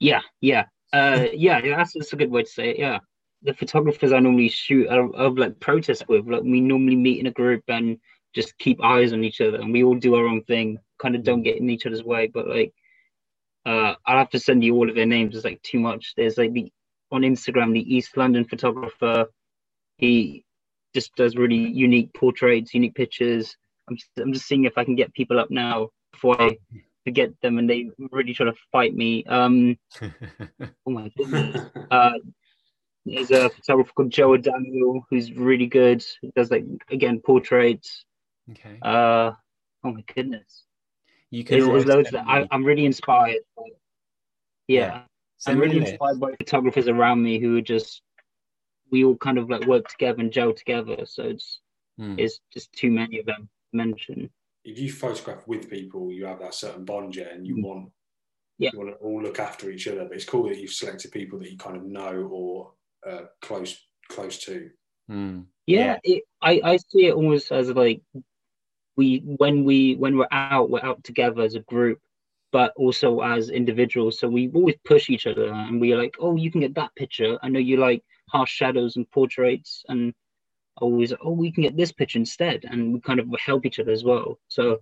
Yeah, 0.00 0.22
yeah, 0.40 0.64
uh, 0.92 1.26
yeah, 1.32 1.60
yeah. 1.62 1.76
That's, 1.76 1.92
that's 1.94 2.12
a 2.12 2.16
good 2.16 2.30
way 2.30 2.42
to 2.42 2.48
say 2.48 2.70
it. 2.70 2.78
Yeah, 2.78 2.98
the 3.42 3.54
photographers 3.54 4.12
I 4.12 4.18
normally 4.18 4.48
shoot 4.48 4.88
of, 4.88 5.14
of 5.14 5.38
like 5.38 5.60
protest 5.60 6.08
with, 6.08 6.26
like 6.26 6.42
we 6.42 6.60
normally 6.60 6.96
meet 6.96 7.20
in 7.20 7.26
a 7.26 7.32
group 7.32 7.62
and 7.68 7.98
just 8.34 8.56
keep 8.58 8.82
eyes 8.82 9.12
on 9.12 9.22
each 9.22 9.40
other, 9.40 9.60
and 9.60 9.72
we 9.72 9.84
all 9.84 9.94
do 9.94 10.14
our 10.16 10.26
own 10.26 10.42
thing. 10.44 10.78
Kind 10.98 11.14
of 11.14 11.22
don't 11.22 11.42
get 11.42 11.58
in 11.58 11.70
each 11.70 11.86
other's 11.86 12.04
way, 12.04 12.26
but 12.26 12.48
like, 12.48 12.72
uh, 13.66 13.94
I'll 14.06 14.18
have 14.18 14.30
to 14.30 14.40
send 14.40 14.64
you 14.64 14.74
all 14.74 14.88
of 14.88 14.96
their 14.96 15.06
names. 15.06 15.36
It's 15.36 15.44
like 15.44 15.62
too 15.62 15.80
much. 15.80 16.14
There's 16.16 16.38
like 16.38 16.52
the 16.52 16.72
on 17.12 17.22
Instagram, 17.22 17.72
the 17.72 17.94
East 17.94 18.16
London 18.16 18.44
photographer. 18.44 19.26
He 19.98 20.44
just 20.94 21.14
does 21.14 21.36
really 21.36 21.56
unique 21.56 22.12
portraits, 22.14 22.74
unique 22.74 22.94
pictures. 22.94 23.56
I'm 23.88 23.96
just, 23.96 24.10
I'm 24.18 24.32
just 24.32 24.46
seeing 24.46 24.64
if 24.64 24.78
I 24.78 24.84
can 24.84 24.96
get 24.96 25.12
people 25.12 25.38
up 25.38 25.50
now 25.50 25.88
before 26.12 26.40
I 26.40 26.56
forget 27.10 27.30
them 27.42 27.58
and 27.58 27.68
they 27.68 27.90
really 28.12 28.32
try 28.32 28.46
to 28.46 28.54
fight 28.70 28.94
me. 28.94 29.24
Um, 29.24 29.76
oh 30.00 30.90
my 30.90 31.10
goodness. 31.16 31.66
Uh, 31.90 32.12
there's 33.04 33.32
a 33.32 33.50
photographer 33.50 33.90
called 33.96 34.10
Joe 34.10 34.36
Daniel 34.36 35.04
who's 35.10 35.32
really 35.32 35.66
good. 35.66 36.04
He 36.20 36.30
does 36.36 36.52
like 36.52 36.64
again 36.88 37.20
portraits. 37.20 38.04
okay 38.52 38.78
Uh, 38.82 39.32
oh 39.84 39.92
my 39.92 40.04
goodness. 40.14 40.64
You 41.30 41.42
can 41.42 41.58
There's, 41.58 41.84
there's 41.84 42.10
that 42.12 42.24
I, 42.28 42.46
I'm 42.52 42.64
really 42.64 42.86
inspired. 42.86 43.42
By, 43.56 43.64
yeah, 44.68 44.80
Yeah. 44.80 45.02
I'm 45.46 45.58
me 45.58 45.66
a 45.66 45.68
really 45.68 45.90
inspired 45.90 46.20
by 46.20 46.32
photographers 46.38 46.86
around 46.86 47.22
me 47.22 47.40
who 47.40 47.56
are 47.58 47.62
just 47.76 48.02
we 48.92 49.04
all 49.04 49.16
kind 49.16 49.38
of 49.38 49.50
like 49.50 49.66
work 49.66 49.88
together 49.88 50.20
and 50.20 50.32
gel 50.32 50.52
together. 50.52 51.06
So 51.06 51.24
it's 51.24 51.60
Hmm. 51.98 52.14
it's 52.18 52.40
just 52.52 52.72
too 52.72 52.90
many 52.90 53.18
of 53.18 53.26
them 53.26 53.42
to 53.70 53.76
mention. 53.76 54.30
If 54.64 54.78
you 54.78 54.92
photograph 54.92 55.46
with 55.46 55.70
people, 55.70 56.12
you 56.12 56.26
have 56.26 56.40
that 56.40 56.54
certain 56.54 56.84
bond, 56.84 57.16
yeah, 57.16 57.28
and 57.32 57.46
you 57.46 57.56
Mm. 57.56 57.62
want 57.62 57.92
Yeah. 58.58 58.70
you 58.72 58.78
want 58.78 58.90
to 58.90 58.96
all 58.96 59.22
look 59.22 59.38
after 59.38 59.70
each 59.70 59.88
other. 59.88 60.04
But 60.04 60.16
it's 60.16 60.24
cool 60.24 60.48
that 60.48 60.58
you've 60.58 60.72
selected 60.72 61.12
people 61.12 61.38
that 61.38 61.50
you 61.50 61.56
kind 61.56 61.76
of 61.76 61.84
know 61.84 62.28
or 62.30 62.74
uh, 63.06 63.26
close 63.40 63.88
close 64.08 64.38
to. 64.44 64.70
Hmm. 65.08 65.40
Yeah, 65.66 65.98
It, 66.04 66.24
I 66.42 66.60
I 66.64 66.76
see 66.76 67.06
it 67.06 67.14
almost 67.14 67.52
as 67.52 67.70
like 67.70 68.02
we 68.96 69.18
when 69.24 69.64
we 69.64 69.94
when 69.96 70.16
we're 70.18 70.28
out, 70.32 70.70
we're 70.70 70.84
out 70.84 71.02
together 71.04 71.42
as 71.42 71.54
a 71.54 71.60
group, 71.60 72.00
but 72.52 72.72
also 72.76 73.20
as 73.20 73.50
individuals. 73.50 74.18
So 74.18 74.28
we 74.28 74.50
always 74.50 74.76
push 74.84 75.08
each 75.08 75.26
other, 75.26 75.48
and 75.52 75.80
we're 75.80 75.96
like, 75.96 76.16
oh, 76.20 76.36
you 76.36 76.50
can 76.50 76.60
get 76.60 76.74
that 76.74 76.94
picture. 76.96 77.38
I 77.42 77.48
know 77.48 77.60
you 77.60 77.76
like 77.78 78.02
harsh 78.28 78.50
shadows 78.52 78.96
and 78.96 79.10
portraits, 79.10 79.84
and 79.88 80.12
always, 80.78 81.12
oh, 81.22 81.32
we 81.32 81.50
can 81.52 81.62
get 81.62 81.76
this 81.76 81.92
picture 81.92 82.18
instead, 82.18 82.64
and 82.64 82.92
we 82.94 83.00
kind 83.00 83.20
of 83.20 83.28
help 83.44 83.66
each 83.66 83.78
other 83.78 83.92
as 83.92 84.04
well. 84.04 84.38
So 84.48 84.78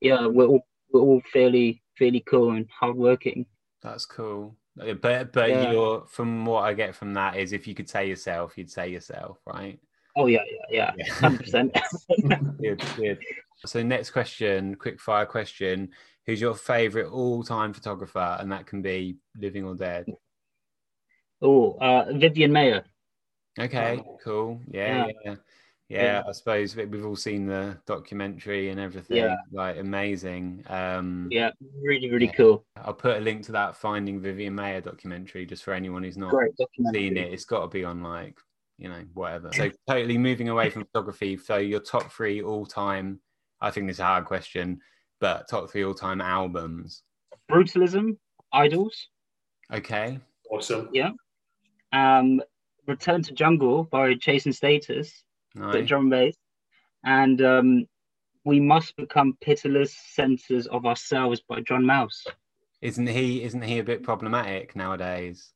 yeah, 0.00 0.26
we're 0.26 0.46
all 0.46 0.66
we're 0.92 1.00
all 1.00 1.22
fairly 1.32 1.82
fairly 1.98 2.20
cool 2.20 2.52
and 2.52 2.68
hardworking. 2.70 3.46
That's 3.82 4.06
cool. 4.06 4.56
But 4.76 5.32
but 5.32 5.50
Yeah. 5.50 5.70
you're 5.70 6.06
from 6.08 6.44
what 6.46 6.62
I 6.62 6.74
get 6.74 6.94
from 6.94 7.14
that 7.14 7.36
is 7.36 7.52
if 7.52 7.66
you 7.66 7.74
could 7.74 7.88
say 7.88 8.08
yourself, 8.08 8.56
you'd 8.56 8.70
say 8.70 8.88
yourself, 8.88 9.38
right? 9.46 9.78
Oh 10.16 10.26
yeah, 10.26 10.42
yeah, 10.70 10.92
yeah, 10.96 11.06
Yeah. 11.06 11.14
hundred 11.14 11.40
percent. 11.40 11.76
good, 12.60 12.80
good. 12.96 13.18
So 13.64 13.82
next 13.82 14.10
question, 14.10 14.74
quick 14.74 15.00
fire 15.00 15.26
question. 15.26 15.90
Who's 16.26 16.40
your 16.40 16.54
favorite 16.54 17.10
all-time 17.10 17.72
photographer? 17.72 18.36
And 18.38 18.52
that 18.52 18.66
can 18.66 18.82
be 18.82 19.16
living 19.36 19.64
or 19.64 19.74
dead. 19.74 20.06
Oh, 21.40 21.72
uh, 21.80 22.12
Vivian 22.12 22.52
Maier. 22.52 22.84
Okay, 23.58 24.02
cool. 24.22 24.60
Yeah, 24.68 25.06
Yeah. 25.06 25.12
yeah. 25.24 25.34
Yeah, 25.88 26.22
I 26.26 26.32
suppose 26.32 26.74
we- 26.74 26.86
we've 26.86 27.04
all 27.04 27.16
seen 27.16 27.44
the 27.46 27.78
documentary 27.84 28.70
and 28.70 28.80
everything. 28.80 29.18
Yeah. 29.18 29.36
Like 29.50 29.76
amazing. 29.76 30.64
Um 30.68 31.28
Yeah, 31.30 31.50
really, 31.82 32.10
really 32.10 32.26
Yeah. 32.26 32.32
cool. 32.32 32.66
I'll 32.76 32.94
put 32.94 33.18
a 33.18 33.20
link 33.20 33.44
to 33.46 33.52
that 33.52 33.76
Finding 33.76 34.18
Vivian 34.18 34.54
Maier 34.56 34.82
documentary 34.82 35.44
just 35.44 35.62
for 35.64 35.74
anyone 35.74 36.02
who's 36.02 36.16
not 36.16 36.32
seen 36.92 37.18
it. 37.18 37.30
It's 37.34 37.44
got 37.44 37.60
to 37.62 37.68
be 37.68 37.84
on 37.84 38.02
like, 38.02 38.38
you 38.78 38.88
know, 38.88 39.04
whatever. 39.12 39.52
So 39.52 39.70
totally 39.86 40.16
moving 40.16 40.48
away 40.48 40.70
from 40.70 40.86
photography. 40.86 41.36
So 41.36 41.58
your 41.58 41.80
top 41.80 42.10
three 42.10 42.40
all 42.42 42.64
time, 42.64 43.20
I 43.60 43.70
think 43.70 43.86
this 43.86 43.96
is 43.96 44.00
a 44.00 44.04
hard 44.04 44.24
question, 44.24 44.80
but 45.20 45.46
top 45.46 45.68
three 45.70 45.84
all 45.84 45.94
time 45.94 46.22
albums. 46.22 47.02
Brutalism, 47.50 48.16
IDLES, 48.54 49.08
Okay. 49.70 50.18
Awesome. 50.50 50.88
Yeah. 50.94 51.10
um, 51.92 52.40
Return 52.86 53.22
to 53.22 53.32
Jungle 53.32 53.84
by 53.84 54.08
and 54.26 54.54
Status, 54.54 55.24
Nice. 55.54 55.86
drum 55.86 56.02
and 56.02 56.10
bass, 56.10 56.36
and 57.04 57.40
um, 57.42 57.86
We 58.44 58.58
Must 58.60 58.94
Become 58.96 59.36
Pitiless 59.40 59.94
Censors 60.16 60.66
of 60.66 60.86
Ourselves 60.86 61.40
by 61.48 61.60
John 61.60 61.84
Maus. 61.84 62.26
Isn't 62.80 63.06
he 63.06 63.42
isn't 63.44 63.62
he 63.62 63.78
a 63.78 63.84
bit 63.84 64.02
problematic 64.02 64.74
nowadays? 64.74 65.52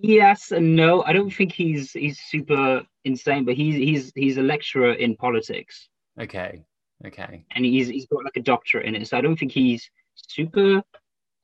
Yes 0.00 0.50
and 0.50 0.74
no. 0.74 1.02
I 1.04 1.12
don't 1.12 1.30
think 1.30 1.52
he's 1.52 1.92
he's 1.92 2.18
super 2.18 2.82
insane, 3.04 3.44
but 3.44 3.54
he's 3.54 3.74
he's 3.76 4.12
he's 4.14 4.38
a 4.38 4.42
lecturer 4.42 4.92
in 4.94 5.14
politics, 5.16 5.88
Okay. 6.20 6.64
Okay. 7.06 7.44
and 7.54 7.64
he's 7.64 7.88
he's 7.88 8.06
got 8.06 8.24
like 8.24 8.36
a 8.36 8.40
doctorate 8.42 8.86
in 8.86 8.94
it. 8.96 9.06
So 9.08 9.16
I 9.18 9.20
don't 9.20 9.36
think 9.36 9.52
he's 9.52 9.88
super 10.14 10.82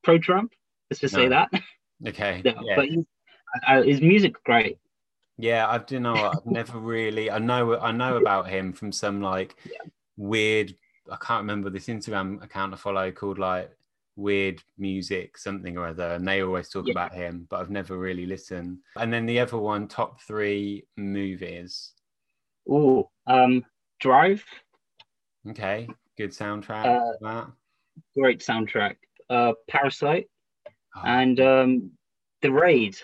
pro 0.03 0.19
Trump. 0.19 0.53
Let's 0.91 1.01
just 1.01 1.15
say 1.15 1.29
that. 1.29 1.51
Okay. 2.07 2.43
No, 2.45 2.55
yeah. 2.65 2.77
but 2.77 2.87
he's, 2.87 3.05
uh, 3.67 3.83
his 3.83 4.01
music 4.01 4.43
great. 4.45 4.79
Yeah, 5.37 5.67
I 5.69 5.79
do 5.79 6.01
know. 6.01 6.15
I've 6.15 6.45
never 6.47 6.79
really. 6.79 7.31
I 7.31 7.39
know. 7.39 7.79
I 7.79 7.93
know 7.93 8.17
about 8.17 8.49
him 8.49 8.73
from 8.73 8.93
some 8.93 9.21
like 9.23 9.55
weird. 10.17 10.75
I 11.11 11.17
can't 11.17 11.43
remember 11.43 11.71
this 11.71 11.87
Instagram 11.87 12.43
account 12.43 12.75
I 12.75 12.77
follow 12.77 13.11
called 13.13 13.39
like 13.39 13.71
weird 14.17 14.61
music 14.79 15.39
something 15.39 15.79
or 15.79 15.87
other, 15.87 16.15
and 16.15 16.27
they 16.27 16.43
always 16.43 16.69
talk 16.69 16.87
Yeah. 16.89 16.93
about 16.93 17.15
him, 17.15 17.47
but 17.49 17.61
I've 17.61 17.71
never 17.71 17.97
really 17.97 18.27
listened. 18.27 18.79
And 18.97 19.13
then 19.13 19.27
the 19.27 19.39
other 19.39 19.59
one, 19.59 19.87
top 19.87 20.21
three 20.23 20.85
movies. 20.97 21.93
Oh, 22.69 23.09
um, 23.29 23.65
Drive, 24.01 24.45
Okay, 25.49 25.89
good 26.17 26.31
soundtrack. 26.31 26.85
Uh, 26.85 27.13
that. 27.21 27.47
great 28.17 28.41
soundtrack. 28.41 28.97
Uh, 29.31 29.53
Parasite 29.69 30.29
Oh, 30.97 31.03
and 31.05 31.39
um, 31.41 31.91
The 32.43 32.51
Raid. 32.51 32.97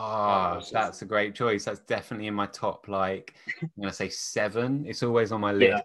Oh, 0.00 0.02
ah, 0.02 0.60
that's 0.72 1.02
a 1.02 1.04
great 1.04 1.34
choice. 1.34 1.64
That's 1.64 1.80
definitely 1.80 2.26
in 2.26 2.34
my 2.34 2.46
top. 2.46 2.88
Like 2.88 3.34
I'm 3.62 3.70
gonna 3.80 3.92
say 3.92 4.08
seven. 4.08 4.84
It's 4.86 5.02
always 5.02 5.30
on 5.32 5.40
my 5.40 5.52
list, 5.52 5.70
Yeah. 5.70 5.80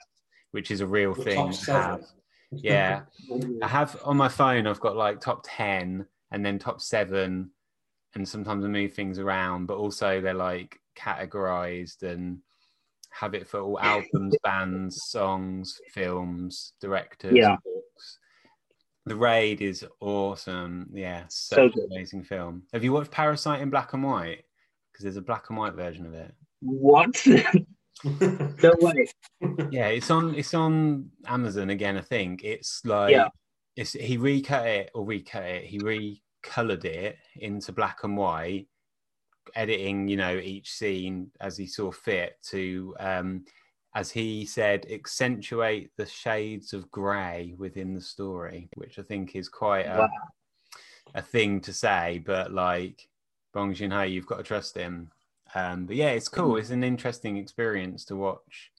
which 0.52 0.72
is 0.72 0.82
a 0.82 0.88
real 0.88 1.14
The 1.14 1.24
thing 1.24 1.52
to 1.52 1.72
have. 1.74 2.02
Yeah. 2.52 3.02
I 3.62 3.68
have 3.68 4.00
on 4.06 4.16
my 4.18 4.30
phone, 4.30 4.66
I've 4.68 4.80
got 4.80 4.96
like 4.96 5.20
top 5.20 5.42
10 5.44 6.06
and 6.32 6.46
then 6.46 6.58
top 6.60 6.80
seven. 6.80 7.50
And 8.14 8.26
sometimes 8.26 8.64
I 8.64 8.70
move 8.70 8.94
things 8.94 9.20
around, 9.20 9.66
but 9.66 9.78
also 9.78 10.22
they're 10.22 10.34
like 10.34 10.80
categorized 10.98 12.04
and 12.04 12.38
have 13.10 13.34
it 13.34 13.46
for 13.48 13.60
all 13.60 13.80
albums, 13.82 14.36
bands, 14.44 15.02
songs, 15.08 15.82
films, 15.92 16.74
directors, 16.80 17.34
Yeah. 17.36 17.58
books. 17.66 18.20
The 19.06 19.16
Raid 19.16 19.62
is 19.62 19.86
awesome. 20.00 20.90
Yeah, 20.94 21.26
So 21.30 21.56
such 21.68 21.74
good. 21.76 21.84
an 21.84 21.90
amazing 21.92 22.24
film. 22.24 22.64
Have 22.74 22.84
you 22.84 22.92
watched 22.92 23.12
Parasite 23.12 23.62
in 23.62 23.70
black 23.70 23.94
and 23.94 24.04
white? 24.04 24.44
Because 24.92 25.04
there's 25.04 25.18
a 25.18 25.22
black 25.22 25.46
and 25.50 25.58
white 25.58 25.74
version 25.76 26.06
of 26.06 26.14
it. 26.14 26.34
What? 26.62 27.22
no 28.04 28.74
way. 28.80 29.08
Yeah, 29.72 29.88
it's 29.88 30.10
on 30.10 30.34
it's 30.36 30.54
on 30.54 31.10
Amazon 31.28 31.70
again. 31.70 31.98
I 31.98 32.02
think 32.02 32.44
it's 32.44 32.82
like 32.86 33.12
Yeah. 33.12 33.28
it's 33.76 33.94
he 33.94 34.18
recut 34.18 34.66
it 34.66 34.92
or 34.96 35.06
recut 35.06 35.44
it. 35.44 35.66
He 35.66 35.80
recolored 35.80 36.86
it 36.86 37.18
into 37.36 37.72
black 37.74 38.04
and 38.04 38.18
white, 38.18 38.68
editing 39.56 40.08
you 40.08 40.18
know 40.18 40.36
each 40.38 40.72
scene 40.72 41.30
as 41.42 41.58
he 41.58 41.68
saw 41.68 41.92
fit 41.92 42.38
to, 42.50 42.96
um, 43.00 43.46
as 43.96 44.12
he 44.12 44.46
said, 44.46 44.86
accentuate 44.92 45.90
the 45.96 46.06
shades 46.06 46.74
of 46.74 46.92
grey 46.92 47.54
within 47.58 47.94
the 47.94 48.02
story, 48.02 48.70
which 48.76 49.00
I 49.00 49.04
think 49.04 49.36
is 49.36 49.48
quite 49.48 49.86
a, 49.86 50.00
Wow. 50.00 50.10
a 51.16 51.22
thing 51.22 51.62
to 51.62 51.74
say. 51.74 52.22
But 52.26 52.52
like 52.52 53.08
Bong 53.54 53.74
Joon 53.74 53.92
Ho, 53.92 54.02
you've 54.02 54.28
got 54.28 54.38
to 54.38 54.44
trust 54.44 54.76
him. 54.76 55.12
Um, 55.56 55.86
but 55.86 55.96
yeah, 55.96 56.10
it's 56.10 56.28
cool. 56.28 56.58
It's 56.58 56.72
an 56.72 56.84
interesting 56.84 57.38
experience 57.38 58.04
to 58.06 58.18
watch 58.18 58.72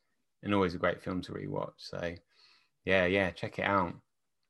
and 0.42 0.52
always 0.52 0.74
a 0.74 0.78
great 0.78 1.00
film 1.02 1.22
to 1.22 1.32
rewatch. 1.32 1.72
So, 1.78 2.14
yeah, 2.84 3.06
yeah, 3.06 3.30
check 3.30 3.58
it 3.58 3.64
out. 3.64 3.94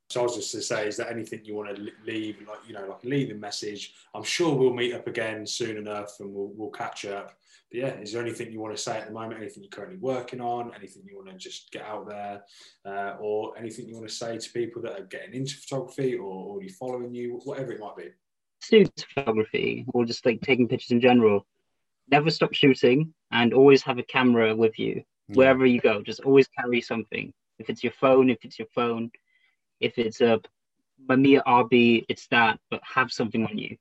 So 0.09 0.21
I 0.21 0.23
was 0.23 0.37
just 0.37 0.53
to 0.53 0.63
say, 0.63 0.87
is 0.87 0.97
there 0.99 1.11
anything 1.11 1.45
you 1.45 1.57
want 1.57 1.75
to 1.75 1.83
leave, 2.05 2.37
like 2.47 2.59
you 2.67 2.75
know, 2.75 2.87
like 2.87 3.03
leave 3.03 3.13
a 3.13 3.27
leaving 3.27 3.41
message? 3.41 3.95
I'm 4.15 4.23
sure 4.23 4.55
we'll 4.55 4.73
meet 4.73 4.95
up 4.95 5.09
again 5.09 5.45
soon 5.47 5.77
enough, 5.77 6.21
and 6.21 6.33
we'll 6.33 6.53
we'll 6.55 6.71
catch 6.71 7.05
up. 7.05 7.37
But 7.71 7.81
yeah, 7.81 7.95
is 7.97 8.13
there 8.13 8.23
anything 8.23 8.53
you 8.53 8.61
want 8.61 8.77
to 8.77 8.81
say 8.81 8.99
at 8.99 9.09
the 9.09 9.13
moment? 9.13 9.41
Anything 9.41 9.65
you're 9.65 9.71
currently 9.71 9.99
working 9.99 10.41
on? 10.41 10.73
Anything 10.77 11.03
you 11.09 11.17
want 11.17 11.31
to 11.31 11.37
just 11.37 11.73
get 11.73 11.83
out 11.83 12.09
there, 12.09 12.45
uh, 12.85 13.17
or 13.19 13.59
anything 13.59 13.89
you 13.89 13.97
want 13.97 14.09
to 14.09 14.15
say 14.15 14.39
to 14.39 14.53
people 14.53 14.81
that 14.83 15.01
are 15.01 15.05
getting 15.07 15.35
into 15.35 15.57
photography 15.57 16.15
or 16.15 16.31
already 16.31 16.69
following 16.69 17.13
you, 17.13 17.41
whatever 17.45 17.73
it 17.73 17.81
might 17.81 17.97
be? 17.97 18.11
Student 18.61 19.05
photography 19.13 19.85
or 19.93 20.05
just 20.05 20.25
like 20.25 20.41
taking 20.41 20.69
pictures 20.69 20.93
in 20.93 21.01
general. 21.01 21.47
Never 22.09 22.31
stop 22.31 22.55
shooting 22.55 23.13
and 23.33 23.53
always 23.53 23.83
have 23.83 23.99
a 23.99 24.05
camera 24.05 24.55
with 24.55 24.79
you 24.79 25.03
Yeah. 25.29 25.35
wherever 25.35 25.67
you 25.67 25.81
go. 25.81 26.01
Just 26.01 26.21
always 26.21 26.47
carry 26.47 26.81
something. 26.81 27.35
If 27.59 27.71
it's 27.71 27.83
your 27.83 27.93
phone, 27.93 28.31
if 28.31 28.45
it's 28.45 28.59
your 28.59 28.69
phone, 28.73 29.11
if 29.81 29.99
it's 29.99 30.21
a 30.21 30.41
Mamiya 31.09 31.43
RB, 31.45 32.05
it's 32.09 32.27
that, 32.29 32.59
but 32.71 32.81
have 32.83 33.13
something 33.13 33.47
on 33.47 33.59
you. 33.59 33.77